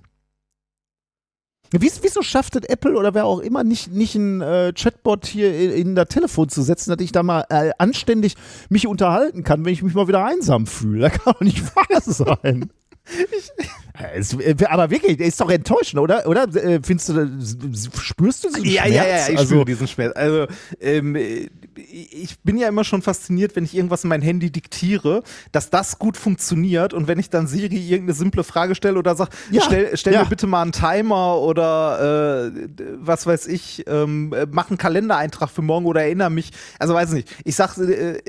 [1.71, 5.53] Wie, wieso schafft es Apple oder wer auch immer nicht, nicht ein äh, Chatbot hier
[5.53, 8.35] in, in das Telefon zu setzen, dass ich da mal äh, anständig
[8.69, 11.09] mich unterhalten kann, wenn ich mich mal wieder einsam fühle?
[11.09, 12.69] Das kann doch nicht wahr sein.
[13.99, 14.19] Äh,
[14.51, 16.27] äh, aber wirklich, der ist doch enttäuschend, oder?
[16.27, 18.95] Oder äh, findest du, das- spürst du diesen Ja, Schmerz?
[18.95, 20.15] ja, ja, ich also, spüre diesen Schmerz.
[20.15, 20.45] Also,
[20.79, 25.23] ähm, äh, ich bin ja immer schon fasziniert, wenn ich irgendwas in mein Handy diktiere,
[25.51, 29.31] dass das gut funktioniert und wenn ich dann Siri irgendeine simple Frage stelle oder sage,
[29.49, 30.23] Ja, stell, stell ja.
[30.23, 32.67] mir bitte mal einen Timer oder äh,
[32.99, 36.51] was weiß ich, ähm, äh, mach einen Kalendereintrag für morgen oder erinnere mich.
[36.77, 37.33] Also weiß nicht.
[37.45, 38.19] Ich sag, äh,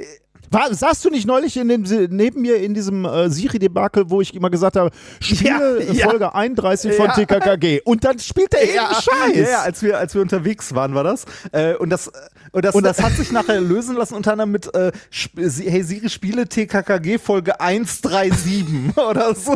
[0.51, 4.35] War, saßt du nicht neulich in dem, neben mir in diesem äh, Siri-Debakel, wo ich
[4.35, 4.91] immer gesagt habe,
[5.21, 6.09] spiele Ja, äh, ja.
[6.09, 7.13] Folge 31 von Ja.
[7.15, 9.37] TKKG und dann spielt er ja, irgendeinen Scheiß.
[9.37, 11.25] Ja, ja, als wir, als wir unterwegs waren, war das.
[11.53, 12.11] Äh, und das,
[12.53, 14.93] und das, und das hat sich nachher lösen lassen, unter anderem mit äh,
[15.37, 18.65] Hey Siri, spiele TKKG Folge 137
[18.97, 19.55] oder so.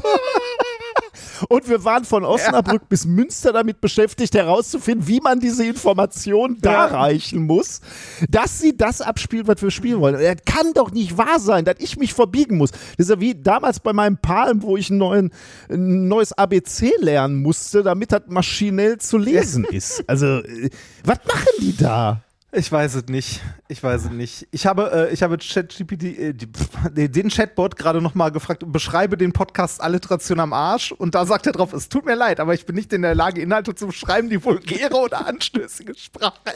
[1.49, 6.89] Und wir waren von Osnabrück bis Münster damit beschäftigt, herauszufinden, wie man diese Information Ja.
[6.89, 7.81] darreichen muss,
[8.29, 10.15] dass sie das abspielt, was wir spielen wollen.
[10.21, 12.71] Das kann doch nicht wahr sein, dass ich mich verbiegen muss.
[12.71, 15.31] Das ist ja wie damals bei meinem Palm, wo ich neuen,
[15.71, 20.05] ein neues ABC lernen musste, damit das maschinell zu lesen ist.
[20.07, 20.71] Also, äh,
[21.05, 22.23] was machen die da?
[22.55, 23.41] Ich weiß es nicht.
[23.69, 24.47] Ich weiß es nicht.
[24.51, 26.35] Ich habe, äh, ich habe ChatGPT, äh,
[26.95, 30.93] nee, den Chatbot gerade noch mal gefragt, beschreibe den Podcast Alliteration am Arsch.
[30.93, 33.15] Und da sagt er drauf, es tut mir leid, aber ich bin nicht in der
[33.15, 36.35] Lage, Inhalte zu beschreiben, die vulgäre oder anstößige Sprache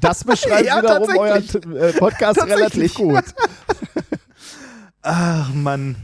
[0.00, 3.24] Das beschreibt Ja, wiederum euren äh, Podcast relativ gut.
[5.02, 5.96] Ach Mann.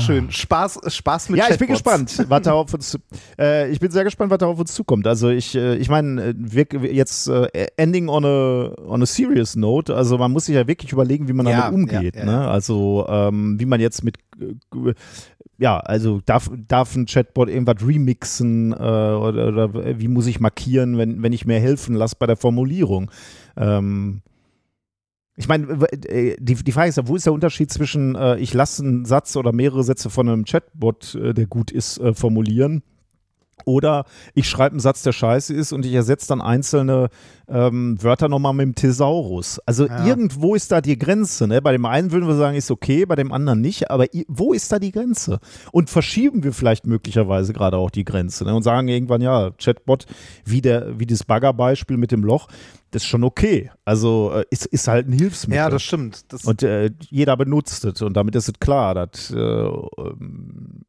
[0.00, 0.30] Schön.
[0.30, 2.16] Spaß, Spaß mit Ja, ich bin Chatbots.
[2.16, 2.98] gespannt, was da auf uns
[3.38, 5.06] äh, ich bin sehr gespannt, was da auf uns zukommt.
[5.06, 9.94] Also ich, äh, ich meine, äh, jetzt äh, ending on a, on a serious note,
[9.94, 12.16] also man muss sich ja wirklich überlegen, wie man Ja, damit umgeht.
[12.16, 12.48] ja, ja, ne?
[12.48, 14.94] Also ähm, wie man jetzt mit äh,
[15.58, 20.98] ja, also darf, darf ein Chatbot irgendwas remixen äh, oder, oder wie muss ich markieren,
[20.98, 23.10] wenn, wenn ich mir helfen lasse bei der Formulierung?
[23.56, 24.20] Ähm,
[25.36, 25.66] ich meine,
[26.08, 29.04] äh, die, die Frage ist ja, wo ist der Unterschied zwischen, äh, ich lasse einen
[29.04, 32.82] Satz oder mehrere Sätze von einem Chatbot, äh, der gut ist, äh, formulieren
[33.64, 34.04] oder
[34.34, 37.08] ich schreibe einen Satz, der scheiße ist und ich ersetze dann einzelne
[37.48, 39.60] ähm, Wörter nochmal mit dem Thesaurus.
[39.66, 40.06] Also Ja.
[40.06, 41.46] irgendwo ist da die Grenze.
[41.48, 41.62] Ne?
[41.62, 43.90] Bei dem einen würden wir sagen, ist okay, bei dem anderen nicht.
[43.90, 45.38] Aber wo ist da die Grenze?
[45.72, 48.54] Und verschieben wir vielleicht möglicherweise gerade auch die Grenze ne?
[48.54, 50.06] und sagen irgendwann, ja, Chatbot,
[50.44, 52.48] wie, der, wie das Baggerbeispiel mit dem Loch,
[52.90, 53.70] das ist schon okay.
[53.84, 55.56] Also äh, ist, ist halt ein Hilfsmittel.
[55.58, 56.32] Ja, das stimmt.
[56.32, 60.82] Das, Und äh, jeder benutzt es und damit ist es klar, dass äh, ähm,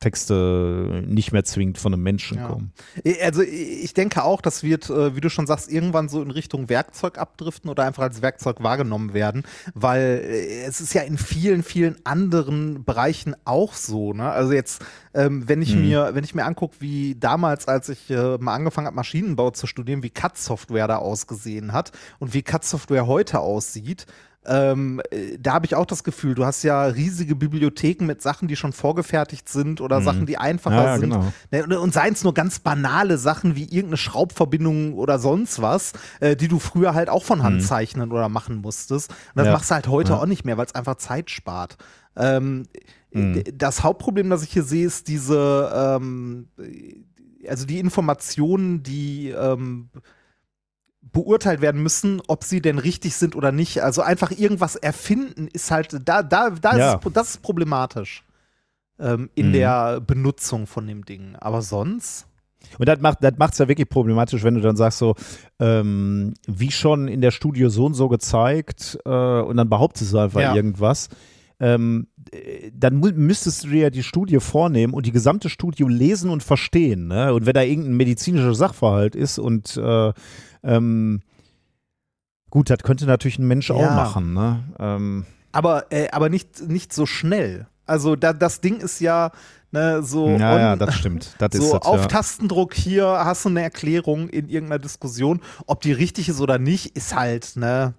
[0.00, 2.48] Texte nicht mehr zwingend von einem Menschen Ja.
[2.48, 2.72] kommen.
[3.22, 6.68] Also ich denke auch, das wird, äh, wie du schon sagst, irgendwann so in Richtung
[6.70, 9.44] Werkzeug abdriften oder einfach als Werkzeug wahrgenommen werden,
[9.74, 14.12] weil äh, es ist ja in vielen, vielen anderen Bereichen auch so.
[14.14, 14.30] Ne?
[14.30, 14.82] Also jetzt,
[15.14, 15.82] ähm, wenn ich Mhm.
[15.82, 19.66] mir, wenn ich mir angucke, wie damals, als ich äh, mal angefangen habe, Maschinenbau zu
[19.66, 24.06] studieren, wie CAD-Software da ausgesehen hat und wie CAD-Software heute aussieht,
[24.46, 28.48] ähm, äh, da habe ich auch das Gefühl, du hast ja riesige Bibliotheken mit Sachen,
[28.48, 30.04] die schon vorgefertigt sind oder Mhm.
[30.04, 31.10] Sachen, die einfacher Ja, sind.
[31.10, 31.32] genau.
[31.50, 36.36] Ne, Und, seien es nur ganz banale Sachen wie irgendeine Schraubverbindung oder sonst was, äh,
[36.36, 37.60] die du früher halt auch von Hand Mhm.
[37.60, 39.10] zeichnen oder machen musstest.
[39.10, 39.52] Und das Ja.
[39.52, 40.18] machst du halt heute Ja.
[40.20, 41.76] auch nicht mehr, weil es einfach Zeit spart.
[42.16, 42.66] Ähm,
[43.12, 43.32] Mhm.
[43.34, 46.48] d- Das Hauptproblem, das ich hier sehe, ist diese, ähm,
[47.48, 49.90] also die Informationen, die ähm,
[51.02, 53.82] beurteilt werden müssen, ob sie denn richtig sind oder nicht.
[53.82, 56.94] Also einfach irgendwas erfinden ist halt, da, da, da Ja.
[56.94, 58.24] ist es, das ist problematisch
[58.98, 59.52] ähm, in Mhm.
[59.52, 61.34] der Benutzung von dem Ding.
[61.40, 62.26] Aber sonst.
[62.78, 65.14] Und das macht das macht's ja wirklich problematisch, wenn du dann sagst so,
[65.58, 69.08] ähm, wie schon in der Studie so und so gezeigt äh,
[69.40, 70.54] und dann behauptest du einfach Ja.
[70.54, 71.08] irgendwas.
[71.58, 76.30] Ähm, äh, dann müsstest du dir ja die Studie vornehmen und die gesamte Studie lesen
[76.30, 77.08] und verstehen.
[77.08, 77.32] Ne?
[77.34, 80.12] Und wenn da irgendein medizinischer Sachverhalt ist und äh,
[80.62, 81.22] ähm,
[82.50, 83.94] gut, das könnte natürlich ein Mensch auch Ja.
[83.94, 84.32] machen.
[84.34, 84.64] Ne?
[84.78, 87.66] Ähm, Aber, äh, aber nicht, nicht so schnell.
[87.86, 89.32] Also da, das Ding ist ja
[89.72, 91.34] ne, so, ja, ja, on- das stimmt.
[91.38, 92.06] Das so das, auf ja.
[92.06, 95.40] Tastendruck hier hast du eine Erklärung in irgendeiner Diskussion.
[95.66, 97.94] Ob die richtig ist oder nicht, ist halt, ne,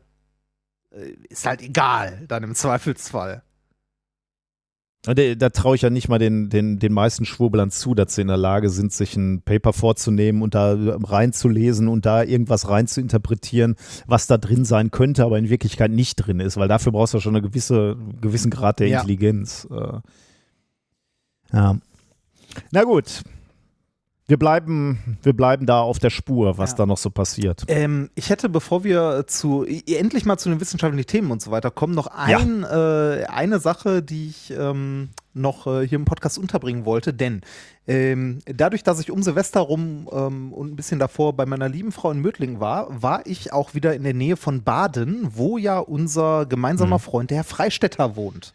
[0.92, 3.44] äh, ist halt egal, dann im Zweifelsfall.
[5.08, 8.14] Und Da, da traue ich ja nicht mal den, den, den meisten Schwurblern zu, dass
[8.14, 12.70] sie in der Lage sind, sich ein Paper vorzunehmen und da reinzulesen und da irgendwas
[12.70, 13.76] reinzuinterpretieren,
[14.06, 17.20] was da drin sein könnte, aber in Wirklichkeit nicht drin ist, weil dafür brauchst du
[17.20, 19.00] schon einen gewisse, gewissen Grad der Ja.
[19.00, 19.68] Intelligenz.
[19.72, 20.00] Äh,
[21.54, 21.78] ja.
[22.72, 23.24] Na gut.
[24.28, 26.78] Wir bleiben, wir bleiben da auf der Spur, was Ja.
[26.78, 27.64] da noch so passiert.
[27.68, 31.70] Ähm, ich hätte, bevor wir zu endlich mal zu den wissenschaftlichen Themen und so weiter
[31.70, 32.38] kommen, noch Ja.
[32.38, 37.14] ein, äh, eine Sache, die ich ähm, noch äh, hier im Podcast unterbringen wollte.
[37.14, 37.42] Denn
[37.88, 41.92] ähm, dadurch, dass ich um Silvester rum ähm, und ein bisschen davor bei meiner lieben
[41.92, 45.80] Frau in Mödling war, war ich auch wieder in der Nähe von Baden, wo ja
[45.80, 47.02] unser gemeinsamer Mhm.
[47.02, 48.54] Freund, der Herr Freistetter, wohnt.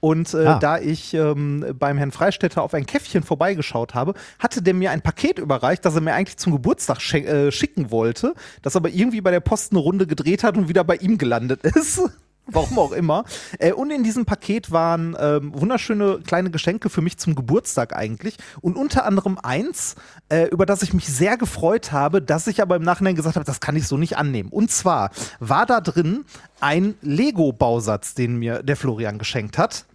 [0.00, 0.58] Und äh, Ah.
[0.58, 5.00] da ich ähm, beim Herrn Freistetter auf ein Käffchen vorbeigeschaut habe, hatte der mir ein
[5.00, 9.20] Paket überreicht, das er mir eigentlich zum Geburtstag schen- äh, schicken wollte, das aber irgendwie
[9.22, 12.02] bei der Post eine Runde gedreht hat und wieder bei ihm gelandet ist.
[12.48, 13.24] Warum auch immer.
[13.58, 18.36] Äh, und in diesem Paket waren ähm, wunderschöne kleine Geschenke für mich zum Geburtstag eigentlich.
[18.60, 19.96] Und unter anderem eins,
[20.28, 23.44] äh, über das ich mich sehr gefreut habe, das ich aber im Nachhinein gesagt habe,
[23.44, 24.50] das kann ich so nicht annehmen.
[24.50, 25.10] Und zwar
[25.40, 26.24] war da drin
[26.60, 29.86] ein Lego-Bausatz, den mir der Florian geschenkt hat.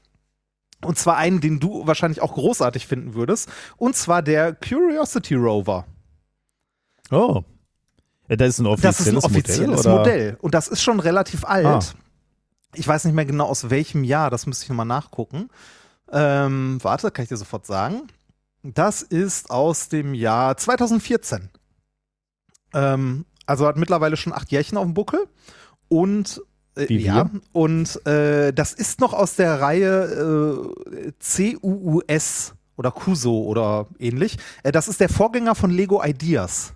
[0.84, 3.50] Und zwar einen, den du wahrscheinlich auch großartig finden würdest.
[3.78, 5.86] Und zwar der Curiosity Rover.
[7.12, 7.44] Oh.
[8.28, 9.98] Ja, das ist ein offizielles, Das ist ein offizielles Modell.
[9.98, 10.38] Modell?
[10.42, 11.66] Und das ist schon relativ alt.
[11.66, 11.82] Ah.
[12.76, 15.50] Ich weiß nicht mehr genau aus welchem Jahr, das müsste ich nochmal nachgucken.
[16.12, 18.08] Ähm, warte, kann ich dir sofort sagen.
[18.64, 21.50] Das ist aus dem Jahr 2014.
[22.74, 25.28] Ähm, also hat mittlerweile schon acht Jährchen auf dem Buckel.
[25.88, 26.42] Und
[26.78, 33.88] äh, ja, und äh, das ist noch aus der Reihe äh, CUUS oder CUSO oder
[34.00, 34.38] ähnlich.
[34.64, 36.74] Äh, das ist der Vorgänger von Lego Ideas.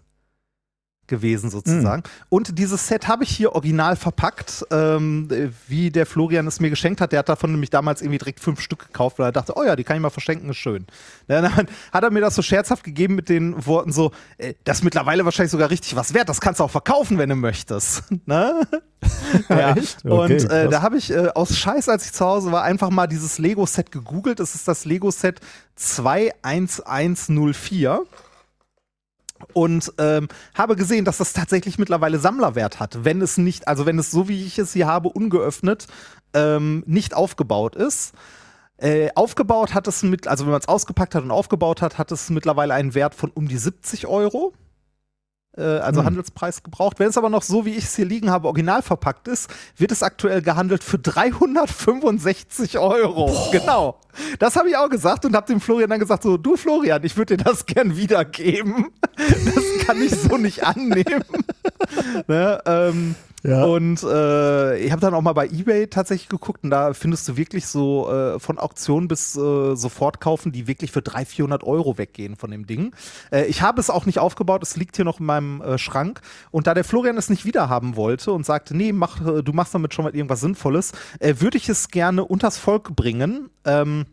[1.07, 2.01] Gewesen sozusagen.
[2.01, 2.25] Mm.
[2.29, 5.29] Und dieses Set habe ich hier original verpackt, ähm,
[5.67, 7.11] wie der Florian es mir geschenkt hat.
[7.11, 9.75] Der hat davon nämlich damals irgendwie direkt fünf Stück gekauft, weil er dachte, oh ja,
[9.75, 10.85] die kann ich mal verschenken, ist schön.
[11.27, 14.83] Dann hat er mir das so scherzhaft gegeben mit den Worten so, äh, das ist
[14.83, 18.03] mittlerweile wahrscheinlich sogar richtig was wert, das kannst du auch verkaufen, wenn du möchtest.
[18.25, 18.67] ne?
[19.49, 19.71] ja.
[19.71, 22.89] Okay, und äh, da habe ich äh, aus Scheiß, als ich zu Hause war, einfach
[22.89, 24.39] mal dieses Lego-Set gegoogelt.
[24.39, 25.41] Das ist das Lego-Set
[25.75, 28.03] 21104
[29.53, 33.99] und ähm, habe gesehen, dass das tatsächlich mittlerweile Sammlerwert hat, wenn es nicht, also wenn
[33.99, 35.87] es so wie ich es hier habe, ungeöffnet,
[36.33, 38.13] ähm, nicht aufgebaut ist.
[38.77, 42.11] Äh, aufgebaut hat es mit, also wenn man es ausgepackt hat und aufgebaut hat, hat
[42.11, 44.53] es mittlerweile einen Wert von um die 70 Euro.
[45.57, 46.07] Äh, also hm.
[46.07, 46.99] Handelspreis gebraucht.
[46.99, 49.91] Wenn es aber noch so, wie ich es hier liegen habe, original verpackt ist, wird
[49.91, 53.27] es aktuell gehandelt für 365 Euro.
[53.27, 53.51] Boah.
[53.51, 53.99] Genau.
[54.39, 57.17] Das habe ich auch gesagt und habe dem Florian dann gesagt, so, du Florian, ich
[57.17, 58.87] würde dir das gern wiedergeben.
[59.17, 61.25] Das kann ich so nicht annehmen.
[62.27, 63.15] ne, ähm,
[63.47, 63.63] ja.
[63.65, 67.37] Und äh, ich habe dann auch mal bei eBay tatsächlich geguckt und da findest du
[67.37, 71.97] wirklich so äh, von Auktion bis äh, sofort kaufen, die wirklich für 300, 400 Euro
[71.97, 72.93] weggehen von dem Ding.
[73.31, 76.21] Äh, ich habe es auch nicht aufgebaut, es liegt hier noch in meinem äh, Schrank.
[76.51, 79.73] Und da der Florian es nicht wiederhaben wollte und sagte, nee, mach, äh, du machst
[79.73, 83.49] damit schon mal irgendwas Sinnvolles, würde ich es gerne unters Volk bringen.
[83.65, 84.05] Ähm,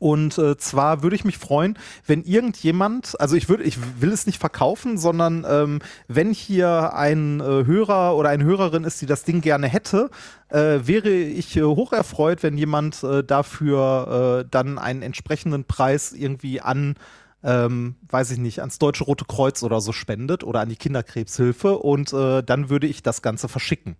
[0.00, 4.26] und äh, zwar würde ich mich freuen, wenn irgendjemand, also ich würde, ich will es
[4.26, 9.24] nicht verkaufen, sondern ähm, wenn hier ein äh, Hörer oder eine Hörerin ist, die das
[9.24, 10.10] Ding gerne hätte,
[10.48, 16.12] äh, wäre ich äh, hoch erfreut, wenn jemand äh, dafür äh, dann einen entsprechenden Preis
[16.12, 16.94] irgendwie an
[17.42, 21.78] ähm, weiß ich nicht, ans Deutsche Rote Kreuz oder so spendet oder an die Kinderkrebshilfe
[21.78, 23.96] und äh, dann würde ich das Ganze verschicken.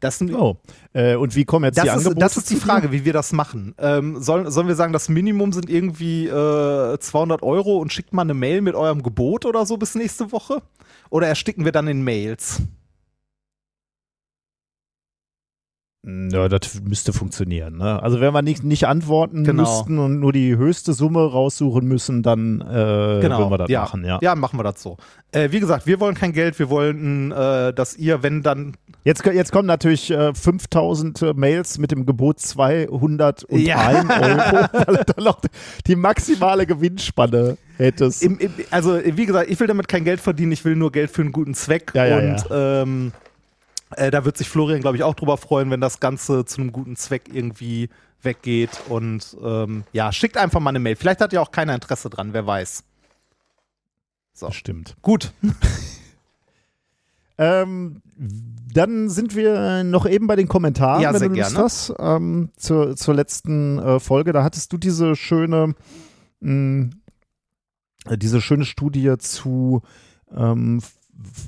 [0.00, 0.56] Das oh.
[0.94, 2.18] Äh, und wie kommen jetzt das die ist, Angebote?
[2.20, 3.74] Das ist die Frage, wie wir das machen.
[3.78, 8.22] Ähm, sollen, sollen wir sagen, das Minimum sind irgendwie äh, 200 Euro und schickt mal
[8.22, 10.62] eine Mail mit eurem Gebot oder so bis nächste Woche?
[11.10, 12.62] Oder ersticken wir dann in Mails?
[16.02, 17.76] Ja, das müsste funktionieren.
[17.76, 18.02] Ne?
[18.02, 19.64] Also wenn wir nicht, nicht antworten genau.
[19.64, 23.38] müssten und nur die höchste Summe raussuchen müssen, dann äh, genau.
[23.38, 23.82] würden wir das ja.
[23.82, 24.04] machen.
[24.06, 24.18] Ja.
[24.22, 24.96] ja, machen wir das so.
[25.32, 28.78] Äh, wie gesagt, wir wollen kein Geld, wir wollen, äh, dass ihr, wenn dann...
[29.04, 33.88] Jetzt, jetzt kommen natürlich äh, 5000 äh, Mails mit dem Gebot 201 ja.
[33.90, 34.08] Euro,
[34.72, 35.40] weil du dann noch
[35.86, 38.22] die maximale Gewinnspanne hättest.
[38.22, 41.10] Im, im, also wie gesagt, ich will damit kein Geld verdienen, ich will nur Geld
[41.10, 41.92] für einen guten Zweck.
[41.94, 43.12] Ja, und ähm,
[43.96, 46.72] äh, da wird sich Florian, glaube ich, auch drüber freuen, wenn das Ganze zu einem
[46.72, 47.88] guten Zweck irgendwie
[48.22, 48.70] weggeht.
[48.88, 50.96] Und ähm, ja, schickt einfach mal eine Mail.
[50.96, 52.84] Vielleicht hat ja auch keiner Interesse dran, wer weiß.
[54.32, 54.50] So.
[54.50, 54.96] Stimmt.
[55.02, 55.32] Gut.
[57.38, 58.02] ähm,
[58.72, 61.58] dann sind wir noch eben bei den Kommentaren, ja, wenn sehr du gerne.
[61.58, 64.32] hast, ähm, zur, zur letzten äh, Folge.
[64.32, 65.74] Da hattest du diese schöne,
[66.40, 66.90] mh,
[68.16, 69.82] diese schöne Studie zu
[70.34, 70.80] ähm,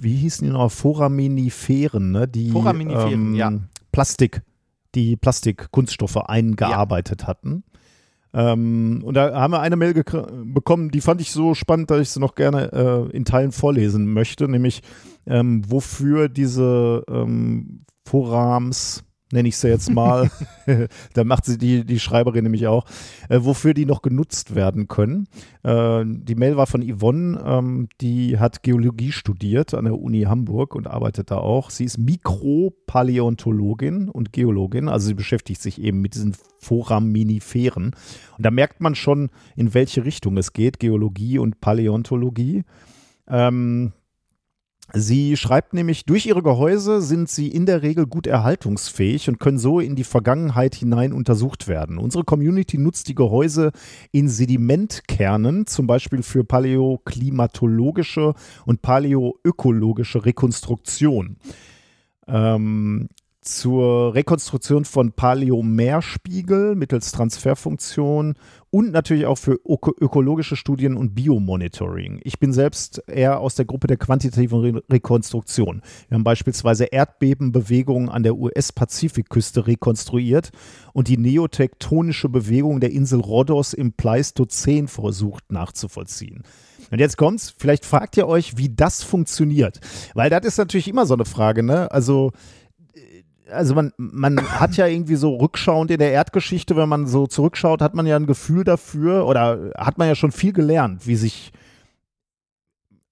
[0.00, 0.70] wie hießen die noch?
[0.70, 2.28] Foraminiferen, ne?
[2.28, 3.52] Die Foraminiferen, ähm, ja.
[3.90, 4.42] Plastik,
[4.94, 7.26] die Plastikkunststoffe eingearbeitet ja.
[7.28, 7.64] hatten.
[8.34, 12.08] Ähm, und da haben wir eine Mail bekommen, die fand ich so spannend, dass ich
[12.10, 14.82] sie noch gerne äh, in Teilen vorlesen möchte, nämlich
[15.26, 20.30] ähm, wofür diese ähm, Forams nenne ich sie jetzt mal.
[21.14, 22.86] da macht sie die, die Schreiberin nämlich auch,
[23.28, 25.28] äh, wofür die noch genutzt werden können.
[25.62, 30.74] Äh, die Mail war von Yvonne, ähm, die hat Geologie studiert an der Uni Hamburg
[30.74, 31.68] und arbeitet da auch.
[31.70, 37.94] Sie ist Mikropaläontologin und Geologin, also sie beschäftigt sich eben mit diesen Foraminiferen.
[38.36, 42.62] Und da merkt man schon, in welche Richtung es geht, Geologie und Paläontologie.
[43.28, 43.92] Ähm,
[44.94, 49.58] Sie schreibt nämlich, durch ihre Gehäuse sind sie in der Regel gut erhaltungsfähig und können
[49.58, 51.96] so in die Vergangenheit hinein untersucht werden.
[51.96, 53.72] Unsere Community nutzt die Gehäuse
[54.10, 58.34] in Sedimentkernen, zum Beispiel für paläoklimatologische
[58.66, 61.38] und paläoökologische Rekonstruktion.
[62.26, 63.08] Ähm,
[63.42, 68.36] zur Rekonstruktion von Paleomerspiegel mittels Transferfunktion
[68.70, 72.20] und natürlich auch für ökologische Studien und Biomonitoring.
[72.22, 75.82] Ich bin selbst eher aus der Gruppe der quantitativen Re Rekonstruktion.
[76.08, 80.50] Wir haben beispielsweise Erdbebenbewegungen an der US-Pazifikküste rekonstruiert
[80.92, 86.44] und die neotektonische Bewegung der Insel Rhodos im Pleistozän versucht nachzuvollziehen.
[86.90, 89.80] Und jetzt kommt's, vielleicht fragt ihr euch, wie das funktioniert.
[90.14, 91.90] Weil das ist natürlich immer so eine Frage, ne?
[91.90, 92.32] Also
[93.52, 97.82] also man, man hat ja irgendwie so rückschauend in der Erdgeschichte, wenn man so zurückschaut,
[97.82, 101.52] hat man ja ein Gefühl dafür oder hat man ja schon viel gelernt, wie sich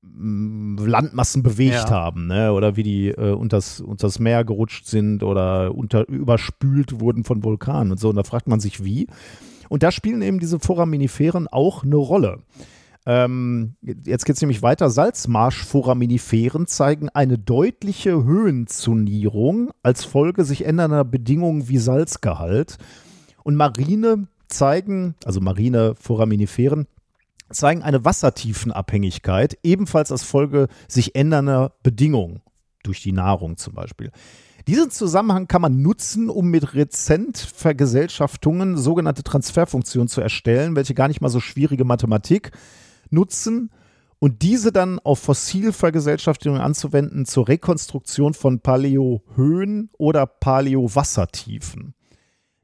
[0.03, 1.91] mm, Landmassen bewegt ja.
[1.91, 2.53] haben, ne?
[2.53, 7.93] oder wie die äh, unters, unters Meer gerutscht sind oder unter, überspült wurden von Vulkanen
[7.93, 8.09] und so.
[8.09, 9.07] Und da fragt man sich, wie.
[9.69, 12.41] Und da spielen eben diese Foraminiferen auch eine Rolle.
[13.07, 14.91] Ähm, jetzt geht es nämlich weiter.
[14.91, 22.77] Salzmarschforaminiferen zeigen eine deutliche Höhenzonierung als Folge sich ändernder Bedingungen wie Salzgehalt.
[23.43, 26.87] Und Marine zeigen, also marine Foraminiferen,
[27.51, 32.43] zeigen eine Wassertiefenabhängigkeit, ebenfalls als Folge sich ändernder Bedingungen,
[32.83, 34.11] durch die Nahrung zum Beispiel.
[34.67, 41.23] Diesen Zusammenhang kann man nutzen, um mit Rezentvergesellschaftungen sogenannte Transferfunktionen zu erstellen, welche gar nicht
[41.23, 42.53] mal so schwierige Mathematik
[43.11, 43.71] nutzen
[44.19, 51.95] und diese dann auf Fossilvergesellschaftungen anzuwenden zur Rekonstruktion von Paläohöhen oder Paläowassertiefen.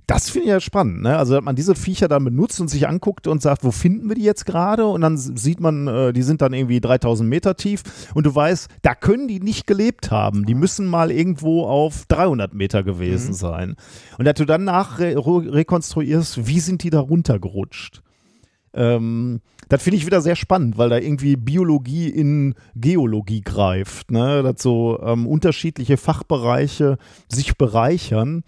[0.06, 1.02] Das finde ich ja spannend.
[1.02, 1.16] Ne?
[1.16, 4.14] Also, dass man diese Viecher dann benutzt und sich anguckt und sagt, wo finden wir
[4.14, 4.86] die jetzt gerade?
[4.86, 7.82] Und dann sieht man, äh, die sind dann irgendwie 3000 Meter tief.
[8.14, 10.46] Und du weißt, da können die nicht gelebt haben.
[10.46, 13.34] Die müssen mal irgendwo auf 300 Meter gewesen mhm.
[13.34, 13.76] sein.
[14.16, 18.02] Und dass du dann nachrekonstruierst, wie sind die da runtergerutscht?
[18.74, 24.10] Ähm, das finde ich wieder sehr spannend, weil da irgendwie Biologie in Geologie greift.
[24.10, 24.42] Ne?
[24.42, 26.98] Dass so ähm, unterschiedliche Fachbereiche
[27.28, 28.44] sich bereichern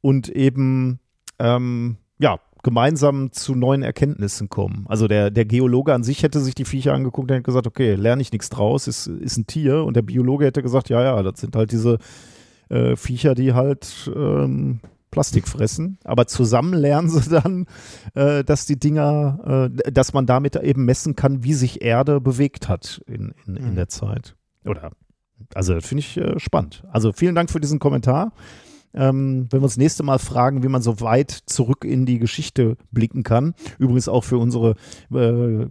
[0.00, 0.98] und eben
[1.38, 4.86] ähm, ja, gemeinsam zu neuen Erkenntnissen kommen.
[4.88, 7.94] Also der, der Geologe an sich hätte sich die Viecher angeguckt und hätte gesagt, okay,
[7.94, 9.84] lerne ich nichts draus, ist, ist ein Tier.
[9.84, 11.98] Und der Biologe hätte gesagt, ja, ja, das sind halt diese
[12.68, 14.80] äh, Viecher, die halt ähm,
[15.12, 15.98] Plastik fressen.
[16.02, 17.66] Aber zusammen lernen sie dann,
[18.14, 22.68] äh, dass die Dinger, äh, dass man damit eben messen kann, wie sich Erde bewegt
[22.68, 23.74] hat in, in, in mhm.
[23.76, 24.34] der Zeit.
[24.64, 24.90] Oder,
[25.54, 26.82] also finde ich äh, spannend.
[26.90, 28.32] Also vielen Dank für diesen Kommentar.
[28.94, 32.18] Ähm, wenn wir uns das nächste Mal fragen, wie man so weit zurück in die
[32.18, 33.54] Geschichte blicken kann.
[33.78, 34.76] Übrigens auch für unsere
[35.12, 35.66] äh,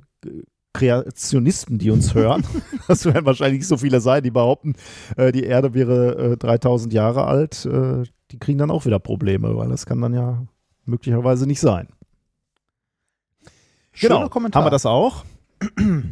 [0.74, 2.44] Kreationisten, die uns hören.
[2.88, 4.76] das werden wahrscheinlich so viele sein, die behaupten,
[5.18, 7.66] äh, die Erde wäre äh, 3000 Jahre alt.
[7.66, 10.46] Äh, die kriegen dann auch wieder Probleme, weil das kann dann ja
[10.86, 11.88] möglicherweise nicht sein.
[13.92, 14.62] Schöner genau, Kommentar.
[14.62, 15.26] haben wir das auch?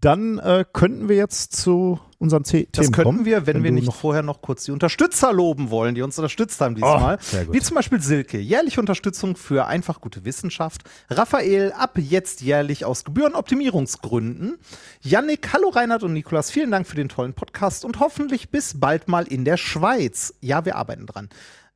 [0.00, 3.72] Dann äh, könnten wir jetzt zu unseren C das Themen könnten wir, wenn, wenn wir
[3.72, 7.18] nicht noch vorher noch kurz die Unterstützer loben wollen, die uns unterstützt haben diesmal.
[7.20, 8.38] Oh, Wie zum Beispiel Silke.
[8.38, 10.82] Jährliche Unterstützung für einfach gute Wissenschaft.
[11.10, 14.58] Raphael, ab jetzt jährlich aus Gebührenoptimierungsgründen.
[15.00, 19.08] Yannick, hallo Reinhard und Nikolas, vielen Dank für den tollen Podcast und hoffentlich bis bald
[19.08, 20.32] mal in der Schweiz.
[20.40, 21.28] Ja, wir arbeiten dran.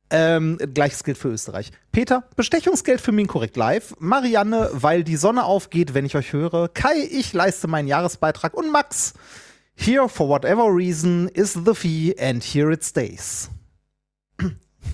[0.09, 1.71] Ähm, gleiches gilt für Österreich.
[1.91, 3.93] Peter, Bestechungsgeld für Minkorrekt Live.
[3.99, 6.69] Marianne, weil die Sonne aufgeht, wenn ich euch höre.
[6.69, 8.53] Kai, ich leiste meinen Jahresbeitrag.
[8.53, 9.13] Und Max,
[9.77, 13.49] here for whatever reason is the fee and here it stays.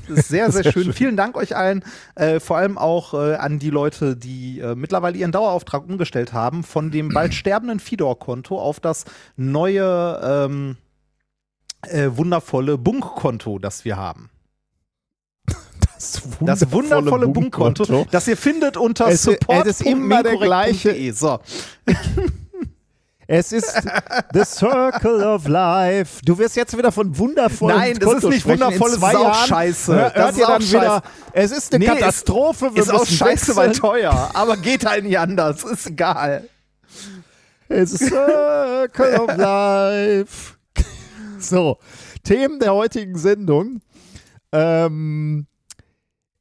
[0.08, 0.84] Das ist sehr, sehr, sehr schön.
[0.84, 0.94] schön.
[0.94, 1.84] Vielen Dank euch allen.
[2.16, 6.64] Äh, vor allem auch äh, an die Leute, die äh, mittlerweile ihren Dauerauftrag umgestellt haben
[6.64, 9.06] von dem bald sterbenden Fidor-Konto auf das
[9.36, 10.78] neue ähm,
[11.88, 14.30] äh, wundervolle Bunk-Konto, das wir haben.
[15.96, 19.66] Das wundervolle, das wundervolle Bunkkonto, das ihr findet unter es, support.
[19.66, 21.14] Es ist immer der gleiche.
[21.14, 21.40] So.
[23.28, 23.82] Es ist
[24.34, 26.22] The Circle of Life.
[26.26, 29.96] Du wirst jetzt wieder von wundervollen Nein, das ist nicht wundervoll, es ist auch scheiße.
[29.96, 30.76] Hör, hört ihr dann scheiße.
[30.76, 32.74] wieder, es ist eine nee, Katastrophe.
[32.74, 34.32] Wir ist auch scheiße, weil teuer.
[34.34, 35.64] Aber geht halt nicht anders.
[35.64, 36.50] Ist egal.
[37.70, 40.54] Es ist Circle of Life.
[41.40, 41.78] So,
[42.24, 43.82] Themen der heutigen Sendung.
[44.52, 45.48] Ähm,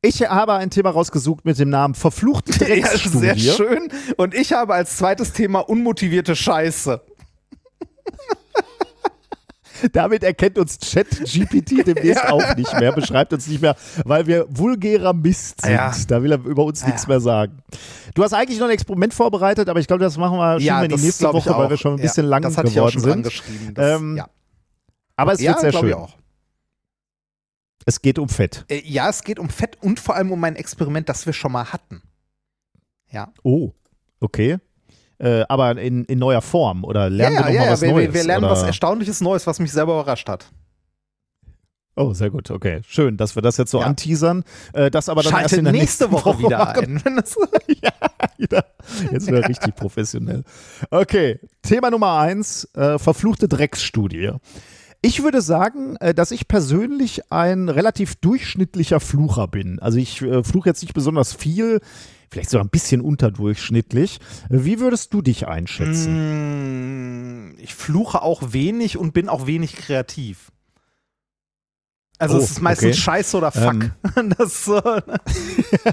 [0.02, 3.26] ich habe ein Thema rausgesucht mit dem Namen Verfluchte Drecksstudie.
[3.26, 3.88] Ja, sehr schön.
[4.16, 7.00] Und ich habe als zweites Thema unmotivierte Scheiße.
[9.92, 12.30] Damit erkennt uns ChatGPT demnächst ja.
[12.30, 13.74] auch nicht mehr, beschreibt uns nicht mehr,
[14.04, 15.72] weil wir vulgärer Mist sind.
[15.72, 15.92] Ja.
[16.08, 16.88] Da will er über uns ja.
[16.88, 17.58] nichts mehr sagen.
[18.14, 20.88] Du hast eigentlich noch ein Experiment vorbereitet, aber ich glaube, das machen wir, ja, wir
[20.88, 23.26] die nächste Woche, weil wir schon ein bisschen lang geworden sind.
[23.26, 24.22] Das, ähm,
[25.16, 25.94] aber es wird sehr schön.
[25.94, 26.14] auch.
[27.86, 28.64] Es geht um Fett.
[28.68, 31.52] Äh, ja, es geht um Fett und vor allem um ein Experiment, das wir schon
[31.52, 32.02] mal hatten.
[33.10, 33.32] Ja.
[33.42, 33.72] Oh,
[34.20, 34.59] okay.
[35.18, 38.14] Äh, aber in, in neuer Form oder lernen ja, wir nochmal ja, was wir, Neues?
[38.14, 38.52] Wir lernen oder?
[38.52, 40.46] was Erstaunliches Neues, was mich selber überrascht hat.
[41.94, 42.80] Oh, sehr gut, okay.
[42.88, 43.86] Schön, dass wir das jetzt so ja.
[43.86, 44.44] anteasern.
[44.72, 47.02] Äh, das aber dann Schaltet erst in der nächste Woche, Woche wieder ein.
[47.82, 47.92] ja,
[48.38, 48.64] wieder.
[49.10, 50.42] Jetzt wieder richtig professionell.
[50.90, 54.32] Okay, Thema Nummer eins, äh, verfluchte Drecksstudie.
[55.04, 59.80] Ich würde sagen, äh, dass ich persönlich ein relativ durchschnittlicher Flucher bin.
[59.80, 61.80] Also ich äh, fluche jetzt nicht besonders viel,
[62.30, 64.20] vielleicht sogar ein bisschen unterdurchschnittlich.
[64.48, 67.48] Wie würdest du dich einschätzen?
[67.48, 70.52] Mm, ich fluche auch wenig und bin auch wenig kreativ.
[72.20, 73.00] Also Oh, es ist meistens okay.
[73.00, 73.90] Scheiße oder Fuck.
[74.38, 75.02] das, äh,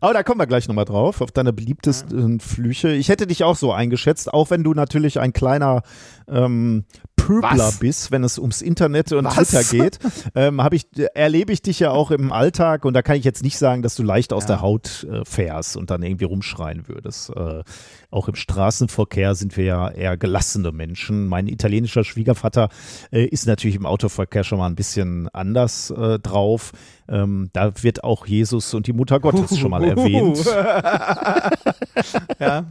[0.00, 2.90] Aber da kommen wir gleich nochmal drauf, auf deine beliebtesten Flüche.
[2.90, 5.82] Ich hätte dich auch so eingeschätzt, auch wenn du natürlich ein kleiner
[6.26, 6.86] ähm,
[7.18, 7.78] Pöbler Was?
[7.78, 9.34] bist, wenn es ums Internet und Was?
[9.50, 9.98] Twitter geht,
[10.34, 13.58] ähm, ich, erlebe ich dich ja auch im Alltag und da kann ich jetzt nicht
[13.58, 14.48] sagen, dass du leicht aus Ja.
[14.48, 17.30] der Haut äh, fährst und dann irgendwie rumschreien würdest.
[17.36, 17.62] Äh,
[18.10, 21.26] auch im Straßenverkehr sind wir ja eher gelassene Menschen.
[21.26, 22.70] Mein italienischer Schwiegervater
[23.12, 26.72] äh, ist natürlich im Autoverkehr schon mal ein bisschen anders äh, drauf.
[27.08, 30.44] Ähm, da wird auch Jesus und die Mutter Gottes schon mal erwähnt.
[32.38, 32.64] ja.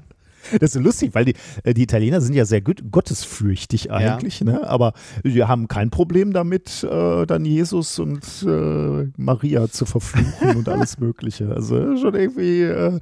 [0.60, 1.34] Das ist lustig, weil die,
[1.64, 4.68] äh, die Italiener sind ja sehr gut, gottesfürchtig eigentlich, ne?
[4.68, 4.94] aber
[5.24, 10.98] die haben kein Problem damit, äh, dann Jesus und äh, Maria zu verfluchen und alles
[11.00, 11.54] Mögliche.
[11.54, 13.00] Also schon irgendwie, äh,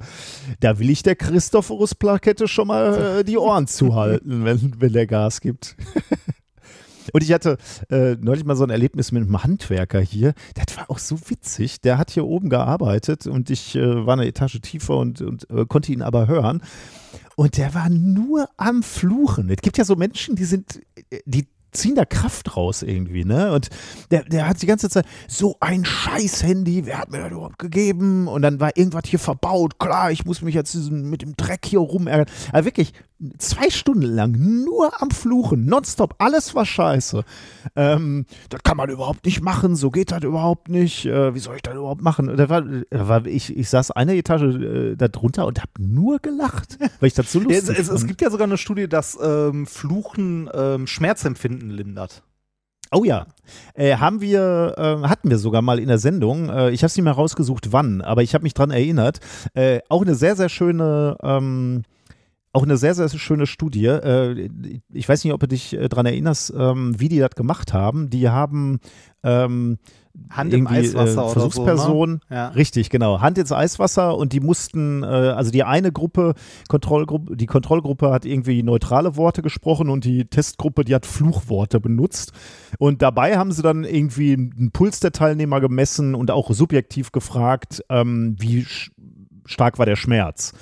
[0.60, 5.40] da will ich der Christophorus-Plakette schon mal äh, die Ohren zuhalten, wenn, wenn der Gas
[5.40, 5.76] gibt.
[7.12, 7.58] Und ich hatte
[7.90, 10.34] äh, neulich mal so ein Erlebnis mit einem Handwerker hier.
[10.54, 11.80] Das war auch so witzig.
[11.80, 15.66] Der hat hier oben gearbeitet und ich äh, war eine Etage tiefer und, und äh,
[15.66, 16.62] konnte ihn aber hören.
[17.36, 19.50] Und der war nur am Fluchen.
[19.50, 20.80] Es gibt ja so Menschen, die sind,
[21.10, 21.46] äh, die
[21.76, 23.52] ziehen da Kraft raus irgendwie, ne?
[23.52, 23.68] Und
[24.10, 27.58] der, der hat die ganze Zeit so ein scheiß Handy, wer hat mir das überhaupt
[27.58, 28.28] gegeben?
[28.28, 29.78] Und dann war irgendwas hier verbaut.
[29.78, 32.26] Klar, ich muss mich jetzt mit dem Dreck hier rumärgern.
[32.52, 32.92] Aber wirklich
[33.38, 34.32] zwei Stunden lang
[34.64, 37.24] nur am Fluchen, nonstop, alles war scheiße.
[37.74, 41.06] Ähm, das kann man überhaupt nicht machen, so geht das überhaupt nicht.
[41.06, 42.36] Äh, wie soll ich das überhaupt machen?
[42.36, 46.18] Da war, da war ich, ich saß eine Etage äh, da drunter und habe nur
[46.18, 48.08] gelacht, weil ich das so Ja, lustig es, es, es fand.
[48.08, 52.22] gibt ja sogar eine Studie, dass ähm, Fluchen ähm, Schmerzempfinden lindert.
[52.92, 53.26] Oh ja,
[53.74, 56.48] äh, haben wir, äh, hatten wir sogar mal in der Sendung.
[56.48, 59.18] Äh, ich habe es nicht mehr rausgesucht, wann, aber ich habe mich dran erinnert.
[59.54, 61.82] Äh, auch eine sehr, sehr schöne, ähm,
[62.56, 63.84] auch eine sehr, sehr schöne Studie.
[63.84, 64.48] Äh,
[64.90, 68.08] ich weiß nicht, ob du dich äh, dran erinnerst, ähm, wie die das gemacht haben.
[68.08, 68.80] Die haben
[69.22, 69.76] ähm,
[70.30, 72.36] Hand im irgendwie, Eiswasser äh, oder so, Versuchspersonen, ne?
[72.36, 72.48] Ja.
[72.48, 73.20] Richtig, genau.
[73.20, 76.32] Hand ins Eiswasser und die mussten, äh, also die eine Gruppe,
[76.68, 82.32] Kontrollgruppe, die Kontrollgruppe hat irgendwie neutrale Worte gesprochen und die Testgruppe, die hat Fluchworte benutzt.
[82.78, 87.84] Und dabei haben sie dann irgendwie einen Puls der Teilnehmer gemessen und auch subjektiv gefragt,
[87.90, 88.66] ähm, wie
[89.44, 90.54] stark war der Schmerz.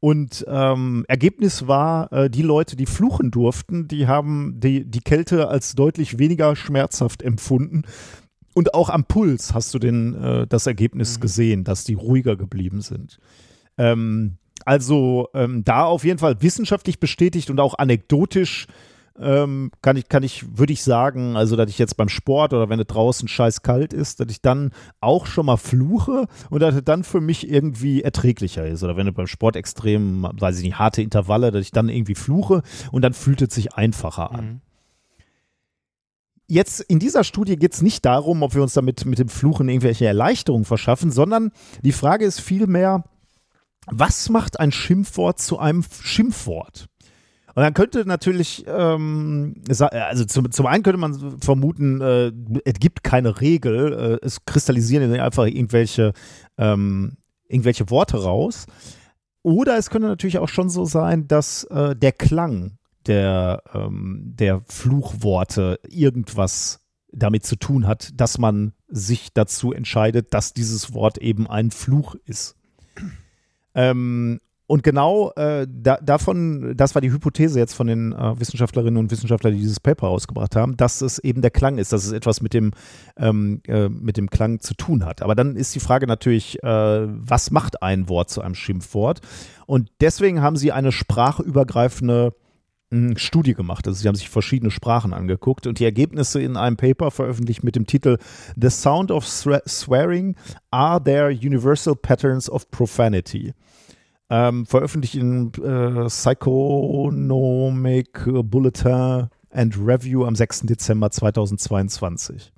[0.00, 5.48] Und ähm, Ergebnis war, äh, die Leute, die fluchen durften, die haben die, die Kälte
[5.48, 7.82] als deutlich weniger schmerzhaft empfunden.
[8.54, 12.80] Und auch am Puls hast du den, äh, das Ergebnis gesehen, dass die ruhiger geblieben
[12.80, 13.18] sind.
[13.76, 18.66] Ähm, also ähm, da auf jeden Fall wissenschaftlich bestätigt und auch anekdotisch
[19.20, 22.68] ähm, kann ich, kann ich, würde ich sagen, also dass ich jetzt beim Sport oder
[22.68, 26.74] wenn es draußen scheiß kalt ist, dass ich dann auch schon mal fluche und dass
[26.74, 28.82] es dann für mich irgendwie erträglicher ist.
[28.82, 32.14] Oder wenn es beim Sport extrem, weiß ich nicht, harte Intervalle, dass ich dann irgendwie
[32.14, 34.44] fluche und dann fühlt es sich einfacher an.
[34.44, 34.60] Mhm.
[36.46, 39.68] Jetzt in dieser Studie geht es nicht darum, ob wir uns damit mit dem Fluchen
[39.68, 41.52] irgendwelche Erleichterungen verschaffen, sondern
[41.82, 43.04] die Frage ist vielmehr,
[43.86, 46.88] was macht ein Schimpfwort zu einem Schimpfwort?
[47.54, 52.32] Und dann könnte natürlich, ähm, also zum, zum einen könnte man vermuten, äh,
[52.64, 56.12] es gibt keine Regel, äh, es kristallisieren einfach irgendwelche,
[56.58, 57.16] ähm,
[57.48, 58.66] irgendwelche Worte raus.
[59.42, 64.62] Oder es könnte natürlich auch schon so sein, dass äh, der Klang der, ähm, der
[64.66, 66.80] Fluchworte irgendwas
[67.12, 72.14] damit zu tun hat, dass man sich dazu entscheidet, dass dieses Wort eben ein Fluch
[72.26, 72.56] ist.
[73.74, 74.40] Ähm,
[74.70, 79.10] und genau äh, da, davon, das war die Hypothese jetzt von den äh, Wissenschaftlerinnen und
[79.10, 82.40] Wissenschaftlern, die dieses Paper rausgebracht haben, dass es eben der Klang ist, dass es etwas
[82.40, 82.70] mit dem,
[83.16, 85.22] ähm, äh, mit dem Klang zu tun hat.
[85.22, 86.68] Aber dann ist die Frage natürlich, äh,
[87.08, 89.22] was macht ein Wort zu einem Schimpfwort?
[89.66, 92.32] Und deswegen haben sie eine sprachübergreifende
[92.90, 93.88] mh, Studie gemacht.
[93.88, 97.74] Also sie haben sich verschiedene Sprachen angeguckt und die Ergebnisse in einem Paper veröffentlicht mit
[97.74, 98.18] dem Titel
[98.54, 100.36] The Sound of Swe- Swearing
[100.70, 103.52] Are There Universal Patterns of Profanity?
[104.30, 110.60] Ähm, veröffentlicht in äh, Psychonomic Bulletin and Review am 6.
[110.62, 112.52] Dezember 2022.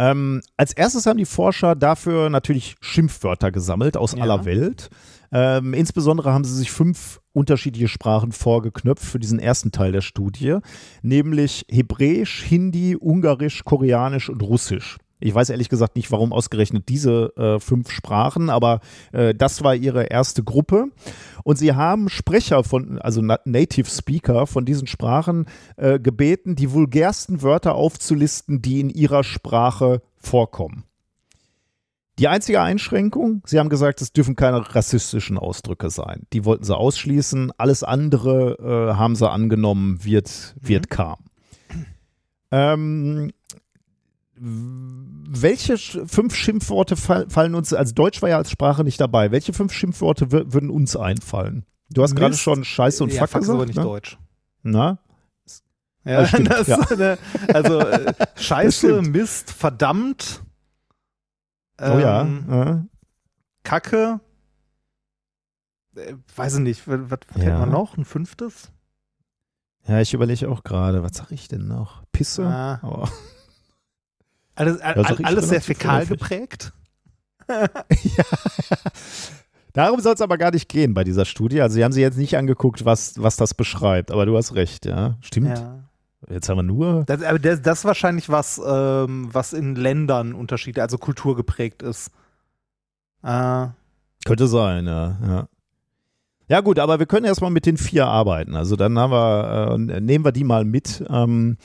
[0.00, 4.22] Ähm, als erstes haben die Forscher dafür natürlich Schimpfwörter gesammelt aus Ja.
[4.22, 4.90] aller Welt.
[5.30, 10.58] Ähm, insbesondere haben sie sich fünf unterschiedliche Sprachen vorgeknöpft für diesen ersten Teil der Studie,
[11.02, 14.96] nämlich Hebräisch, Hindi, Ungarisch, Koreanisch und Russisch.
[15.20, 18.80] Ich weiß ehrlich gesagt nicht, warum ausgerechnet diese äh, fünf Sprachen, aber
[19.12, 20.86] äh, das war ihre erste Gruppe.
[21.44, 25.46] Und sie haben Sprecher von, also Na- Native Speaker von diesen Sprachen
[25.76, 30.84] äh, gebeten, die vulgärsten Wörter aufzulisten, die in ihrer Sprache vorkommen.
[32.18, 36.26] Die einzige Einschränkung, sie haben gesagt, es dürfen keine rassistischen Ausdrücke sein.
[36.32, 37.52] Die wollten sie ausschließen.
[37.56, 41.18] Alles andere äh, haben sie angenommen, wird, wird kam.
[42.50, 43.30] Ähm,
[44.40, 49.52] welche fünf Schimpfworte fall, fallen uns, also Deutsch war ja als Sprache nicht dabei, welche
[49.52, 51.64] fünf Schimpfworte wür- würden uns einfallen?
[51.90, 53.82] Du hast gerade schon Scheiße und ja, Fuck Fuck gesagt, aber nicht ne?
[53.82, 54.18] deutsch.
[54.62, 54.98] Na?
[56.04, 56.78] Ja, stimmt, das, ja.
[56.96, 57.18] ne,
[57.52, 59.02] also äh, Scheiße.
[59.02, 60.42] Mist, verdammt.
[61.80, 62.22] Oh ja.
[62.22, 62.84] ähm, ja.
[63.62, 64.20] Kacke.
[65.96, 67.42] Äh, weiß ich nicht, was, was Ja.
[67.44, 67.96] kennt man noch?
[67.96, 68.70] Ein fünftes?
[69.86, 72.02] Ja, ich überlege auch gerade, was sag ich denn noch?
[72.12, 72.46] Pisse?
[72.46, 72.80] Ah.
[72.82, 73.08] Oh.
[74.58, 76.72] Alles, Ja, ich alles sehr fäkal geprägt.
[77.48, 78.24] ja.
[79.72, 81.60] Darum soll es aber gar nicht gehen bei dieser Studie.
[81.60, 84.86] Also, sie haben sich jetzt nicht angeguckt, was, was das beschreibt, aber du hast recht,
[84.86, 85.16] ja.
[85.20, 85.56] Stimmt.
[85.56, 85.84] Ja.
[86.28, 87.04] Jetzt haben wir nur.
[87.06, 91.82] Das, aber das, das ist wahrscheinlich was, ähm, was in Ländern Unterschiede, also Kultur geprägt
[91.82, 92.10] ist.
[93.22, 93.68] Äh,
[94.24, 95.16] Könnte sein, ja.
[95.24, 95.48] ja.
[96.48, 98.56] Ja, gut, aber wir können erstmal mit den vier arbeiten.
[98.56, 101.04] Also dann haben wir, äh, nehmen wir die mal mit.
[101.08, 101.56] Ähm,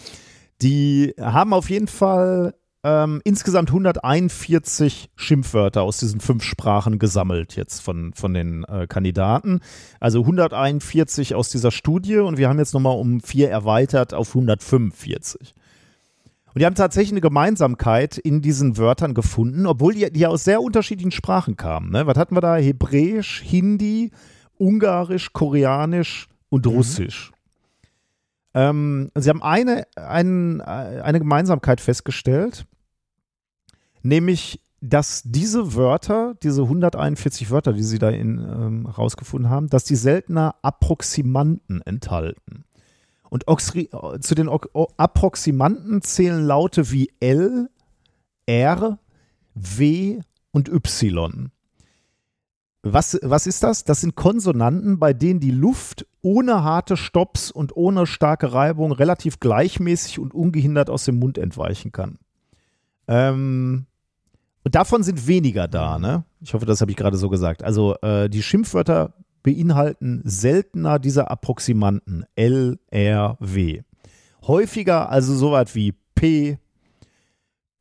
[0.61, 2.53] die haben auf jeden Fall
[2.84, 9.61] ähm, insgesamt 141 Schimpfwörter aus diesen fünf Sprachen gesammelt jetzt von, von den äh, Kandidaten.
[9.99, 15.53] Also 141 aus dieser Studie und wir haben jetzt nochmal um vier erweitert auf 145.
[16.53, 20.43] Und die haben tatsächlich eine Gemeinsamkeit in diesen Wörtern gefunden, obwohl die, die ja aus
[20.43, 21.89] sehr unterschiedlichen Sprachen kamen.
[21.89, 22.05] Ne?
[22.05, 22.57] Was hatten wir da?
[22.57, 24.11] Hebräisch, Hindi,
[24.57, 27.31] Ungarisch, Koreanisch und Russisch.
[28.53, 32.68] Ähm, sie haben eine, ein, eine Gemeinsamkeit festgestellt,
[34.03, 39.85] nämlich, dass diese Wörter, diese 141 Wörter, die sie da in, ähm, rausgefunden haben, dass
[39.85, 42.65] die seltener Approximanten enthalten.
[43.30, 43.89] Und Oxri
[44.19, 47.69] zu den Ok- O- Approximanten zählen Laute wie L,
[48.45, 48.99] R,
[49.55, 50.19] W
[50.51, 51.49] und Y.
[52.84, 53.85] Was, was ist das?
[53.85, 59.39] Das sind Konsonanten, bei denen die Luft ohne harte Stops und ohne starke Reibung relativ
[59.39, 62.19] gleichmäßig und ungehindert aus dem Mund entweichen kann.
[63.07, 63.85] Ähm,
[64.64, 66.23] und davon sind weniger da, ne?
[66.41, 67.64] Ich hoffe, das habe ich gerade so gesagt.
[67.64, 69.14] Also äh, die Schimpfwörter
[69.44, 73.81] beinhalten seltener diese Approximanten L, R, W.
[74.48, 76.57] Häufiger also so was wie P,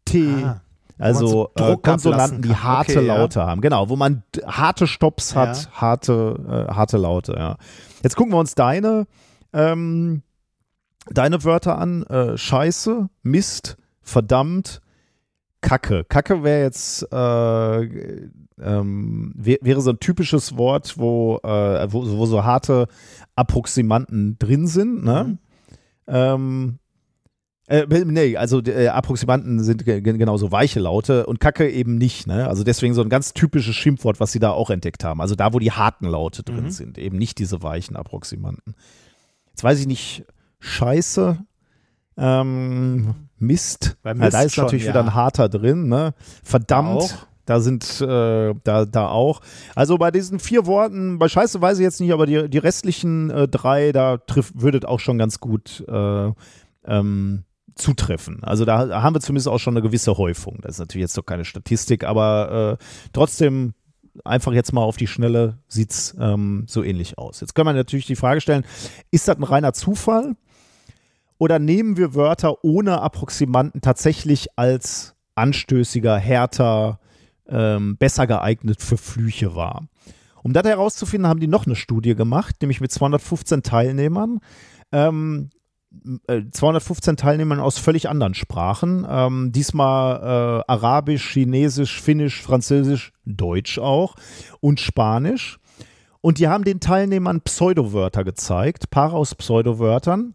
[0.04, 0.60] T, ah,
[0.98, 3.16] also so äh, Konsonanten, die harte Okay, ja.
[3.16, 3.60] Laute haben.
[3.60, 5.80] Genau, wo man harte Stops hat, Ja.
[5.80, 7.56] harte, äh, harte Laute, ja.
[8.02, 9.06] Jetzt gucken wir uns deine,
[9.52, 10.22] ähm,
[11.08, 12.02] deine Wörter an.
[12.04, 14.80] Äh, Scheiße, Mist, verdammt,
[15.62, 16.04] Kacke.
[16.04, 18.26] Kacke wäre jetzt, äh,
[18.60, 22.86] ähm, wär, wäre so ein typisches Wort, wo, äh, wo, wo so harte
[23.36, 25.24] Approximanten drin sind, ne?
[25.24, 25.38] Mhm.
[26.08, 26.78] Ähm,
[27.68, 32.26] äh, nee, also äh, Approximanten sind ge ge- genauso weiche Laute und Kacke eben nicht,
[32.26, 32.48] ne?
[32.48, 35.20] Also deswegen so ein ganz typisches Schimpfwort, was sie da auch entdeckt haben.
[35.20, 36.70] Also da, wo die harten Laute drin Mhm.
[36.70, 38.74] sind, eben nicht diese weichen Approximanten.
[39.50, 40.24] Jetzt weiß ich nicht,
[40.58, 41.38] Scheiße,
[42.18, 44.90] ähm, Mist, Bei ja, Mist da ist schon, natürlich ja.
[44.90, 46.14] wieder ein harter drin, ne?
[46.42, 47.26] Verdammt.
[47.44, 49.40] Da sind, äh, da, da auch.
[49.74, 53.30] Also bei diesen vier Worten, bei Scheiße weiß ich jetzt nicht, aber die, die restlichen
[53.30, 56.30] äh, drei, da trifft, würdet auch schon ganz gut äh,
[56.84, 57.42] ähm,
[57.74, 58.44] zutreffen.
[58.44, 60.58] Also da haben wir zumindest auch schon eine gewisse Häufung.
[60.62, 63.74] Das ist natürlich jetzt doch keine Statistik, aber äh, trotzdem
[64.24, 67.40] einfach jetzt mal auf die Schnelle sieht es ähm, so ähnlich aus.
[67.40, 68.64] Jetzt können wir natürlich die Frage stellen,
[69.10, 70.36] ist das ein reiner Zufall
[71.38, 77.00] oder nehmen wir Wörter ohne Approximanten tatsächlich als anstößiger, härter,
[77.48, 79.86] ähm, besser geeignet für Flüche wahr?
[80.42, 84.40] Um das herauszufinden, haben die noch eine Studie gemacht, nämlich mit 215 Teilnehmern.
[84.90, 85.50] Ähm,
[86.26, 89.06] äh, 215 Teilnehmern aus völlig anderen Sprachen.
[89.08, 94.16] Ähm, diesmal äh, Arabisch, Chinesisch, Finnisch, Französisch, Deutsch auch
[94.60, 95.58] und Spanisch.
[96.20, 100.34] Und die haben den Teilnehmern Pseudowörter gezeigt, Paare aus Pseudowörtern,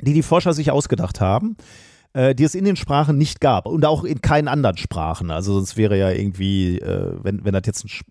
[0.00, 1.56] die die Forscher sich ausgedacht haben,
[2.12, 5.30] äh, die es in den Sprachen nicht gab und auch in keinen anderen Sprachen.
[5.30, 8.02] Also sonst wäre ja irgendwie, äh, wenn, wenn das jetzt ein Sch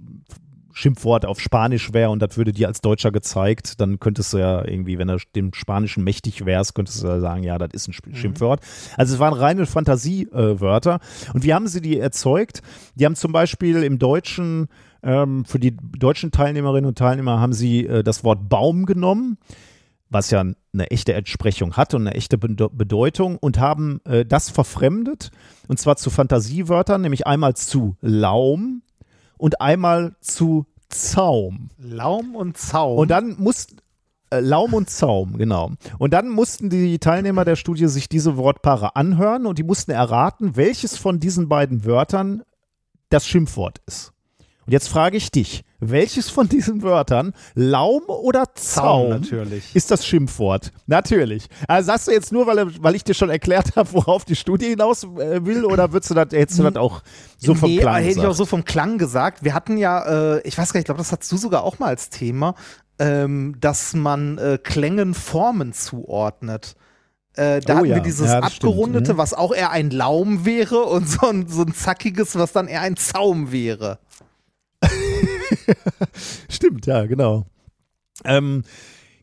[0.71, 4.63] Schimpfwort auf Spanisch wäre und das würde dir als Deutscher gezeigt, dann könntest du ja
[4.65, 7.91] irgendwie, wenn du dem Spanischen mächtig wärst, könntest du ja sagen, ja, das ist ein
[7.91, 8.61] Sp- Schimpfwort.
[8.95, 10.99] Also es waren reine Fantasiewörter.
[11.33, 12.61] und wie haben sie die erzeugt?
[12.95, 14.67] Die haben zum Beispiel im Deutschen,
[15.03, 19.37] ähm, für die deutschen Teilnehmerinnen und Teilnehmer haben sie äh, das Wort Baum genommen
[20.09, 24.49] was ja eine echte Entsprechung hat und eine echte Bede- Bedeutung und haben äh, das
[24.49, 25.31] verfremdet
[25.67, 28.81] und zwar zu Fantasiewörtern, nämlich einmal zu Laum
[29.37, 31.69] und einmal zu Zaum.
[31.77, 32.97] Laum und Zaum.
[32.97, 33.77] Und dann mussten
[34.31, 35.71] äh, Laum und Zaum, genau.
[35.97, 40.55] Und dann mussten die Teilnehmer der Studie sich diese Wortpaare anhören und die mussten erraten,
[40.55, 42.43] welches von diesen beiden Wörtern
[43.09, 44.13] das Schimpfwort ist.
[44.69, 49.75] Und jetzt frage ich dich, welches von diesen Wörtern, Laum oder Zaum, Zaum, natürlich.
[49.75, 50.71] ist das Schimpfwort?
[50.85, 51.47] Natürlich.
[51.67, 54.67] Also sagst du jetzt nur, weil, weil ich dir schon erklärt habe, worauf die Studie
[54.67, 57.01] hinaus äh, will, oder würdest du das, hättest du das auch
[57.39, 58.31] so vom nee, Klang hätte ich gesagt?
[58.31, 59.43] auch so vom Klang gesagt.
[59.43, 61.79] Wir hatten ja, äh, ich weiß gar nicht, ich glaube, das hattest du sogar auch
[61.79, 62.53] mal als Thema,
[62.99, 66.75] ähm, dass man äh, Klängen Formen zuordnet.
[67.33, 69.17] Äh, da Oh hatten ja, wir dieses ja, stimmt, abgerundete, mhm.
[69.17, 72.81] was auch eher ein Laum wäre und so ein, so ein zackiges, was dann eher
[72.81, 73.97] ein Zaum wäre.
[76.49, 77.45] Stimmt, ja, genau.
[78.25, 78.63] Ähm,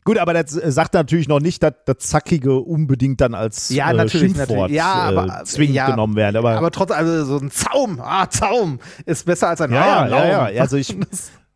[0.03, 3.91] gut, aber das äh, sagt natürlich noch nicht, dass das Zackige unbedingt dann als Ja,
[3.91, 4.77] äh, natürlich, Schimpfwort natürlich.
[4.77, 6.37] Ja, aber- äh, zwingend ja, genommen werden.
[6.37, 10.07] Aber, Aber trotzdem, also so ein Zaum, ah, Zaum, ist besser als ein ja, ah,
[10.07, 10.95] ja, ja, also ich,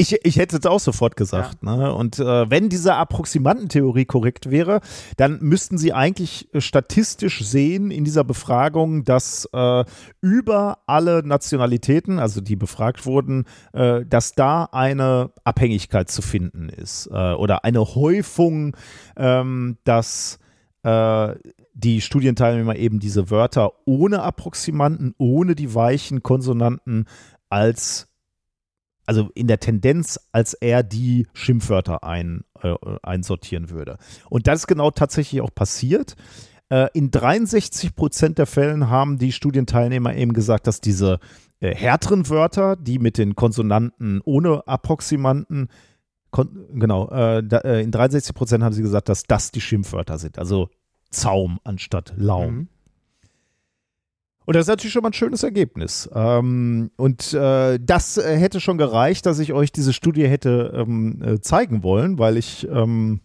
[0.00, 1.62] ich, ich hätte es auch sofort gesagt.
[1.62, 1.94] Ne?
[1.94, 4.80] Und äh, wenn diese Approximantentheorie korrekt wäre,
[5.18, 9.84] dann müssten sie eigentlich äh, statistisch sehen in dieser Befragung, dass äh,
[10.22, 13.44] über alle Nationalitäten, also die befragt wurden,
[13.74, 18.76] äh, dass da eine Abhängigkeit zu finden ist äh, oder eine Häufung,
[19.16, 20.38] ähm, dass
[20.82, 21.34] äh,
[21.74, 27.06] die Studienteilnehmer eben diese Wörter ohne Approximanten, ohne die weichen Konsonanten
[27.50, 28.09] als
[29.10, 33.98] also in der Tendenz, als er die Schimpfwörter ein, äh, einsortieren würde.
[34.28, 36.14] Und das ist genau tatsächlich auch passiert.
[36.68, 41.18] Äh, in 63 Prozent der Fällen haben die Studienteilnehmer eben gesagt, dass diese
[41.58, 45.70] äh, härteren Wörter, die mit den Konsonanten ohne Approximanten,
[46.30, 50.38] genau, äh, da, äh, in 63 Prozent haben sie gesagt, dass das die Schimpfwörter sind.
[50.38, 50.70] Also
[51.10, 52.54] Zaum anstatt Laum.
[52.54, 52.68] Mhm.
[54.50, 56.10] Und das ist natürlich schon mal ein schönes Ergebnis.
[56.12, 61.22] Ähm, und äh, das äh, hätte schon gereicht, dass ich euch diese Studie hätte ähm,
[61.22, 63.20] äh, zeigen wollen, weil ich, ähm,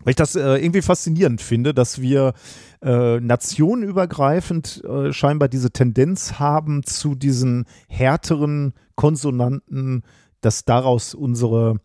[0.00, 2.34] weil ich das äh, irgendwie faszinierend finde, dass wir
[2.82, 10.02] äh, nationenübergreifend äh, scheinbar diese Tendenz haben zu diesen härteren Konsonanten,
[10.42, 11.76] dass daraus unsere,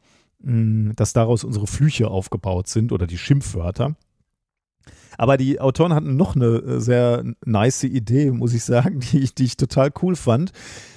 [0.42, 3.96] mh, dass daraus unsere Flüche aufgebaut sind oder die Schimpfwörter.
[5.18, 9.36] Aber die Autoren hatten noch eine äh, sehr nice Idee, muss ich sagen, die ich,
[9.36, 10.52] die ich total cool fand.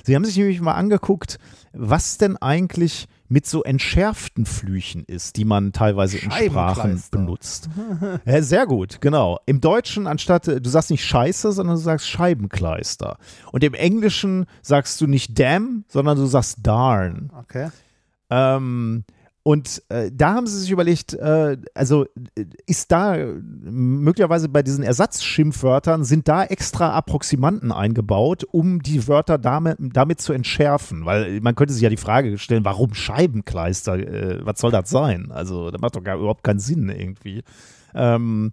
[0.04, 1.38] Sie haben sich nämlich mal angeguckt,
[1.72, 7.70] was denn eigentlich mit so entschärften Flüchen ist, die man teilweise in Sprachen benutzt.
[8.24, 9.38] Ja, sehr gut, genau.
[9.46, 13.18] Im Deutschen anstatt, äh, du sagst nicht Scheiße, sondern du sagst Scheibenkleister.
[13.52, 17.30] Und im Englischen sagst du nicht damn, sondern du sagst darn.
[17.38, 17.70] Okay.
[18.30, 19.04] Ähm,
[19.42, 22.04] und äh, da haben sie sich überlegt, äh, also
[22.36, 29.38] äh, ist da möglicherweise bei diesen Ersatzschimpfwörtern, sind da extra Approximanten eingebaut, um die Wörter
[29.38, 31.06] damit, damit zu entschärfen?
[31.06, 33.98] Weil man könnte sich ja die Frage stellen, warum Scheibenkleister?
[33.98, 35.30] Äh, was soll das sein?
[35.30, 37.42] Also, das macht doch gar überhaupt keinen Sinn irgendwie.
[37.94, 38.52] Ähm,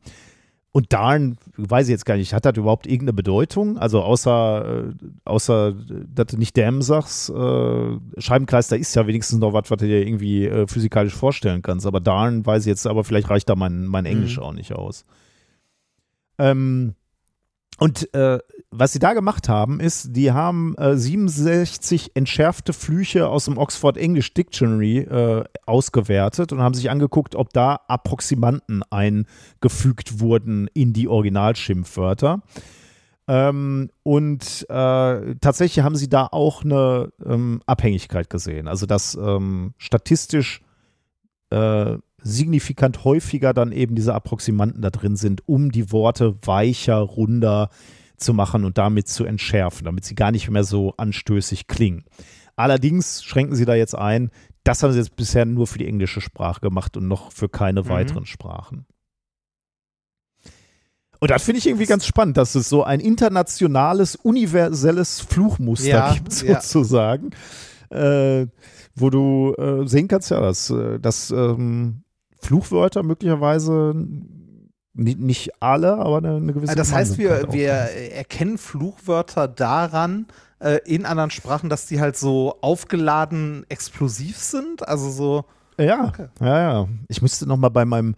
[0.71, 3.77] und Darn, weiß ich jetzt gar nicht, hat das überhaupt irgendeine Bedeutung?
[3.77, 5.73] Also außer, äh, außer
[6.13, 10.05] dass du nicht Damn sagst, äh, Scheibenkleister ist ja wenigstens noch was, was du dir
[10.05, 11.87] irgendwie äh, physikalisch vorstellen kannst.
[11.87, 15.05] Aber Darn weiß ich jetzt, aber vielleicht reicht da mein, mein Englisch auch nicht aus.
[16.37, 16.93] Ähm,
[17.79, 18.39] und äh,
[18.71, 23.97] was sie da gemacht haben, ist, die haben äh, 67 entschärfte Flüche aus dem Oxford
[23.97, 31.07] English Dictionary äh, ausgewertet und haben sich angeguckt, ob da Approximanten eingefügt wurden in die
[31.07, 32.41] Originalschimpfwörter.
[33.27, 38.67] Ähm, und äh, tatsächlich haben sie da auch eine ähm, Abhängigkeit gesehen.
[38.67, 40.61] Also dass ähm, statistisch
[41.51, 41.97] äh,
[42.27, 47.69] signifikant häufiger dann eben diese Approximanten da drin sind, um die Worte weicher, runder
[48.17, 52.03] zu machen und damit zu entschärfen, damit sie gar nicht mehr so anstößig klingen.
[52.55, 54.31] Allerdings schränken sie da jetzt ein,
[54.63, 57.83] das haben sie jetzt bisher nur für die englische Sprache gemacht und noch für keine
[57.83, 57.89] Mhm.
[57.89, 58.85] weiteren Sprachen.
[61.19, 66.13] Und das finde ich irgendwie ganz spannend, dass es so ein internationales, universelles Fluchmuster Ja,
[66.13, 66.61] gibt, ja.
[66.61, 67.31] sozusagen.
[67.89, 68.47] Äh,
[68.95, 72.03] wo du äh, sehen kannst, ja, dass, äh, dass ähm,
[72.41, 73.93] Fluchwörter möglicherweise
[74.93, 80.25] nicht, nicht alle, aber eine, eine gewisse Also das heißt, wir, wir erkennen Fluchwörter daran,
[80.59, 84.87] äh, in anderen Sprachen, dass die halt so aufgeladen explosiv sind.
[84.87, 85.45] Also so.
[85.79, 86.27] Ja, Okay.
[86.41, 86.87] ja, ja.
[87.07, 88.15] Ich müsste noch mal bei meinem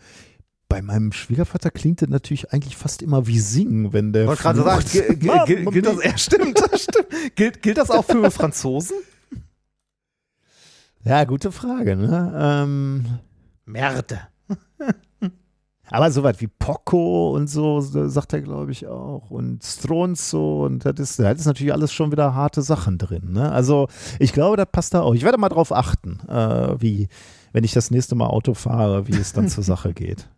[0.70, 4.62] bei meinem Schwiegervater klingt das natürlich eigentlich fast immer wie Singen, wenn der Ich gerade
[4.62, 4.86] sagen,
[5.72, 7.08] gilt das, ja, stimmt, das stimmt.
[7.36, 8.98] Gilt, gilt das auch für Franzosen?
[11.04, 12.34] Ja, gute Frage, ne?
[12.40, 13.06] Ähm,
[13.70, 14.22] Merde.
[15.92, 19.32] Aber so was wie Poco und so, so sagt er, glaube ich, auch.
[19.32, 23.32] Und Stronzo und das ist, das ist natürlich alles schon wieder harte Sachen drin.
[23.34, 23.52] Ne?
[23.52, 23.88] Also
[24.20, 25.16] ich glaube, das passt da auch.
[25.16, 27.08] Ich werde mal drauf achten, äh, wie,
[27.54, 30.28] wenn ich das nächste Mal Auto fahre, wie es dann zur Sache geht.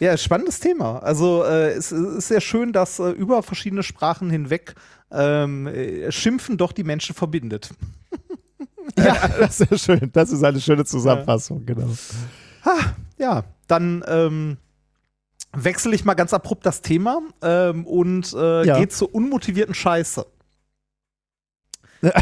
[0.00, 0.98] Ja, spannendes Thema.
[0.98, 4.74] Also äh, es, es ist sehr schön, dass äh, über verschiedene Sprachen hinweg
[5.12, 7.70] ähm, äh, Schimpfen doch die Menschen verbindet.
[9.04, 10.10] Ja, das ist ja schön.
[10.12, 11.88] Das ist eine schöne Zusammenfassung, genau.
[13.18, 14.56] Ja, dann ähm,
[15.52, 18.78] wechsle ich mal ganz abrupt das Thema ähm, und äh, Ja.
[18.78, 20.26] geht zur unmotivierten Scheiße.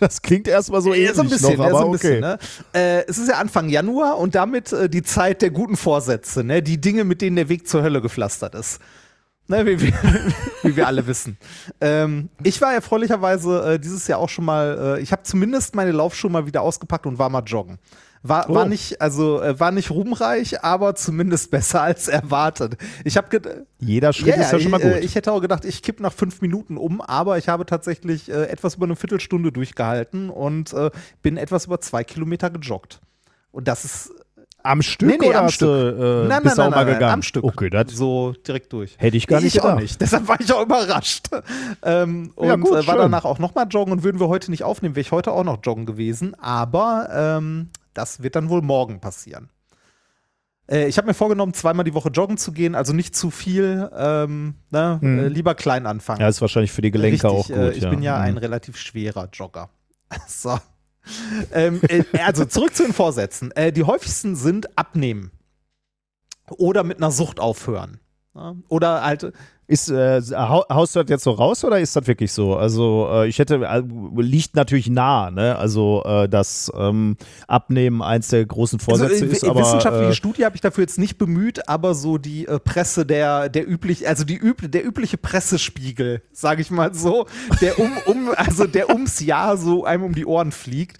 [0.00, 1.96] Das klingt erstmal so ähnlich Ja, so ein bisschen, noch, aber so ein okay.
[1.96, 2.38] bisschen ne?
[2.72, 6.62] äh, Es ist ja Anfang Januar und damit äh, die Zeit der guten Vorsätze, ne?
[6.62, 8.80] die Dinge, mit denen der Weg zur Hölle gepflastert ist.
[9.52, 9.92] Ne, wie, wir,
[10.62, 11.36] wie wir alle wissen.
[11.82, 15.92] Ähm, ich war erfreulicherweise äh, dieses Jahr auch schon mal, äh, ich habe zumindest meine
[15.92, 17.78] Laufschuhe mal wieder ausgepackt und war mal joggen.
[18.22, 18.68] War, war Oh.
[18.68, 22.78] nicht, also äh, war nicht ruhmreich, aber zumindest besser als erwartet.
[23.04, 23.42] Ich habe
[23.78, 24.92] Jeder Schritt ist ja schon mal ich, gut.
[24.94, 28.30] äh, ich hätte auch gedacht, ich kipp nach fünf Minuten um, aber ich habe tatsächlich
[28.30, 33.00] äh, etwas über eine Viertelstunde durchgehalten und äh, bin etwas über zwei Kilometer gejoggt.
[33.50, 34.12] Und das ist
[34.62, 36.94] am Stück Nee, nee, oder am hast du, äh, nein, bist nein, nein, auch nein,
[36.94, 37.12] gegangen?
[37.14, 37.44] am Stück.
[37.44, 38.94] Okay, das so direkt durch.
[38.98, 40.00] hätte ich gar nicht ich auch nicht.
[40.00, 41.28] Deshalb war ich auch überrascht.
[41.84, 44.62] Ähm, Ja, und gut, äh, war danach auch nochmal joggen und würden wir heute nicht
[44.64, 46.34] aufnehmen, wäre ich heute auch noch joggen gewesen.
[46.40, 49.48] Aber ähm, das wird dann wohl morgen passieren.
[50.70, 53.90] Äh, ich habe mir vorgenommen, zweimal die Woche joggen zu gehen, also nicht zu viel.
[53.96, 54.98] Ähm, ne?
[55.00, 55.18] Mhm.
[55.18, 56.20] äh, lieber klein anfangen.
[56.20, 57.64] Ja, ist wahrscheinlich für die Gelenke auch Richtig, gut.
[57.64, 57.90] Äh, ich ja.
[57.90, 58.22] bin ja Mhm.
[58.24, 59.68] ein relativ schwerer Jogger.
[60.28, 60.56] so.
[61.52, 63.50] ähm, äh, also zurück zu den Vorsätzen.
[63.52, 65.30] Äh, die häufigsten sind abnehmen.
[66.48, 68.00] Oder mit einer Sucht aufhören.
[68.34, 68.56] Ja?
[68.68, 69.32] Oder halt,
[69.68, 72.56] Ist, äh, hau- haust du das jetzt so raus oder ist das wirklich so?
[72.56, 73.82] Also äh, ich hätte, äh,
[74.20, 75.56] liegt natürlich nah, ne?
[75.56, 77.16] Also äh, dass ähm,
[77.46, 80.82] Abnehmen eins der großen Vorsätze also, äh, ist, aber wissenschaftliche äh, Studie habe ich dafür
[80.82, 84.84] jetzt nicht bemüht, aber so die äh, Presse der der üblich, also die üb der
[84.84, 87.26] übliche Pressespiegel, sage ich mal so,
[87.60, 90.98] der um um also der ums Jahr so einem um die Ohren fliegt,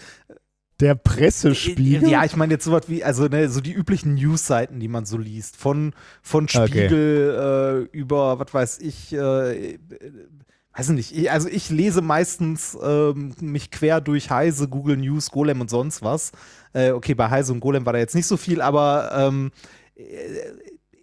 [0.83, 2.09] der Pressespiegel.
[2.11, 5.17] Ja, ich meine jetzt sowas wie, also ne, so die üblichen News-Seiten, die man so
[5.17, 5.57] liest.
[5.57, 6.67] Von, von Okay.
[6.67, 9.79] Spiegel äh, über, was weiß ich, äh,
[10.75, 11.17] weiß ich nicht.
[11.17, 16.03] Ich, also ich lese meistens ähm, mich quer durch Heise, Google News, Golem und sonst
[16.03, 16.33] was.
[16.73, 19.53] Äh, okay, bei Heise und Golem war da jetzt nicht so viel, aber ähm,
[19.95, 20.03] äh,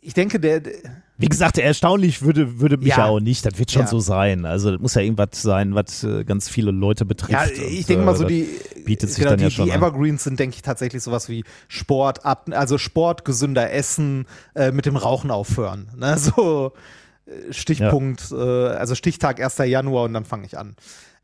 [0.01, 0.73] ich denke, der, der
[1.22, 3.00] Wie gesagt, erstaunlich würde, würde mich ja.
[3.00, 3.06] Ja.
[3.08, 3.46] auch nicht.
[3.46, 3.88] Das wird schon Ja.
[3.90, 4.46] so sein.
[4.46, 7.34] Also das muss ja irgendwas sein, was äh, ganz viele Leute betrifft.
[7.34, 8.50] Ja, ich denke mal so äh, die,
[8.86, 9.80] bietet sich genau, dann die, ja schon die an.
[9.80, 14.86] Evergreens sind, denke ich, tatsächlich sowas wie Sport ab, also Sport, gesünder Essen, äh, mit
[14.86, 15.91] dem Rauchen aufhören.
[15.98, 16.18] Ne?
[16.18, 16.72] So
[17.26, 19.58] äh, Stichpunkt, äh, also Stichtag 1.
[19.58, 20.78] Januar und dann fange ich an.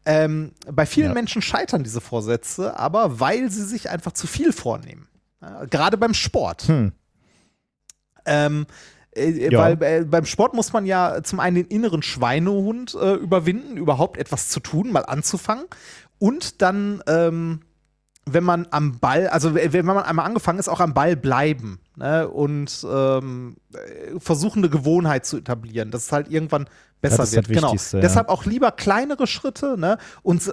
[0.05, 1.13] Ähm, bei vielen Ja.
[1.13, 5.07] Menschen scheitern diese Vorsätze, aber weil sie sich einfach zu viel vornehmen.
[5.41, 6.63] Ja, Gerade beim Sport.
[6.67, 6.91] Hm.
[8.25, 8.65] Ähm,
[9.15, 9.59] äh, Ja.
[9.59, 14.17] Weil äh, beim Sport muss man ja zum einen den inneren Schweinehund äh, überwinden, überhaupt
[14.17, 15.65] etwas zu tun, mal anzufangen.
[16.19, 17.61] Und dann, ähm,
[18.25, 22.27] wenn man am Ball, also wenn man einmal angefangen ist, auch am Ball bleiben ne?
[22.27, 26.67] und ähm, äh, versuchen, eine Gewohnheit zu etablieren, dass es halt irgendwann
[27.01, 27.47] besser Das wird.
[27.49, 27.73] genau.
[27.73, 27.99] ja.
[27.99, 29.97] Deshalb auch lieber kleinere Schritte ne?
[30.23, 30.51] und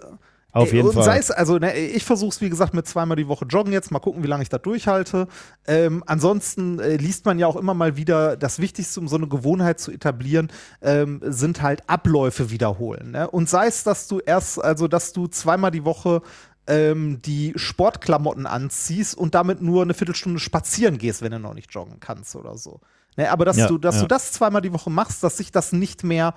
[0.52, 1.04] Auf jeden und Fall.
[1.04, 3.90] Sei es, also, ne, ich versuche es, wie gesagt, mit zweimal die Woche joggen jetzt.
[3.90, 5.26] Mal gucken, wie lange ich das durchhalte.
[5.66, 9.28] Ähm, ansonsten äh, liest man ja auch immer mal wieder, das Wichtigste, um so eine
[9.28, 10.52] Gewohnheit zu etablieren,
[10.82, 13.12] ähm, sind halt Abläufe wiederholen.
[13.12, 13.30] Ne?
[13.30, 16.20] Und sei es, dass du erst, also, dass du zweimal die Woche
[16.66, 21.72] ähm, die Sportklamotten anziehst und damit nur eine Viertelstunde spazieren gehst, wenn du noch nicht
[21.72, 22.80] joggen kannst oder so.
[23.16, 24.02] Ne, aber dass, Ja, du, dass ja.
[24.02, 26.34] du das zweimal die Woche machst, dass sich das nicht mehr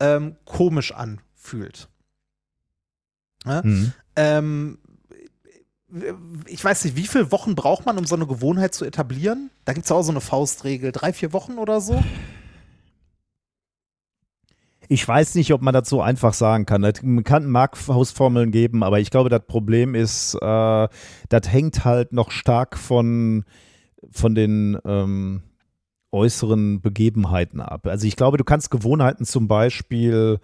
[0.00, 1.88] ähm, komisch anfühlt.
[3.46, 3.62] Ne?
[3.62, 3.92] Hm.
[4.16, 4.78] Ähm,
[6.46, 9.50] ich weiß nicht, wie viele Wochen braucht man, um so eine Gewohnheit zu etablieren?
[9.64, 10.92] Da gibt es auch so eine Faustregel.
[10.92, 12.02] Drei, vier Wochen oder so?
[14.88, 16.84] Ich weiß nicht, ob man das so einfach sagen kann.
[16.84, 20.88] Es kann Markhausformeln geben, aber ich glaube, das Problem ist, äh,
[21.28, 23.44] das hängt halt noch stark von,
[24.10, 25.42] von den ähm,
[26.12, 27.86] äußeren Begebenheiten ab.
[27.86, 30.38] Also ich glaube, du kannst Gewohnheiten zum Beispiel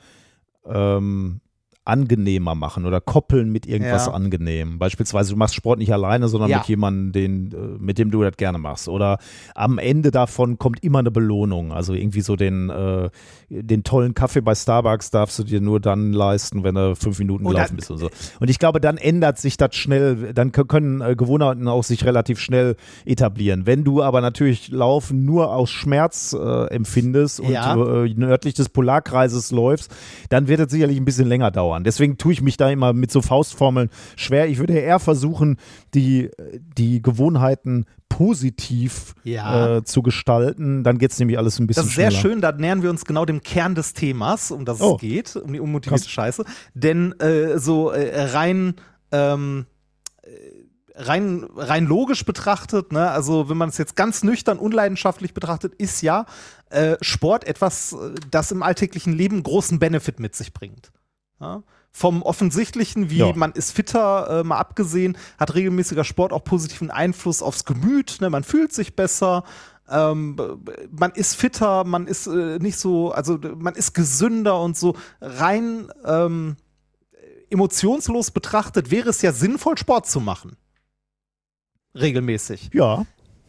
[0.67, 1.41] ähm,
[1.85, 4.13] angenehmer machen oder koppeln mit irgendwas Ja.
[4.13, 4.79] angenehm.
[4.79, 6.59] Beispielsweise, du machst Sport nicht alleine, sondern Ja.
[6.59, 8.89] mit jemandem, den, äh, mit dem du das gerne machst.
[8.89, 9.19] Oder
[9.57, 11.73] am Ende davon kommt immer eine Belohnung.
[11.73, 13.11] Also irgendwie so den, äh,
[13.51, 17.47] den tollen Kaffee bei Starbucks darfst du dir nur dann leisten, wenn du fünf Minuten
[17.47, 18.11] Und gelaufen bist und so.
[18.39, 22.39] Und ich glaube, dann ändert sich das schnell, dann können äh, Gewohnheiten auch sich relativ
[22.39, 23.67] schnell etablieren.
[23.67, 27.75] Wenn du aber natürlich Laufen nur aus Schmerz äh, empfindest und Ja.
[28.05, 29.91] äh, nördlich des Polarkreises läufst,
[30.29, 31.72] dann wird es sicherlich ein bisschen länger dauern.
[31.81, 34.49] Deswegen tue ich mich da immer mit so Faustformeln schwer.
[34.49, 35.57] Ich würde eher versuchen,
[35.95, 36.31] die,
[36.79, 39.79] die Gewohnheiten positiv Ja.
[39.79, 40.85] äh, zu gestalten.
[40.85, 42.23] Dann geht es nämlich alles ein bisschen Das ist sehr schneller.
[42.23, 44.95] schön, da nähern wir uns genau dem Kern des Themas, um das Oh.
[44.97, 46.11] es geht, um die unmotivierte Krass.
[46.13, 46.45] Scheiße.
[46.75, 48.75] Denn äh, so äh, rein
[49.13, 49.67] ähm,
[50.23, 50.29] äh,
[50.95, 56.03] rein, rein logisch betrachtet, ne, also wenn man es jetzt ganz nüchtern, unleidenschaftlich betrachtet, ist
[56.03, 56.27] ja
[56.71, 60.93] äh, Sport etwas, äh, das im alltäglichen Leben großen Benefit mit sich bringt.
[61.43, 61.63] Ja?
[61.91, 63.33] Vom Offensichtlichen, wie Ja.
[63.35, 68.31] man ist fitter, äh, mal abgesehen, hat regelmäßiger Sport auch positiven Einfluss aufs Gemüt, ne?
[68.31, 69.45] man fühlt sich besser,
[69.91, 70.37] ähm,
[70.91, 75.89] man ist fitter, man ist äh, nicht so, also man ist gesünder und so rein
[76.07, 76.57] ähm,
[77.51, 80.57] emotionslos betrachtet wäre es ja sinnvoll, Sport zu machen.
[81.95, 82.71] Regelmäßig.
[82.73, 83.05] Ja.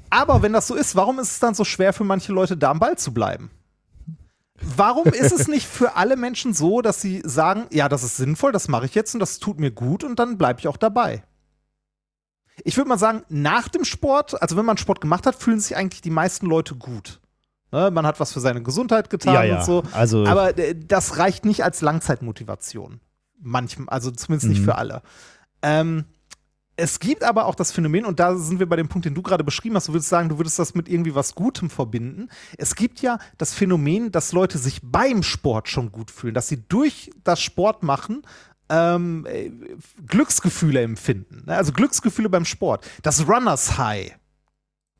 [0.09, 2.71] Aber wenn das so ist, warum ist es dann so schwer für manche Leute, da
[2.71, 3.49] am Ball zu bleiben?
[4.75, 8.51] Warum ist es nicht für alle Menschen so, dass sie sagen, ja, das ist sinnvoll,
[8.51, 11.23] das mache ich jetzt und das tut mir gut und dann bleibe ich auch dabei?
[12.63, 15.75] Ich würde mal sagen, nach dem Sport, also wenn man Sport gemacht hat, fühlen sich
[15.75, 17.19] eigentlich die meisten Leute gut.
[17.71, 19.57] Ne, man hat was für seine Gesundheit getan Ja, ja.
[19.57, 19.83] und so.
[19.93, 22.99] Also, Aber äh, das reicht nicht als Langzeitmotivation.
[23.39, 24.65] Manchmal, also zumindest nicht Mhm.
[24.65, 25.01] für alle.
[25.63, 26.05] Ähm,
[26.75, 29.21] es gibt aber auch das Phänomen, und da sind wir bei dem Punkt, den du
[29.21, 32.29] gerade beschrieben hast, du würdest sagen, du würdest das mit irgendwie was Gutem verbinden.
[32.57, 36.63] Es gibt ja das Phänomen, dass Leute sich beim Sport schon gut fühlen, dass sie
[36.67, 38.23] durch das Sport machen
[38.69, 39.51] ähm, äh,
[40.07, 41.43] Glücksgefühle empfinden.
[41.45, 41.55] Ne?
[41.55, 42.89] Also Glücksgefühle beim Sport.
[43.03, 44.15] Das Runners High.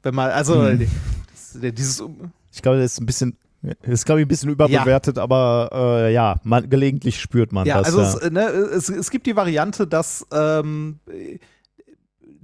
[0.03, 0.87] Wenn man, also Mhm.
[1.31, 2.03] das, dieses
[2.51, 3.37] ich glaube, das ist ein bisschen,
[3.81, 7.87] ist, glaube ich, ein bisschen überbewertet, aber äh, ja, man, gelegentlich spürt man Ja, das.
[7.87, 8.07] also ja.
[8.09, 11.39] Es, äh, ne, es, es gibt die Variante, dass, ähm, äh,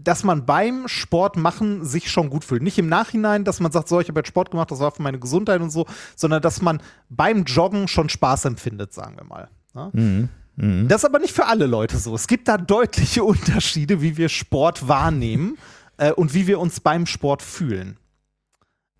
[0.01, 2.63] dass man beim Sport machen sich schon gut fühlt.
[2.63, 5.01] Nicht im Nachhinein, dass man sagt, so, ich habe jetzt Sport gemacht, das war für
[5.01, 5.85] meine Gesundheit und so,
[6.15, 9.49] sondern dass man beim Joggen schon Spaß empfindet, sagen wir mal.
[9.76, 9.89] Ja?
[9.91, 10.30] Mhm.
[10.55, 10.88] Mhm.
[10.88, 12.15] Das ist aber nicht für alle Leute so.
[12.15, 15.57] Es gibt da deutliche Unterschiede, wie wir Sport wahrnehmen
[15.97, 17.97] äh, und wie wir uns beim Sport fühlen.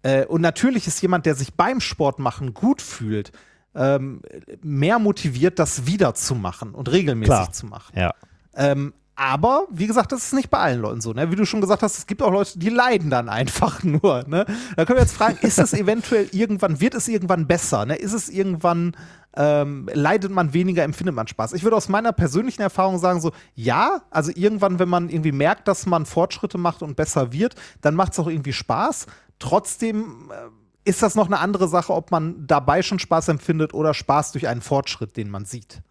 [0.02, 3.32] Äh, und natürlich ist jemand, der sich beim Sport machen gut fühlt,
[3.74, 4.22] ähm,
[4.62, 7.52] mehr motiviert, das wieder zu machen und regelmäßig Klar.
[7.52, 7.98] zu machen.
[7.98, 8.14] Ja.
[8.54, 11.12] Ähm, aber, wie gesagt, das ist nicht bei allen Leuten so.
[11.12, 11.30] Ne?
[11.30, 14.24] Wie du schon gesagt hast, es gibt auch Leute, die leiden dann einfach nur.
[14.26, 14.46] Ne?
[14.78, 17.86] Da können wir jetzt fragen, ist es eventuell irgendwann, wird es irgendwann besser?
[17.86, 17.98] Ne?
[17.98, 18.96] Ist es irgendwann,
[19.36, 21.52] ähm, leidet man weniger, empfindet man Spaß?
[21.52, 25.68] Ich würde aus meiner persönlichen Erfahrung sagen, so, ja, also irgendwann, wenn man irgendwie merkt,
[25.68, 29.08] dass man Fortschritte macht und besser wird, dann macht es auch irgendwie Spaß.
[29.38, 33.94] Trotzdem äh, ist das noch eine andere Sache, ob man dabei schon Spaß empfindet oder
[33.94, 35.82] Spaß durch einen Fortschritt, den man sieht.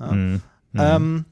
[0.00, 0.12] Ja?
[0.12, 0.40] Mhm.
[0.72, 0.80] Mhm.
[0.80, 1.24] Ähm,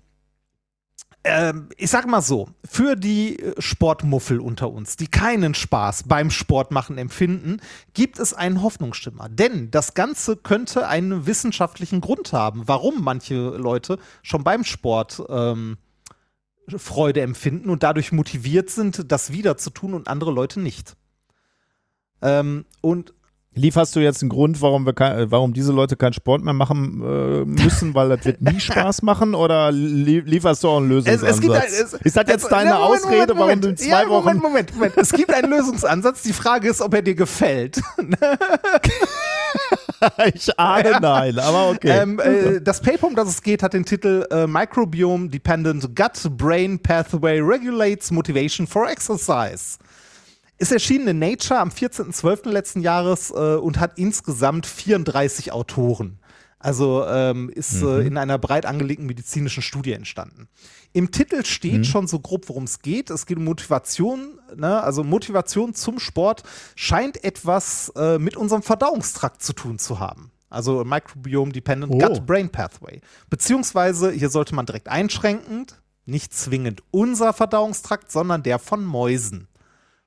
[1.25, 6.31] ähm, ich sag mal so, für die äh, Sportmuffel unter uns, die keinen Spaß beim
[6.31, 7.61] Sportmachen empfinden,
[7.95, 9.29] gibt es einen Hoffnungsschimmer.
[9.29, 15.79] Denn das Ganze könnte einen wissenschaftlichen Grund haben, warum manche Leute schon beim Sport ähm,
[16.69, 20.97] Freude empfinden und dadurch motiviert sind, das wieder zu tun und andere Leute nicht.
[22.21, 23.15] Ähm, und
[23.55, 26.55] Lieferst du jetzt einen Grund, warum, wir kein, äh, warum diese Leute keinen Sport mehr
[26.55, 29.35] machen äh, müssen, weil das wird nie Spaß machen?
[29.35, 31.35] Oder li lieferst du auch einen Es, Lösungsansatz?
[31.35, 33.65] es gibt ein, es, ist das jetzt es- deine Moment, Ausrede, Moment, warum Moment.
[33.65, 34.25] du in zwei ja, Wochen.
[34.39, 34.97] Moment, Moment, Moment.
[34.97, 36.23] Es gibt einen Lösungsansatz.
[36.23, 37.79] Die Frage ist, ob er dir gefällt.
[40.35, 41.91] ich ahne nein, aber okay.
[41.91, 46.37] Ähm, äh, das Paper, um das es geht, hat den Titel äh, Microbiome Dependent Gut
[46.39, 49.77] Brain Pathway Regulates Motivation for Exercise.
[50.63, 52.49] Ist erschienen in Nature am 14.12.
[52.49, 56.21] letzten Jahres äh, und hat insgesamt 34 Autoren.
[56.61, 60.47] Also ähm, ist äh, in einer breit angelegten medizinischen Studie entstanden.
[60.93, 63.11] Im Titel steht schon so grob, worum es geht.
[63.11, 64.39] Es geht um Motivation.
[64.55, 64.81] Ne?
[64.81, 66.45] Also Motivation zum Sport
[66.77, 70.31] scheint etwas äh, mit unserem Verdauungstrakt zu tun zu haben.
[70.49, 71.99] Also Microbiome Dependent Oh.
[71.99, 73.01] Gut-Brain Pathway.
[73.29, 79.49] Beziehungsweise, hier sollte man direkt einschränkend, nicht zwingend unser Verdauungstrakt, sondern der von Mäusen.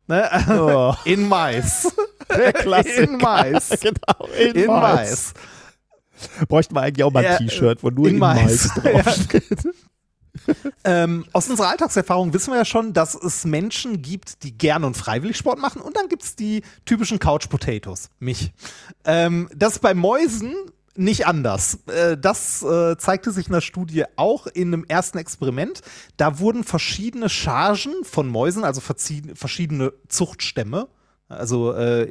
[0.08, 0.30] Ne?
[0.50, 1.92] Oh, In Mais.
[2.30, 3.02] der Klassiker.
[3.04, 3.70] In Mais.
[3.82, 5.34] genau, in, In Mais.
[6.20, 6.48] Mais.
[6.48, 8.70] Bräuchten wir eigentlich auch mal ein Ja, T-Shirt, wo nur in in, Mais.
[8.84, 9.68] Mais draufsteht.
[10.84, 14.96] Ähm, aus unserer Alltagserfahrung wissen wir ja schon, dass es Menschen gibt, die gerne und
[14.96, 18.52] freiwillig Sport machen und dann gibt es die typischen Couch Potatoes, mich.
[19.06, 20.54] Ähm, das ist bei Mäusen
[20.98, 21.80] nicht anders.
[21.88, 25.82] Äh, das äh, zeigte sich in der Studie auch in einem ersten Experiment.
[26.18, 30.88] Da wurden verschiedene Chargen von Mäusen, also verschiedene Zuchtstämme,
[31.28, 32.04] also äh,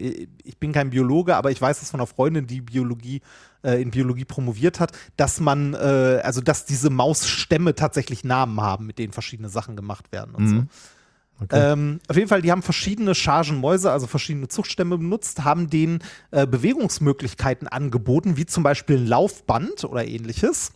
[0.43, 3.20] ich bin kein Biologe, aber ich weiß es von einer Freundin, die Biologie
[3.62, 9.15] in Biologie promoviert hat, dass man, also dass diese Mausstämme tatsächlich Namen haben, mit denen
[9.15, 10.56] verschiedene Sachen gemacht werden und so.
[11.40, 11.73] Okay.
[11.73, 15.98] Ähm, auf jeden Fall, die haben verschiedene Chargen Mäuse, also verschiedene Zuchtstämme benutzt, haben denen
[16.31, 20.73] äh, Bewegungsmöglichkeiten angeboten, wie zum Beispiel ein Laufband oder ähnliches.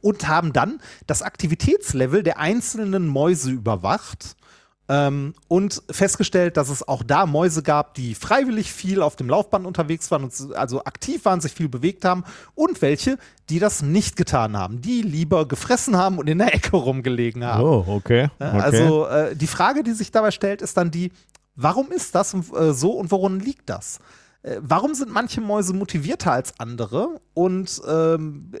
[0.00, 4.36] Und haben dann das Aktivitätslevel der einzelnen Mäuse überwacht
[4.88, 9.64] Ähm, und festgestellt, dass es auch da Mäuse gab, die freiwillig viel auf dem Laufband
[9.64, 13.16] unterwegs waren und also aktiv waren, sich viel bewegt haben und welche,
[13.48, 17.62] die das nicht getan haben, die lieber gefressen haben und in der Ecke rumgelegen haben.
[17.62, 18.28] Oh, okay.
[18.40, 18.60] Ja, okay.
[18.60, 21.12] Also äh, die Frage, die sich dabei stellt, ist dann die,
[21.54, 24.00] warum ist das äh, so und woran liegt das?
[24.42, 27.20] Äh, warum sind manche Mäuse motivierter als andere?
[27.34, 28.52] Und ähm,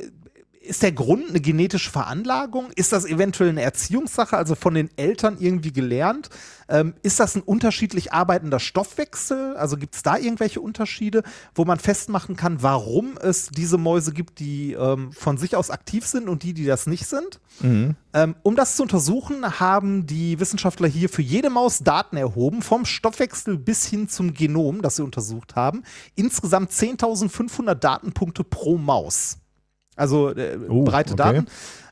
[0.62, 2.70] ist der Grund eine genetische Veranlagung?
[2.74, 6.30] Ist das eventuell eine Erziehungssache, also von den Eltern irgendwie gelernt?
[6.68, 9.56] Ähm, ist das ein unterschiedlich arbeitender Stoffwechsel?
[9.56, 11.22] Also gibt es da irgendwelche Unterschiede,
[11.54, 16.06] wo man festmachen kann, warum es diese Mäuse gibt, die ähm, von sich aus aktiv
[16.06, 17.40] sind und die, die das nicht sind?
[17.60, 17.96] Mhm.
[18.14, 22.84] Ähm, um das zu untersuchen, haben die Wissenschaftler hier für jede Maus Daten erhoben, vom
[22.84, 25.82] Stoffwechsel bis hin zum Genom, das sie untersucht haben.
[26.14, 29.38] Insgesamt 10.500 Datenpunkte pro Maus
[29.96, 31.22] also äh, Oh, breite okay.
[31.22, 31.46] Daten.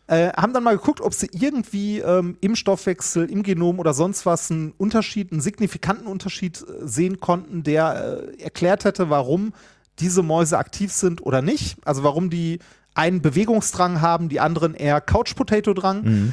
[0.07, 4.27] Äh, haben dann mal geguckt, ob sie irgendwie ähm, im Stoffwechsel, im Genom oder sonst
[4.27, 9.53] was einen Unterschied, einen signifikanten Unterschied äh, sehen konnten, der äh, erklärt hätte, warum
[10.01, 11.77] diese Mäuse aktiv sind oder nicht.
[11.85, 12.59] Also warum die
[12.95, 16.03] einen Bewegungsdrang haben, die anderen eher Couch-Potato-Drang.
[16.03, 16.33] Mhm.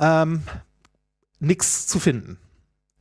[0.00, 0.42] Ähm,
[1.38, 2.38] nix zu finden.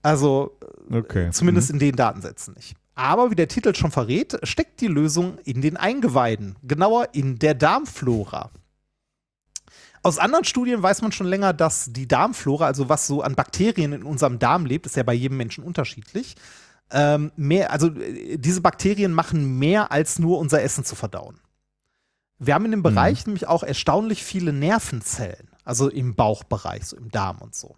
[0.04, 0.58] Also
[0.92, 1.32] Okay.
[1.32, 2.76] Zumindest in den Datensätzen nicht.
[2.98, 7.54] Aber wie der Titel schon verrät, steckt die Lösung in den Eingeweiden, genauer in der
[7.54, 8.50] Darmflora.
[10.02, 13.94] Aus anderen Studien weiß man schon länger, dass die Darmflora, also was so an Bakterien
[13.94, 16.36] in unserem Darm lebt, ist ja bei jedem Menschen unterschiedlich.
[16.90, 21.40] Ähm, mehr, also äh, diese Bakterien machen mehr als nur unser Essen zu verdauen.
[22.40, 27.12] Wir haben in dem Bereich nämlich auch erstaunlich viele Nervenzellen, also im Bauchbereich, so im
[27.12, 27.76] Darm und so.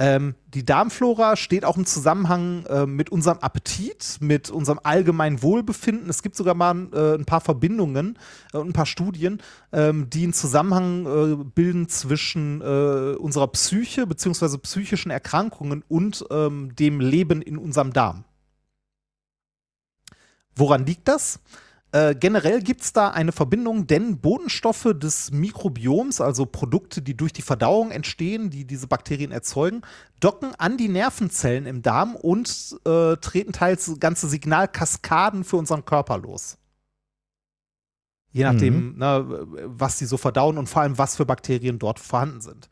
[0.00, 6.08] Ähm, die Darmflora steht auch im Zusammenhang äh, mit unserem Appetit, mit unserem allgemeinen Wohlbefinden.
[6.08, 8.16] Es gibt sogar mal äh, ein paar Verbindungen
[8.52, 9.42] äh, und ein paar Studien,
[9.72, 14.58] ähm, die einen Zusammenhang äh, bilden zwischen äh, unserer Psyche bzw.
[14.58, 18.24] psychischen Erkrankungen und ähm, dem Leben in unserem Darm.
[20.54, 21.40] Woran liegt das?
[21.98, 27.32] Äh, generell gibt es da eine Verbindung, denn Bodenstoffe des Mikrobioms, also Produkte, die durch
[27.32, 29.82] die Verdauung entstehen, die diese Bakterien erzeugen,
[30.20, 36.18] docken an die Nervenzellen im Darm und äh, treten teils ganze Signalkaskaden für unseren Körper
[36.18, 36.58] los.
[38.30, 42.42] Je nachdem, ne, was die so verdauen und vor allem, was für Bakterien dort vorhanden
[42.42, 42.68] sind.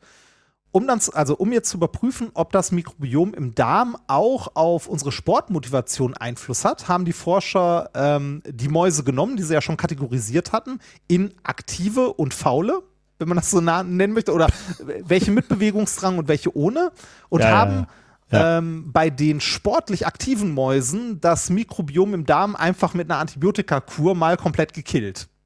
[0.77, 5.11] Um dann, also um jetzt zu überprüfen, ob das Mikrobiom im Darm auch auf unsere
[5.11, 10.51] Sportmotivation Einfluss hat, haben die Forscher ähm, die Mäuse genommen, die sie ja schon kategorisiert
[10.51, 10.77] hatten,
[11.07, 12.83] in aktive und faule,
[13.17, 14.49] wenn man das so nennen möchte, oder
[15.03, 16.91] welche mit Bewegungsdrang und welche ohne,
[17.29, 17.87] und Ja, ja, haben
[18.31, 18.59] ja.
[18.59, 24.37] Ähm, bei den sportlich aktiven Mäusen das Mikrobiom im Darm einfach mit einer Antibiotikakur mal
[24.37, 25.27] komplett gekillt.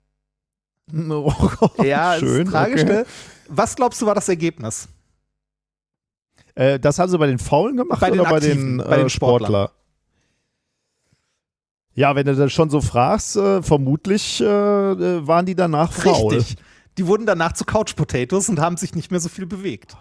[0.93, 2.47] Oh Gott, Ja, schön.
[2.47, 2.91] ist tragisch, okay.
[2.91, 3.05] ne?
[3.47, 4.89] Was glaubst du war das Ergebnis?
[6.55, 8.97] Äh, das haben sie bei den Faulen gemacht Bei den oder bei Aktiven, den, bei
[8.97, 9.49] den äh, Sportlern.
[9.49, 9.71] Sportler?
[11.93, 16.35] Ja, wenn du das schon so fragst, äh, vermutlich äh, äh, waren die danach faul.
[16.35, 16.57] Richtig.
[16.97, 19.95] Die wurden danach zu Couch Potatoes und haben sich nicht mehr so viel bewegt.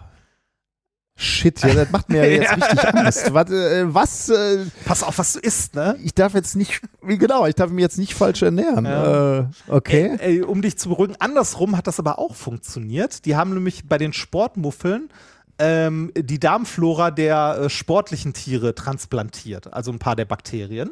[1.17, 3.33] Shit, ja, das macht mir jetzt richtig Angst.
[3.33, 5.97] Was, äh, was äh, Pass auf, was du isst, ne?
[6.03, 8.85] ich darf jetzt nicht, wie genau, ich darf mich jetzt nicht falsch ernähren.
[8.85, 9.39] Ja.
[9.39, 10.17] Äh, okay.
[10.19, 13.25] Ey, ey, um dich zu beruhigen, andersrum hat das aber auch funktioniert.
[13.25, 15.09] Die haben nämlich bei den Sportmuffeln
[15.61, 20.91] ähm, die Darmflora der äh, sportlichen Tiere transplantiert, also ein paar der Bakterien.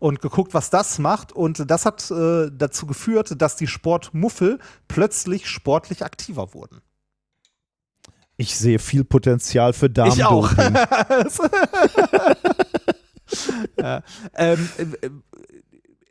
[0.00, 1.32] Und geguckt, was das macht.
[1.32, 6.82] Und das hat äh, dazu geführt, dass die Sportmuffel plötzlich sportlich aktiver wurden.
[8.36, 10.52] Ich sehe viel Potenzial für Ich auch.
[10.52, 11.24] Darmdoping.
[13.78, 14.02] ja.
[14.34, 15.08] ähm, äh,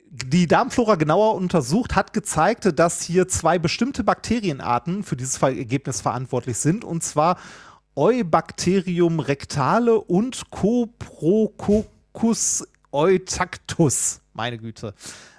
[0.09, 6.57] die Darmflora genauer untersucht hat gezeigt, dass hier zwei bestimmte Bakterienarten für dieses Ergebnis verantwortlich
[6.57, 7.37] sind, und zwar
[7.95, 14.21] Eubacterium rectale und Coprococcus eutactus.
[14.33, 14.95] Meine Güte.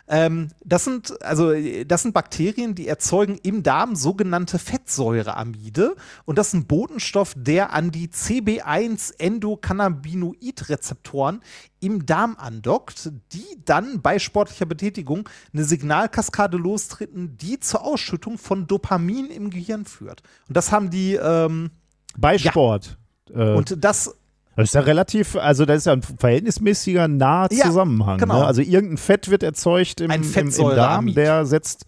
[0.06, 1.55] Ähm, das sind also
[1.86, 7.72] das sind Bakterien, die erzeugen im Darm sogenannte Fettsäureamide und das ist ein Botenstoff, der
[7.72, 11.40] an die CB1 Endokannabinoid-Rezeptoren
[11.81, 18.66] im Darm andockt, die dann bei sportlicher Betätigung eine Signalkaskade lostreten, die zur Ausschüttung von
[18.66, 20.22] Dopamin im Gehirn führt.
[20.48, 21.70] Und das haben die ähm,
[22.16, 22.50] Bei Ja.
[22.50, 22.96] Sport.
[23.34, 24.14] Äh, und das
[24.56, 28.18] das ist ja relativ, also das ist ja ein verhältnismäßiger naher Ja, Zusammenhang.
[28.18, 28.40] genau.
[28.40, 28.46] Ne?
[28.46, 31.86] Also irgendein Fett wird erzeugt im, im, im Darm, der setzt.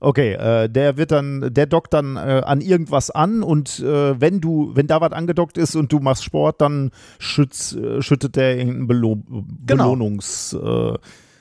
[0.00, 4.40] Okay, äh, der wird dann, der dockt dann äh, an irgendwas an und äh, wenn
[4.40, 8.56] du, wenn da was angedockt ist und du machst Sport, dann schütz, äh, schüttet der
[8.58, 9.16] irgendein Belo
[9.66, 9.94] Genau.
[9.94, 10.94] Belohnungs, äh,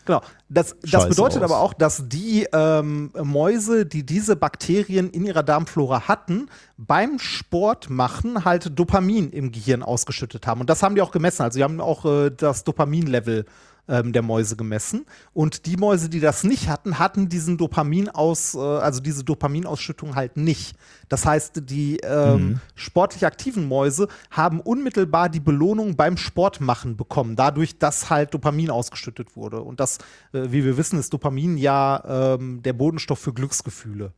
[0.07, 0.21] Genau.
[0.49, 1.51] Das, das bedeutet aus.
[1.51, 7.89] aber auch, dass die ähm, Mäuse, die diese Bakterien in ihrer Darmflora hatten, beim Sport
[7.89, 10.61] machen halt Dopamin im Gehirn ausgeschüttet haben.
[10.61, 11.43] Und das haben die auch gemessen.
[11.43, 13.45] Also, sie haben auch äh, das Dopaminlevel
[13.87, 15.05] ähm, der Mäuse gemessen.
[15.33, 20.15] Und die Mäuse, die das nicht hatten, hatten diesen Dopamin aus, äh, also diese Dopaminausschüttung
[20.15, 20.75] halt nicht.
[21.09, 27.79] Das heißt, die ähm, sportlich aktiven Mäuse haben unmittelbar die Belohnung beim Sportmachen bekommen, dadurch,
[27.79, 29.61] dass halt Dopamin ausgeschüttet wurde.
[29.61, 29.99] Und das,
[30.33, 34.13] äh, wie wir wissen, ist Dopamin ja ähm, der Bodenstoff für Glücksgefühle.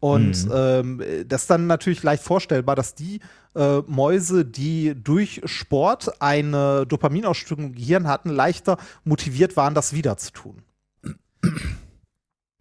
[0.00, 0.52] Und Mhm.
[0.54, 3.20] ähm, das ist dann natürlich leicht vorstellbar, dass die
[3.54, 10.16] äh, Mäuse, die durch Sport eine Dopaminausschüttung im Gehirn hatten, leichter motiviert waren, das wieder
[10.16, 10.62] zu tun.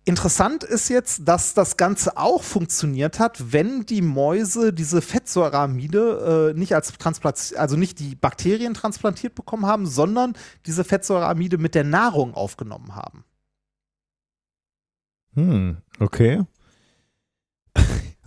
[0.06, 6.58] Interessant ist jetzt, dass das Ganze auch funktioniert hat, wenn die Mäuse diese Fettsäureamide äh,
[6.58, 10.34] nicht als Transplant, also nicht die Bakterien transplantiert bekommen haben, sondern
[10.66, 13.24] diese Fettsäureamide mit der Nahrung aufgenommen haben.
[15.36, 16.44] Hm, okay.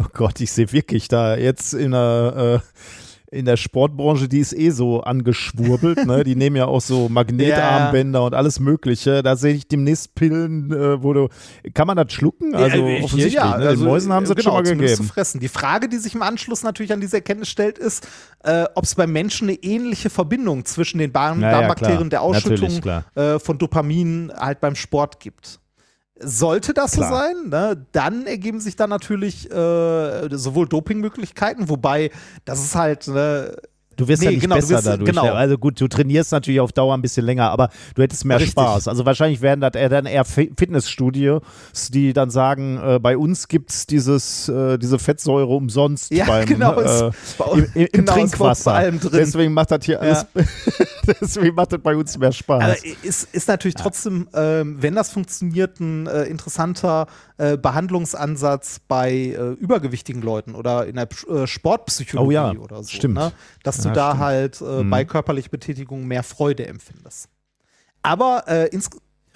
[0.03, 4.53] Oh Gott, ich sehe wirklich da jetzt in der, äh, in der Sportbranche, die ist
[4.53, 6.23] eh so angeschwurbelt, ne?
[6.23, 9.23] Die nehmen ja auch so Magnetarmbänder und alles Mögliche.
[9.23, 11.29] Da sehe ich demnächst Pillen, äh, wo du.
[11.73, 12.55] Kann man das schlucken?
[12.55, 13.69] Also Ja, offensichtlich, ja, ne?
[13.69, 14.95] also, Den Mäusen haben sie äh, das schon mal gegeben.
[14.95, 15.41] Zu fressen.
[15.41, 18.07] Die Frage, die sich im Anschluss natürlich an diese Erkenntnis stellt, ist,
[18.45, 22.13] äh, ob es beim Menschen eine ähnliche Verbindung zwischen den Darm Ja, ja, Darmbakterien und
[22.13, 22.81] der Ausschüttung
[23.15, 25.62] äh, von Dopamin halt beim Sport gibt.
[26.23, 27.09] Sollte das Klar.
[27.09, 32.11] so sein, ne, dann ergeben sich da natürlich äh, sowohl Dopingmöglichkeiten, wobei
[32.45, 33.57] das ist halt ne,
[34.03, 35.09] Du wirst Nee, ja nicht genau, besser wirst- dadurch.
[35.11, 35.25] genau.
[35.25, 35.33] ne?
[35.33, 38.53] Also gut, du trainierst natürlich auf Dauer ein bisschen länger, aber du hättest mehr Richtig.
[38.53, 38.89] Spaß.
[38.89, 41.43] Also wahrscheinlich werden das dann eher Fi- Fitnessstudios,
[41.91, 46.47] die dann sagen, äh, bei uns gibt es dieses, äh, diese Fettsäure umsonst ja beim,
[46.47, 47.11] genau, äh,
[47.55, 48.71] im, im, genau, Trinkwasser.
[48.73, 49.11] bei allem drin.
[49.13, 50.27] Deswegen macht das hier alles,
[51.21, 52.63] deswegen macht das bei uns mehr Spaß.
[52.63, 57.07] Aber ist, ist natürlich trotzdem, ähm, wenn das funktioniert, ein äh, interessanter
[57.39, 62.89] äh, Behandlungsansatz bei äh, übergewichtigen Leuten oder in der äh, Sportpsychologie Oh ja, oder so.
[62.89, 63.15] stimmt.
[63.15, 63.33] Ne?
[63.63, 64.21] Dass du Ja, da stimmt.
[64.23, 64.91] halt äh, Mhm.
[64.91, 67.29] bei körperlicher Betätigung mehr Freude empfindest.
[68.03, 68.91] Aber äh, ins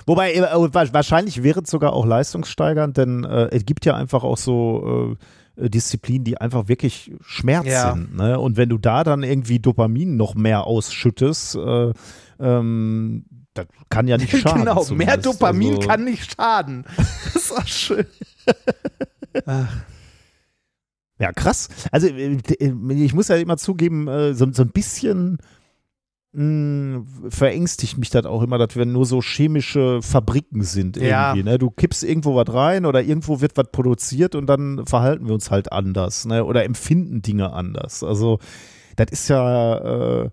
[0.09, 4.23] Wobei, äh, wa- wahrscheinlich wäre es sogar auch leistungssteigernd, denn äh, es gibt ja einfach
[4.23, 5.17] auch so
[5.57, 7.93] äh, Disziplinen, die einfach wirklich Schmerz Ja.
[7.95, 8.15] sind.
[8.17, 8.39] Ne?
[8.39, 11.93] Und wenn du da dann irgendwie Dopamin noch mehr ausschüttest, äh,
[12.39, 13.25] ähm,
[13.55, 14.61] das kann ja nicht schaden.
[14.61, 15.27] genau, mehr zumindest.
[15.27, 16.85] Dopamin also, kann nicht schaden.
[16.97, 18.07] Das ist auch schön.
[21.19, 21.69] Ja, krass.
[21.93, 22.39] Also äh,
[22.91, 25.39] ich muss ja immer zugeben, äh, so, so ein bisschen
[26.33, 31.31] mh, verängstigt mich das auch immer, dass wir nur so chemische Fabriken sind Ja.
[31.31, 31.49] irgendwie.
[31.51, 31.59] Ne?
[31.59, 35.51] Du kippst irgendwo was rein oder irgendwo wird was produziert und dann verhalten wir uns
[35.51, 36.45] halt anders ne?
[36.45, 38.03] oder empfinden Dinge anders.
[38.03, 38.39] Also
[38.97, 40.31] das ist ja äh,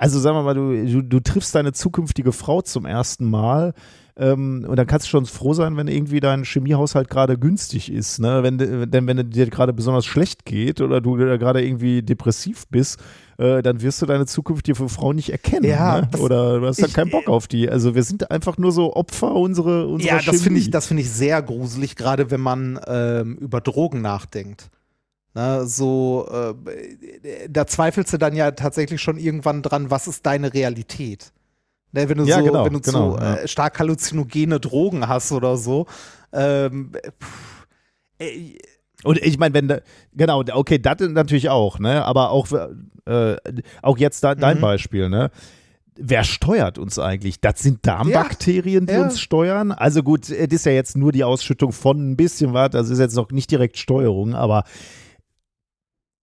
[0.00, 3.74] also sagen wir mal, du, du, du triffst deine zukünftige Frau zum ersten Mal
[4.18, 8.18] ähm, und dann kannst du schon froh sein, wenn irgendwie dein Chemiehaushalt gerade günstig ist.
[8.18, 8.42] Ne?
[8.42, 12.66] Wenn, de- denn wenn es dir gerade besonders schlecht geht oder du gerade irgendwie depressiv
[12.68, 12.98] bist,
[13.38, 15.64] äh, dann wirst du deine zukünftige Frau nicht erkennen.
[15.70, 16.08] Ja, ne?
[16.18, 17.70] Oder du hast dann ich- keinen Bock auf die.
[17.70, 20.70] Also wir sind einfach nur so Opfer unserer, unserer Ja, das finde ich, Chemie.
[20.72, 24.68] das finde ich sehr gruselig, gerade wenn man ähm, über Drogen nachdenkt.
[25.34, 30.52] Ne, so, äh, da zweifelst du dann ja tatsächlich schon irgendwann dran, was ist deine
[30.54, 31.32] Realität?
[31.92, 33.34] Ne, wenn du Ja, so, genau, wenn du genau, so ja.
[33.36, 35.86] äh, stark halluzinogene Drogen hast oder so.
[36.32, 36.92] Ähm,
[37.22, 37.66] pff,
[38.18, 38.58] äh,
[39.04, 39.80] Und ich meine, wenn
[40.14, 42.04] genau, okay, das natürlich auch, ne?
[42.04, 42.48] Aber auch,
[43.06, 43.36] äh,
[43.82, 44.62] auch jetzt da, dein Mhm.
[44.62, 45.30] Beispiel, ne?
[46.00, 47.40] Wer steuert uns eigentlich?
[47.40, 49.02] Das sind Darmbakterien, die Ja.
[49.02, 49.72] uns steuern.
[49.72, 53.00] Also gut, es ist ja jetzt nur die Ausschüttung von ein bisschen was, das ist
[53.00, 54.62] jetzt noch nicht direkt Steuerung, aber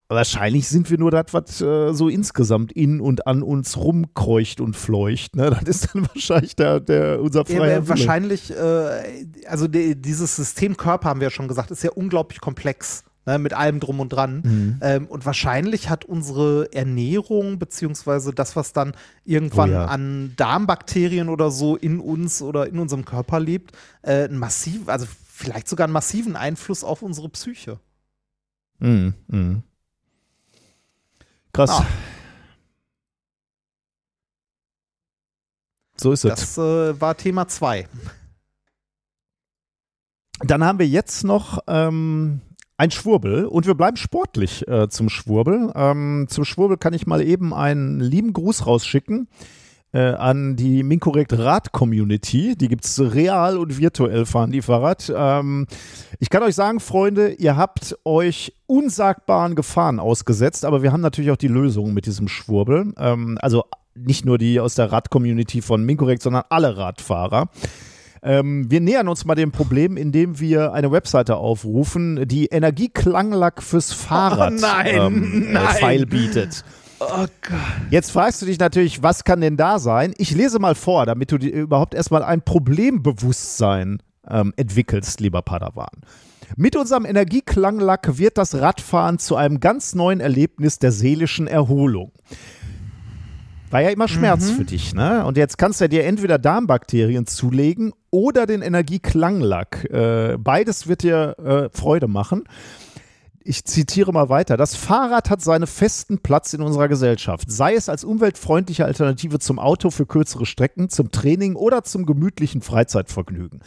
[0.08, 4.76] wahrscheinlich sind wir nur das, was äh, so insgesamt in und an uns rumkreucht und
[4.76, 5.36] fleucht.
[5.36, 5.50] Ne?
[5.50, 7.88] Das ist dann wahrscheinlich der, der unser Ja, freier Wille.
[7.88, 12.40] wahrscheinlich, äh, also die, dieses System Körper, haben wir ja schon gesagt, ist ja unglaublich
[12.40, 14.42] komplex, ne, mit allem drum und dran.
[14.44, 14.78] Mhm.
[14.80, 18.92] Ähm, und wahrscheinlich hat unsere Ernährung, beziehungsweise das, was dann
[19.24, 19.84] irgendwann Oh ja.
[19.86, 23.72] an Darmbakterien oder so in uns oder in unserem Körper lebt,
[24.02, 27.80] äh, einen massiv, also vielleicht sogar einen massiven Einfluss auf unsere Psyche.
[28.78, 29.14] Mhm.
[29.28, 29.62] Mhm.
[31.56, 31.70] Krass.
[31.70, 31.86] Ah.
[35.96, 36.30] So ist es.
[36.30, 37.88] Das äh, war Thema 2.
[40.40, 42.42] Dann haben wir jetzt noch ähm,
[42.76, 45.72] ein Schwurbel und wir bleiben sportlich äh, zum Schwurbel.
[45.74, 49.26] Ähm, zum Schwurbel kann ich mal eben einen lieben Gruß rausschicken
[49.96, 52.54] äh, an die Minkorrekt Rad-Community.
[52.54, 55.10] Die gibt es real und virtuell fahren die Fahrrad.
[55.16, 55.66] Ähm,
[56.18, 61.30] ich kann euch sagen, Freunde, ihr habt euch unsagbaren Gefahren ausgesetzt, aber wir haben natürlich
[61.30, 62.92] auch die Lösung mit diesem Schwurbel.
[62.98, 63.64] Ähm, also
[63.94, 67.48] nicht nur die aus der Rad-Community von Minkorrekt, sondern alle Radfahrer.
[68.22, 73.94] Ähm, wir nähern uns mal dem Problem, indem wir eine Webseite aufrufen, die Energieklanglack fürs
[73.94, 75.76] Fahrrad Oh nein, ähm, äh, nein.
[75.78, 76.64] File bietet.
[76.98, 77.60] Oh Gott.
[77.90, 80.14] Jetzt fragst du dich natürlich, was kann denn da sein?
[80.18, 85.90] Ich lese mal vor, damit du dir überhaupt erstmal ein Problembewusstsein ähm, entwickelst, lieber Padawan.
[86.56, 92.12] Mit unserem Energieklanglack wird das Radfahren zu einem ganz neuen Erlebnis der seelischen Erholung.
[93.70, 95.24] War ja immer Schmerz für dich, ne?
[95.26, 99.84] Und jetzt kannst du dir entweder Darmbakterien zulegen oder den Energieklanglack.
[99.90, 102.44] Äh, beides wird dir äh, Freude machen.
[103.48, 104.56] Ich zitiere mal weiter.
[104.56, 109.60] Das Fahrrad hat seinen festen Platz in unserer Gesellschaft, sei es als umweltfreundliche Alternative zum
[109.60, 113.60] Auto für kürzere Strecken, zum Training oder zum gemütlichen Freizeitvergnügen.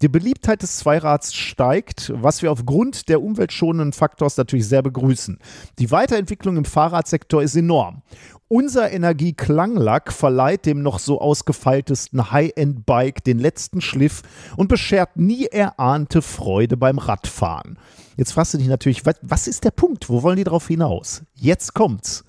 [0.00, 5.38] Die Beliebtheit des Zweirads steigt, was wir aufgrund der umweltschonenden Faktors natürlich sehr begrüßen.
[5.78, 8.00] Die Weiterentwicklung im Fahrradsektor ist enorm.
[8.48, 14.22] Unser Energieklanglack verleiht dem noch so ausgefeiltesten High-End-Bike den letzten Schliff
[14.56, 17.78] und beschert nie erahnte Freude beim Radfahren.
[18.16, 20.08] Jetzt fragst du dich natürlich, was, was ist der Punkt?
[20.08, 21.22] Wo wollen die drauf hinaus?
[21.34, 22.24] Jetzt kommt's.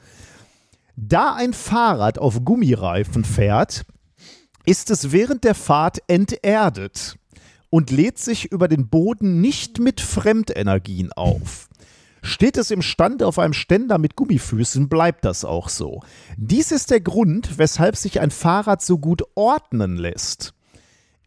[0.95, 3.85] Da ein Fahrrad auf Gummireifen fährt,
[4.65, 7.17] ist es während der Fahrt enterdet
[7.69, 11.69] und lädt sich über den Boden nicht mit Fremdenergien auf.
[12.21, 16.01] Steht es im Stand auf einem Ständer mit Gummifüßen, bleibt das auch so.
[16.35, 20.53] Dies ist der Grund, weshalb sich ein Fahrrad so gut ordnen lässt.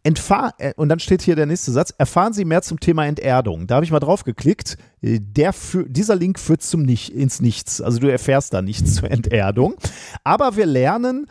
[0.02, 3.66] Entfahr äh, und dann steht hier der nächste Satz, erfahren Sie mehr zum Thema Enterdung.
[3.66, 4.78] Da habe ich mal drauf geklickt.
[5.02, 5.54] Äh, Der
[5.86, 7.80] dieser Link führt zum nicht, ins Nichts.
[7.80, 9.74] Also du erfährst da nichts zur Enterdung.
[10.24, 11.26] Aber wir lernen,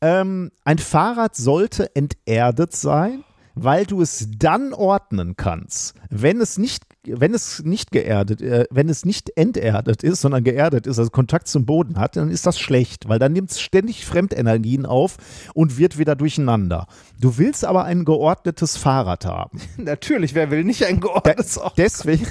[0.00, 3.24] ähm, ein Fahrrad sollte enterdet sein,
[3.56, 5.94] weil du es dann ordnen kannst.
[6.10, 10.86] Wenn es nicht, wenn es nicht geerdet, äh, wenn es nicht enterdet ist, sondern geerdet
[10.86, 14.04] ist, also Kontakt zum Boden hat, dann ist das schlecht, weil dann nimmt es ständig
[14.04, 15.16] Fremdenergien auf
[15.54, 16.86] und wird wieder durcheinander.
[17.18, 19.58] Du willst aber ein geordnetes Fahrrad haben.
[19.78, 21.74] Natürlich, wer will nicht ein geordnetes Auto?
[21.78, 22.26] Deswegen,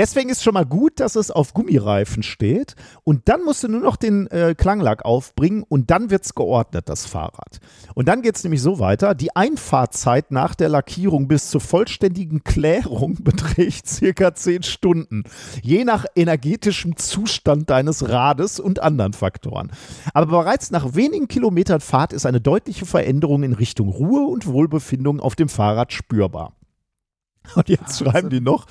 [0.00, 2.74] deswegen ist schon mal gut, dass es auf Gummireifen steht.
[3.04, 6.88] Und dann musst du nur noch den äh, Klanglack aufbringen und dann wird es geordnet,
[6.88, 7.60] das Fahrrad.
[7.94, 9.14] Und dann geht es nämlich so weiter.
[9.14, 15.24] Die Einfahrzeit nach der Lackierung bis zur vollständigen Klärung beträgt circa 10 Stunden.
[15.62, 19.70] Je nach energetischem Zustand deines Rades und anderen Faktoren.
[20.14, 25.20] Aber bereits nach wenigen Kilometern Fahrt ist eine deutliche Veränderung in Richtung Ruhe und Wohlbefinden
[25.20, 26.54] auf dem Fahrrad spürbar.
[27.54, 28.66] Und jetzt schreiben die noch,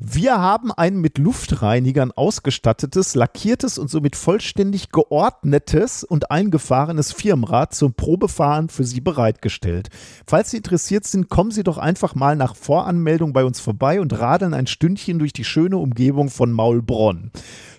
[0.00, 7.94] wir haben ein mit Luftreinigern ausgestattetes, lackiertes und somit vollständig geordnetes und eingefahrenes Firmenrad zum
[7.94, 9.88] Probefahren für Sie bereitgestellt.
[10.26, 14.18] Falls Sie interessiert sind, kommen Sie doch einfach mal nach Voranmeldung bei uns vorbei und
[14.18, 17.30] radeln ein Stündchen durch die schöne Umgebung von Maulbronn.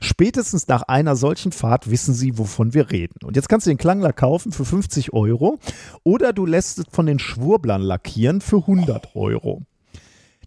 [0.01, 3.19] Spätestens nach einer solchen Fahrt wissen Sie, wovon wir reden.
[3.23, 5.59] Und jetzt kannst du den Klangler kaufen für 50 Euro
[6.03, 9.63] oder du lässt es von den Schwurblern lackieren für 100 Euro.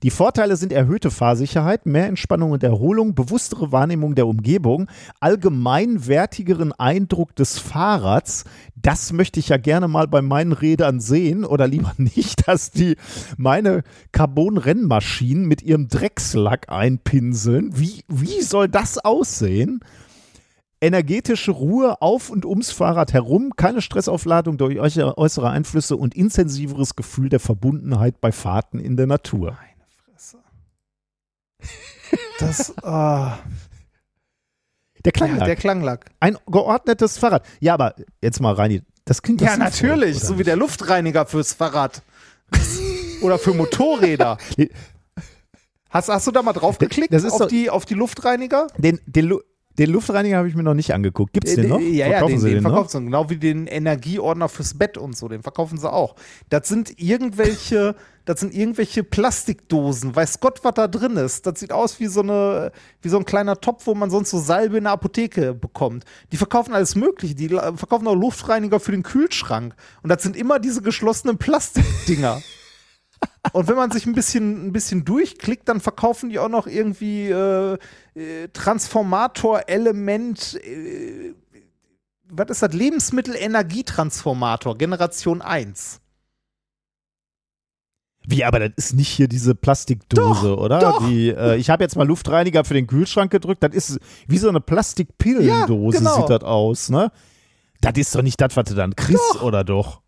[0.02, 4.88] Die Vorteile sind erhöhte Fahrsicherheit, mehr Entspannung und Erholung, bewusstere Wahrnehmung der Umgebung,
[5.20, 8.44] allgemein wertigeren Eindruck des Fahrrads.
[8.74, 12.96] Das möchte ich ja gerne mal bei meinen Rädern sehen oder lieber nicht, dass die
[13.36, 17.70] meine Carbon-Rennmaschinen mit ihrem Dreckslack einpinseln.
[17.78, 19.80] Wie, wie soll das aussehen?
[20.80, 27.28] energetische Ruhe auf und ums Fahrrad herum, keine Stressaufladung durch äußere Einflüsse und intensiveres Gefühl
[27.28, 29.56] der Verbundenheit bei Fahrten in der Natur.
[32.38, 33.38] Das, ah.
[35.04, 35.40] Der Klanglack.
[35.40, 36.10] ja, der Klanglack.
[36.20, 37.44] Ein geordnetes Fahrrad.
[37.60, 38.82] Ja, aber jetzt mal rein.
[39.04, 40.20] Das klingt doch Ja, natürlich.
[40.20, 42.02] So wie der Luftreiniger fürs Fahrrad.
[43.22, 44.38] Oder für Motorräder.
[45.90, 48.66] Hast, hast du da mal drauf geklickt Das ist auf, doch- die, auf die Luftreiniger?
[48.78, 49.40] Den, den, Lu
[49.78, 51.32] den Luftreiniger habe ich mir noch nicht angeguckt.
[51.32, 51.80] Gibt es den noch?
[51.80, 53.04] Äh, Ja, ja, den, Sie den, den verkaufen sie.
[53.06, 56.14] Genau wie den Energieordner fürs Bett und so, den verkaufen sie auch.
[56.50, 57.94] Das sind irgendwelche,
[58.26, 60.14] das sind irgendwelche Plastikdosen.
[60.14, 61.46] Weiß Gott, was da drin ist.
[61.46, 62.70] Das sieht aus wie so, eine,
[63.00, 66.04] wie so ein kleiner Topf, wo man sonst so Salbe in der Apotheke bekommt.
[66.32, 67.34] Die verkaufen alles Mögliche.
[67.34, 69.74] Die la- verkaufen auch Luftreiniger für den Kühlschrank.
[70.02, 72.42] Und das sind immer diese geschlossenen Plastikdinger.
[73.52, 77.28] Und wenn man sich ein bisschen, ein bisschen durchklickt, dann verkaufen die auch noch irgendwie
[77.28, 77.74] äh,
[78.14, 80.58] äh, Transformator-Element.
[80.64, 81.34] Äh,
[82.30, 82.72] was ist das?
[82.72, 85.98] Lebensmittel-Energietransformator, Generation 1.
[88.24, 90.78] Wie, aber das ist nicht hier diese Plastikdose, Doch, oder?
[90.78, 91.08] doch.
[91.08, 93.64] Die, äh, ich habe jetzt mal Luftreiniger für den Kühlschrank gedrückt.
[93.64, 96.16] Das ist wie so eine Plastikpillendose, Ja, genau.
[96.20, 97.10] sieht das aus, ne?
[97.80, 100.01] Das ist doch nicht das, was du dann kriegst, oder doch?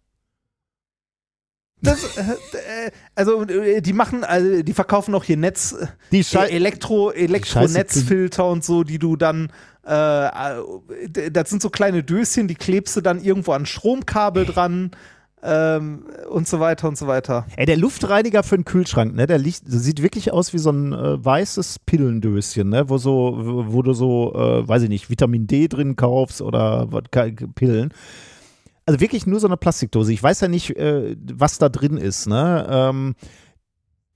[1.84, 5.76] Das, äh, äh, also, äh, die machen, also, die verkaufen auch hier Netz,
[6.10, 9.50] Die äh, Schei Elektro, Elektronetzfilter und so, die du dann
[9.86, 10.30] Äh,
[11.30, 14.92] das sind so kleine Döschen, die klebst du dann irgendwo an Stromkabel dran.
[15.46, 17.44] Ähm, und so weiter und so weiter.
[17.56, 20.94] Ey, der Luftreiniger für den Kühlschrank, ne, der liegt, sieht wirklich aus wie so ein
[20.94, 25.46] äh, weißes Pillendöschen, ne, wo so, wo, wo du so, äh, weiß ich nicht, Vitamin
[25.46, 27.02] D drin kaufst oder was,
[27.54, 27.92] Pillen.
[28.86, 30.12] Also wirklich nur so eine Plastikdose.
[30.12, 32.66] Ich weiß ja nicht, äh, was da drin ist, ne.
[32.68, 33.14] Ähm,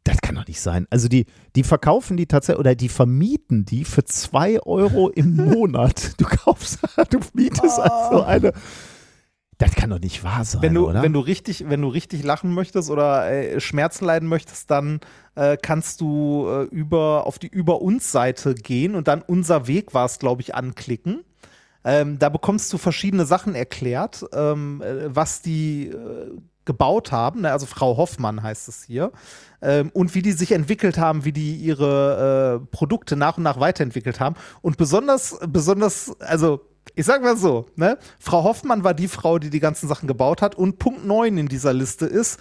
[0.05, 0.86] das kann doch nicht sein.
[0.90, 6.19] Also die, die verkaufen die tatsächlich oder die vermieten die für zwei Euro im Monat.
[6.19, 6.78] Du kaufst,
[7.11, 8.53] du mietest also eine
[9.59, 11.03] das kann doch nicht wahr sein, wenn du, oder?
[11.03, 15.01] Wenn du richtig, wenn du richtig lachen möchtest oder äh, Schmerzen leiden möchtest, dann
[15.35, 19.95] äh, kannst du äh, über auf die über uns Seite gehen und dann unser Weg
[19.95, 21.24] war es, glaube ich, anklicken.
[21.89, 26.36] Ähm, da bekommst du verschiedene Sachen erklärt, ähm, äh, was die äh,
[26.66, 27.40] gebaut haben.
[27.40, 27.51] Ne?
[27.51, 29.10] Also Frau Hoffmann heißt es hier.
[29.62, 33.59] Ähm, und wie die sich entwickelt haben, wie die ihre äh, Produkte nach und nach
[33.59, 34.36] weiterentwickelt haben.
[34.60, 36.60] Und besonders, besonders, also
[36.94, 37.97] ich sag mal so, ne?
[38.19, 40.56] Frau Hoffmann war die Frau, die die ganzen Sachen gebaut hat.
[40.56, 42.39] Und Punkt 9 in dieser Liste ist,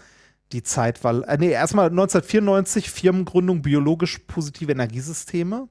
[0.51, 5.69] die Zeit war, äh, nee, erstmal 1994, Firmengründung biologisch positive Energiesysteme.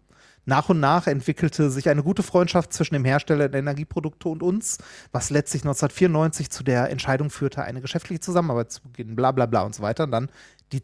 [0.49, 4.79] Nach und nach entwickelte sich eine gute Freundschaft zwischen dem Hersteller der Energieprodukte und uns,
[5.11, 9.63] was letztlich 1994 zu der Entscheidung führte, eine geschäftliche Zusammenarbeit zu beginnen, bla bla bla
[9.63, 10.05] und so weiter.
[10.05, 10.31] Und dann
[10.71, 10.81] die,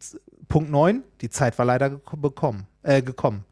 [0.48, 2.66] Punkt 9, die Zeit war leider gekommen.
[2.82, 3.44] Äh, gekommen.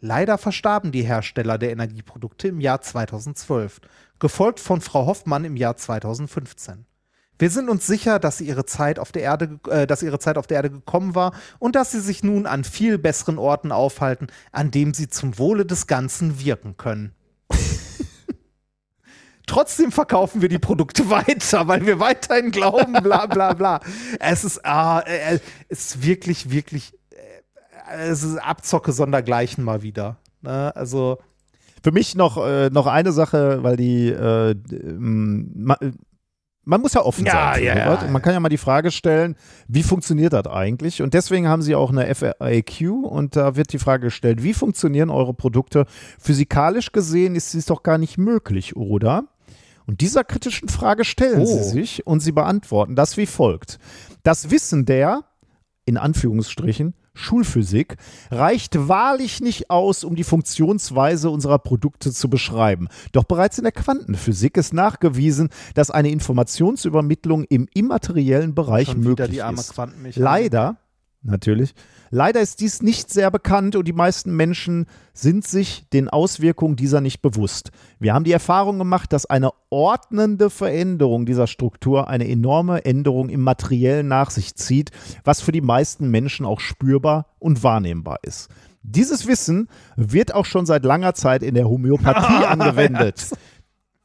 [0.00, 3.80] Leider verstarben die Hersteller der Energieprodukte im Jahr 2012,
[4.20, 6.85] gefolgt von Frau Hoffmann im Jahr 2015.
[7.38, 10.46] Wir sind uns sicher, dass ihre Zeit auf der Erde, äh, dass ihre Zeit auf
[10.46, 14.70] der Erde gekommen war und dass sie sich nun an viel besseren Orten aufhalten, an
[14.70, 17.12] dem sie zum Wohle des Ganzen wirken können.
[19.46, 23.80] Trotzdem verkaufen wir die Produkte weiter, weil wir weiterhin glauben, bla bla bla.
[24.18, 25.38] Es ist, ah, äh,
[25.68, 26.92] es ist wirklich, wirklich
[27.88, 30.18] es ist Abzocke sondergleichen mal wieder.
[30.42, 30.74] Ne?
[30.74, 31.18] Also
[31.82, 34.54] für mich noch, äh, noch eine Sache, weil die äh,
[36.66, 37.64] man, muss ja offen ja, sein.
[37.64, 39.36] Ja, ja, man kann ja mal die Frage stellen,
[39.68, 41.00] wie funktioniert das eigentlich?
[41.00, 45.08] Und deswegen haben sie auch eine FAQ und da wird die Frage gestellt, wie funktionieren
[45.08, 45.86] eure Produkte?
[46.18, 49.24] Physikalisch gesehen ist es doch gar nicht möglich, oder?
[49.86, 51.46] Und dieser kritischen Frage stellen oh.
[51.46, 53.78] sie sich und sie beantworten das wie folgt.
[54.24, 55.22] Das Wissen der,
[55.84, 57.96] in Anführungsstrichen, Schulphysik
[58.30, 62.88] reicht wahrlich nicht aus, um die Funktionsweise unserer Produkte zu beschreiben.
[63.12, 69.74] Doch bereits in der Quantenphysik ist nachgewiesen, dass eine Informationsübermittlung im immateriellen Bereich möglich ist.
[70.14, 70.76] Leider
[71.26, 71.74] natürlich.
[72.10, 77.00] Leider ist dies nicht sehr bekannt und die meisten Menschen sind sich den Auswirkungen dieser
[77.00, 77.70] nicht bewusst.
[77.98, 83.42] Wir haben die Erfahrung gemacht, dass eine ordnende Veränderung dieser Struktur eine enorme Änderung im
[83.42, 84.90] Materiellen nach sich zieht,
[85.24, 88.48] was für die meisten Menschen auch spürbar und wahrnehmbar ist.
[88.88, 93.30] Dieses Wissen wird auch schon seit langer Zeit in der Homöopathie angewendet.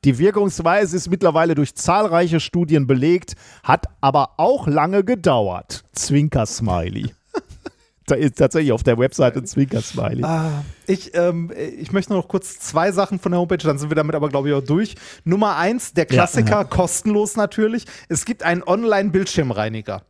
[0.03, 5.83] Die Wirkungsweise ist mittlerweile durch zahlreiche Studien belegt, hat aber auch lange gedauert.
[5.93, 7.13] Zwinker-Smiley.
[8.07, 10.23] da ist tatsächlich auf der Webseite ein Zwinker-Smiley.
[10.23, 13.95] Ah, ich, ähm, ich möchte noch kurz zwei Sachen von der Homepage, dann sind wir
[13.95, 14.95] damit aber, glaube ich, auch durch.
[15.23, 16.63] Nummer eins, der Klassiker, Ja, ja.
[16.63, 17.85] kostenlos natürlich.
[18.09, 20.01] Es gibt einen Online-Bildschirmreiniger.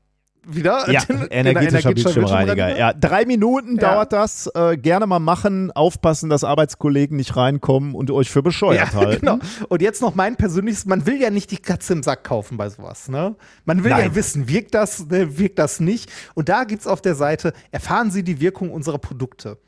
[0.48, 0.90] Wieder?
[0.92, 2.78] Ja, Den- energetischer Bildschirmreiniger.
[2.78, 3.92] Ja, drei Minuten Ja.
[3.94, 4.48] dauert das.
[4.56, 5.72] Äh, gerne mal machen.
[5.72, 9.20] Aufpassen, dass Arbeitskollegen nicht reinkommen und euch für bescheuert Ja, halten.
[9.20, 9.40] genau.
[9.70, 12.70] Und jetzt noch mein persönliches, man will ja nicht die Katze im Sack kaufen bei
[12.70, 13.36] sowas, ne?
[13.66, 14.16] Man will ja Nein.
[14.16, 16.12] wissen, wirkt das, ne, wirkt das nicht?
[16.34, 19.60] Und da gibt's auf der Seite, erfahren Sie die Wirkung unserer Produkte.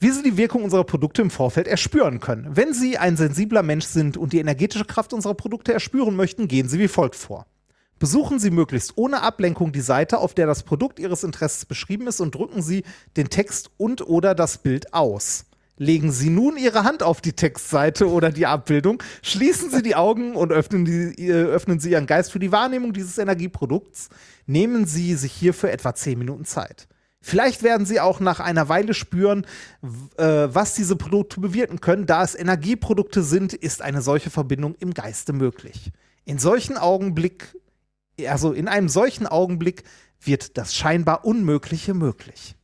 [0.00, 2.46] Wie Sie die Wirkung unserer Produkte im Vorfeld erspüren können.
[2.52, 6.68] Wenn Sie ein sensibler Mensch sind und die energetische Kraft unserer Produkte erspüren möchten, gehen
[6.68, 7.46] Sie wie folgt vor.
[7.98, 12.20] Besuchen Sie möglichst ohne Ablenkung die Seite, auf der das Produkt Ihres Interesses beschrieben ist
[12.20, 12.84] und drücken Sie
[13.16, 15.46] den Text und oder das Bild aus.
[15.78, 20.34] Legen Sie nun Ihre Hand auf die Textseite oder die Abbildung, schließen Sie die Augen
[20.34, 24.08] und öffnen, die, äh, öffnen Sie Ihren Geist für die Wahrnehmung dieses Energieprodukts.
[24.46, 26.88] Nehmen Sie sich hierfür etwa 10 Minuten Zeit.
[27.20, 29.44] Vielleicht werden Sie auch nach einer Weile spüren,
[30.16, 32.06] äh, was diese Produkte bewirken können.
[32.06, 35.92] Da es Energieprodukte sind, ist eine solche Verbindung im Geiste möglich.
[36.24, 37.54] In solchen Augenblick,
[38.26, 39.84] also in einem solchen Augenblick
[40.20, 42.56] wird das scheinbar Unmögliche möglich.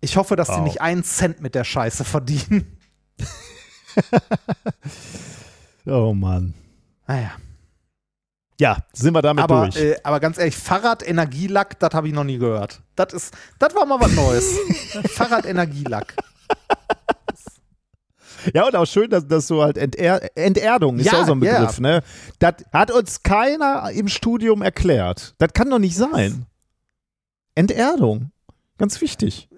[0.00, 0.64] Ich hoffe, dass sie Wow.
[0.64, 2.76] nicht einen Cent mit der Scheiße verdienen.
[5.86, 6.52] Oh Mann.
[7.06, 7.32] Naja.
[8.60, 9.76] Ja, sind wir damit Aber, durch.
[9.76, 12.82] äh, aber ganz ehrlich, Fahrrad-Energielack, das habe ich noch nie gehört.
[12.96, 14.58] Das ist, das war mal was Neues.
[15.14, 16.14] Fahrrad-Energielack.
[18.54, 21.32] Ja, und auch schön, dass das so halt Enter Enterdung ist Ja, ja auch so
[21.32, 21.40] ein.
[21.40, 22.02] Begriff, ne?
[22.38, 25.34] Das hat uns keiner im Studium erklärt.
[25.38, 26.46] Das kann doch nicht sein.
[27.54, 28.30] Enterdung.
[28.78, 29.48] Ganz wichtig.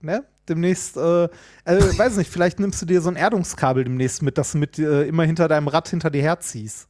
[0.00, 0.24] Ne?
[0.48, 1.28] demnächst, äh, äh,
[1.64, 5.02] weiß nicht, vielleicht nimmst du dir so ein Erdungskabel demnächst mit, das du mit äh,
[5.02, 6.88] immer hinter deinem Rad hinter dir herziehst.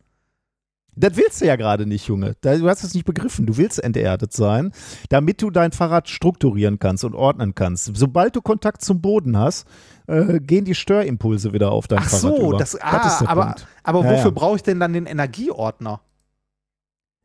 [1.00, 2.34] Das willst du ja gerade nicht, Junge.
[2.40, 3.46] Du hast es nicht begriffen.
[3.46, 4.72] Du willst enterdet sein,
[5.08, 7.90] damit du dein Fahrrad strukturieren kannst und ordnen kannst.
[7.96, 9.66] Sobald du Kontakt zum Boden hast,
[10.08, 12.58] äh, gehen die Störimpulse wieder auf dein Ach Fahrrad so, über.
[12.58, 13.66] das, ah, ist der aber, Punkt.
[13.84, 14.30] aber Ja, wofür ja.
[14.30, 16.00] brauche ich denn dann den Energieordner?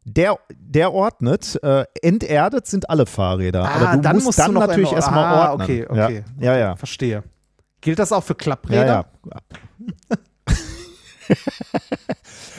[0.06, 3.64] Der, der ordnet, äh, enterdet sind alle Fahrräder.
[3.64, 5.64] Ah, aber du dann musst musst du dann natürlich erstmal ah, ordnen.
[5.64, 6.24] okay, okay.
[6.40, 6.58] Ja, ja.
[6.60, 6.76] ja.
[6.76, 7.24] Verstehe.
[7.80, 9.06] Gilt das auch für Ja, Klappräder?
[9.26, 9.38] ja.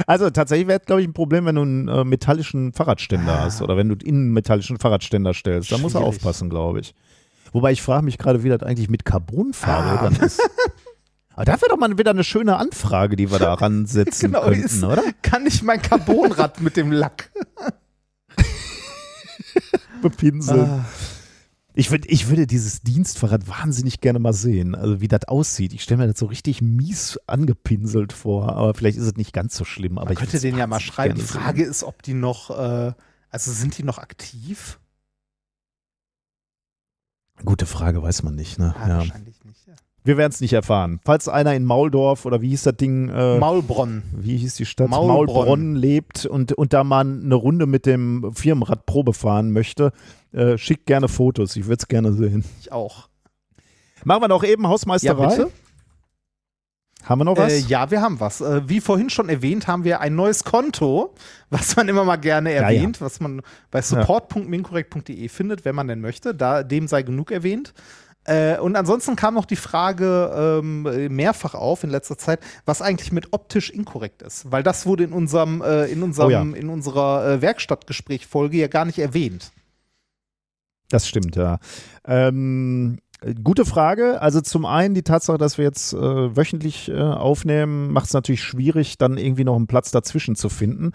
[0.06, 3.62] also tatsächlich wäre es, glaube ich, ein Problem, wenn du einen äh, metallischen Fahrradständer hast
[3.62, 5.70] oder wenn du innen einen metallischen Fahrradständer stellst.
[5.72, 6.94] Da muss er aufpassen, glaube ich.
[7.52, 10.24] Wobei ich frage mich gerade, wie das eigentlich mit Carbonfahrrädern Ah.
[10.24, 10.40] ist.
[11.36, 14.64] Aber da wäre doch mal wieder eine schöne Anfrage, die wir da ransetzen Genau, könnten,
[14.64, 15.02] ist- oder?
[15.22, 17.30] Kann ich mein Carbonrad mit dem Lack?
[20.02, 20.60] Bepinseln.
[20.68, 20.84] Ah.
[21.76, 25.72] Ich, würd, ich würde dieses Dienstfahrrad wahnsinnig gerne mal sehen, also wie das aussieht.
[25.72, 29.56] Ich stelle mir das so richtig mies angepinselt vor, aber vielleicht ist es nicht ganz
[29.56, 29.98] so schlimm.
[29.98, 31.16] Aber Man ich könnte den ja mal schreiben.
[31.16, 31.40] Die gerne sehen.
[31.42, 32.92] Frage ist, ob die noch, äh,
[33.28, 34.78] also sind die noch aktiv?
[37.44, 38.60] Gute Frage, weiß man nicht.
[38.60, 38.72] Ne?
[38.78, 38.98] Ah, Ja.
[38.98, 39.43] Wahrscheinlich nicht.
[39.43, 39.43] Ja.
[40.06, 41.00] Wir werden es nicht erfahren.
[41.02, 44.02] Falls einer in Mauldorf oder wie hieß das Ding, äh, Maulbronn.
[44.12, 44.90] wie hieß die Stadt?
[44.90, 45.16] Maulbronn.
[45.16, 49.92] Maulbronn lebt und, und da mal eine Runde mit dem Firmenrad Probe fahren möchte,
[50.32, 51.56] äh, schickt gerne Fotos.
[51.56, 52.44] Ich würde es gerne sehen.
[52.60, 53.08] Ich auch.
[54.04, 55.26] Machen wir noch eben Ja, Hausmeisterei.
[55.28, 55.50] bitte?
[57.04, 57.52] Haben wir noch was?
[57.52, 58.40] Äh, ja, wir haben was.
[58.40, 61.14] Äh, wie vorhin schon erwähnt, haben wir ein neues Konto,
[61.50, 66.00] was man immer mal gerne Ja, erwähnt, was man bei support.minkorrekt.de findet, wenn man denn
[66.00, 66.34] möchte.
[66.34, 67.72] Da, dem sei genug erwähnt.
[68.24, 70.82] Äh, und ansonsten kam noch die Frage ähm,
[71.14, 74.50] mehrfach auf in letzter Zeit, was eigentlich mit optisch inkorrekt ist.
[74.50, 76.40] Weil das wurde in unserem, äh, in unserem, Oh ja.
[76.42, 79.52] in unserer äh, Werkstattgespräch-Folge ja gar nicht erwähnt.
[80.88, 81.58] Das stimmt, ja.
[82.06, 82.98] Ähm,
[83.42, 84.20] gute Frage.
[84.20, 88.42] Also zum einen die Tatsache, dass wir jetzt äh, wöchentlich äh, aufnehmen, macht es natürlich
[88.42, 90.92] schwierig, dann irgendwie noch einen Platz dazwischen zu finden.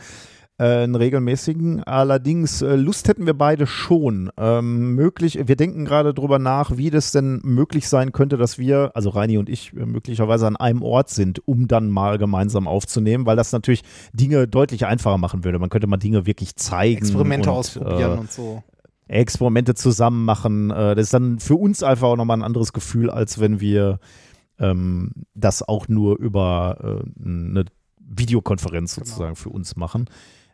[0.59, 1.83] Äh, einen regelmäßigen.
[1.85, 4.29] Allerdings, äh, Lust hätten wir beide schon.
[4.37, 8.91] Ähm, möglich, wir denken gerade drüber nach, wie das denn möglich sein könnte, dass wir,
[8.93, 13.25] also Reini und ich, äh, möglicherweise an einem Ort sind, um dann mal gemeinsam aufzunehmen,
[13.25, 15.59] weil das natürlich Dinge deutlich einfacher machen würde.
[15.59, 16.97] Man könnte mal Dinge wirklich zeigen.
[16.97, 18.61] Experimente und, ausprobieren äh, und so.
[19.07, 20.69] Experimente zusammen machen.
[20.69, 23.99] Das ist dann für uns einfach auch nochmal ein anderes Gefühl, als wenn wir
[24.59, 27.65] ähm, das auch nur über äh, eine
[27.97, 29.05] Videokonferenz Genau.
[29.05, 30.09] sozusagen für uns machen.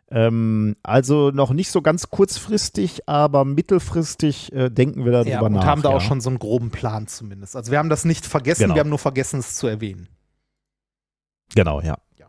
[0.08, 5.52] Ähm, also noch nicht so ganz kurzfristig, aber mittelfristig äh, denken wir darüber Ja, und
[5.54, 5.64] nach.
[5.64, 5.96] haben da ja.
[5.96, 7.56] auch schon so einen groben Plan zumindest.
[7.56, 8.74] Also wir haben das nicht vergessen, Genau.
[8.76, 10.08] wir haben nur vergessen, es zu erwähnen.
[11.54, 11.98] Genau, ja.
[12.18, 12.26] Ja.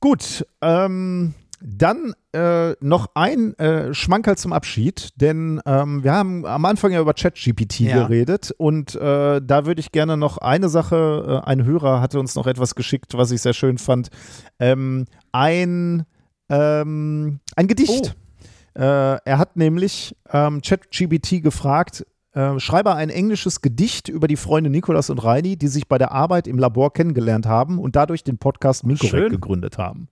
[0.00, 6.64] Gut, ähm, dann äh, noch ein äh, Schmankerl zum Abschied, denn ähm, wir haben am
[6.66, 8.02] Anfang ja über ChatGPT Ja.
[8.02, 12.34] geredet und äh, da würde ich gerne noch eine Sache, äh, ein Hörer hatte uns
[12.34, 14.08] noch etwas geschickt, was ich sehr schön fand.
[14.60, 16.04] Ähm, ein,
[16.48, 18.14] ähm, ein Gedicht.
[18.74, 24.68] Äh, er hat nämlich ähm, ChatGPT gefragt, äh, schreibe ein englisches Gedicht über die Freunde
[24.68, 28.36] Nikolas und Reini, die sich bei der Arbeit im Labor kennengelernt haben und dadurch den
[28.36, 29.30] Podcast schön.
[29.30, 30.08] gegründet haben.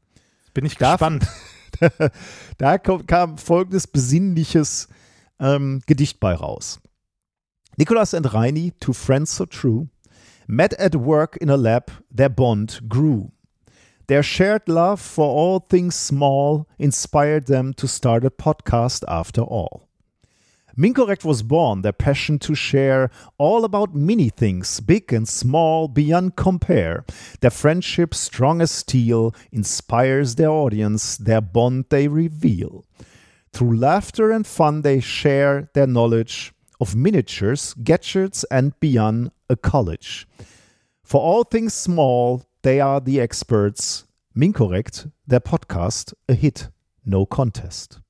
[0.55, 1.26] Bin ich Darf- gespannt.
[2.59, 4.88] Da kam, folgendes besinnliches
[5.40, 6.80] ähm, Gedicht bei raus.
[7.76, 9.88] Nicholas and Reini, two friends so true,
[10.46, 13.32] met at work in a lab, their bond grew.
[14.06, 19.88] Their shared love for all things small inspired them to start a podcast after all.
[20.76, 26.36] Mincorrect was born, their passion to share all about mini things, big and small, beyond
[26.36, 27.05] compare.
[27.40, 32.84] Their friendship, strong as steel, inspires their audience, their bond they reveal.
[33.52, 40.26] Through laughter and fun, they share their knowledge of miniatures, gadgets, and beyond a college.
[41.05, 44.06] For all things small, they are the experts.
[44.36, 46.68] Mincorrect, their podcast, a hit,
[47.05, 48.01] no contest.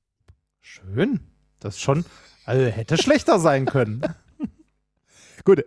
[0.63, 1.19] Schön.
[1.59, 2.05] Das schon,
[2.45, 4.01] also hätte schlechter sein können.
[5.43, 5.63] Gut.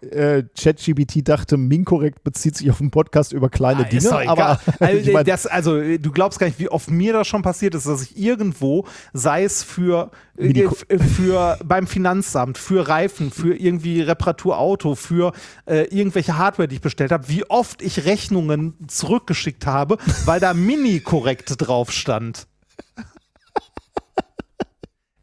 [0.00, 4.98] Äh, ChatGPT dachte, Minkorrekt bezieht sich auf einen Podcast über kleine Ah, Dinge, aber also,
[4.98, 7.86] ich mein, das, also, du glaubst gar nicht, wie oft mir das schon passiert ist,
[7.86, 10.86] dass ich irgendwo, sei es für, äh, f-
[11.16, 15.32] für beim Finanzamt, für Reifen, für irgendwie Reparaturauto, für
[15.66, 20.52] äh, irgendwelche Hardware, die ich bestellt habe, wie oft ich Rechnungen zurückgeschickt habe, weil da
[20.52, 22.48] Mini-Korrekt drauf stand.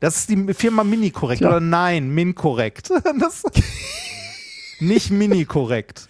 [0.04, 1.48] Das ist die Firma Mini-Korrekt Tja.
[1.48, 2.90] oder nein, Min-Korrekt.
[3.22, 3.44] Das-
[4.82, 6.10] Nicht Mini-Korrekt.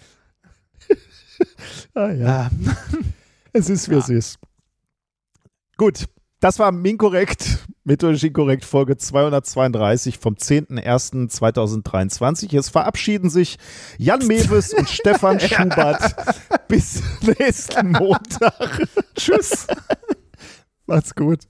[1.94, 2.50] ah, ja.
[2.50, 2.52] Ah,
[3.52, 4.40] es ist, wie es ist.
[5.76, 6.06] Gut,
[6.40, 12.58] das war Minkorrekt Methodisch inkorrekt Folge 232 vom 10.01.2023.
[12.58, 13.58] Es verabschieden sich
[13.98, 16.16] Jan Mewes und Stefan Schubert.
[16.66, 17.00] Bis
[17.38, 18.88] nächsten Montag.
[19.14, 19.68] Tschüss.
[20.86, 21.42] Macht's gut.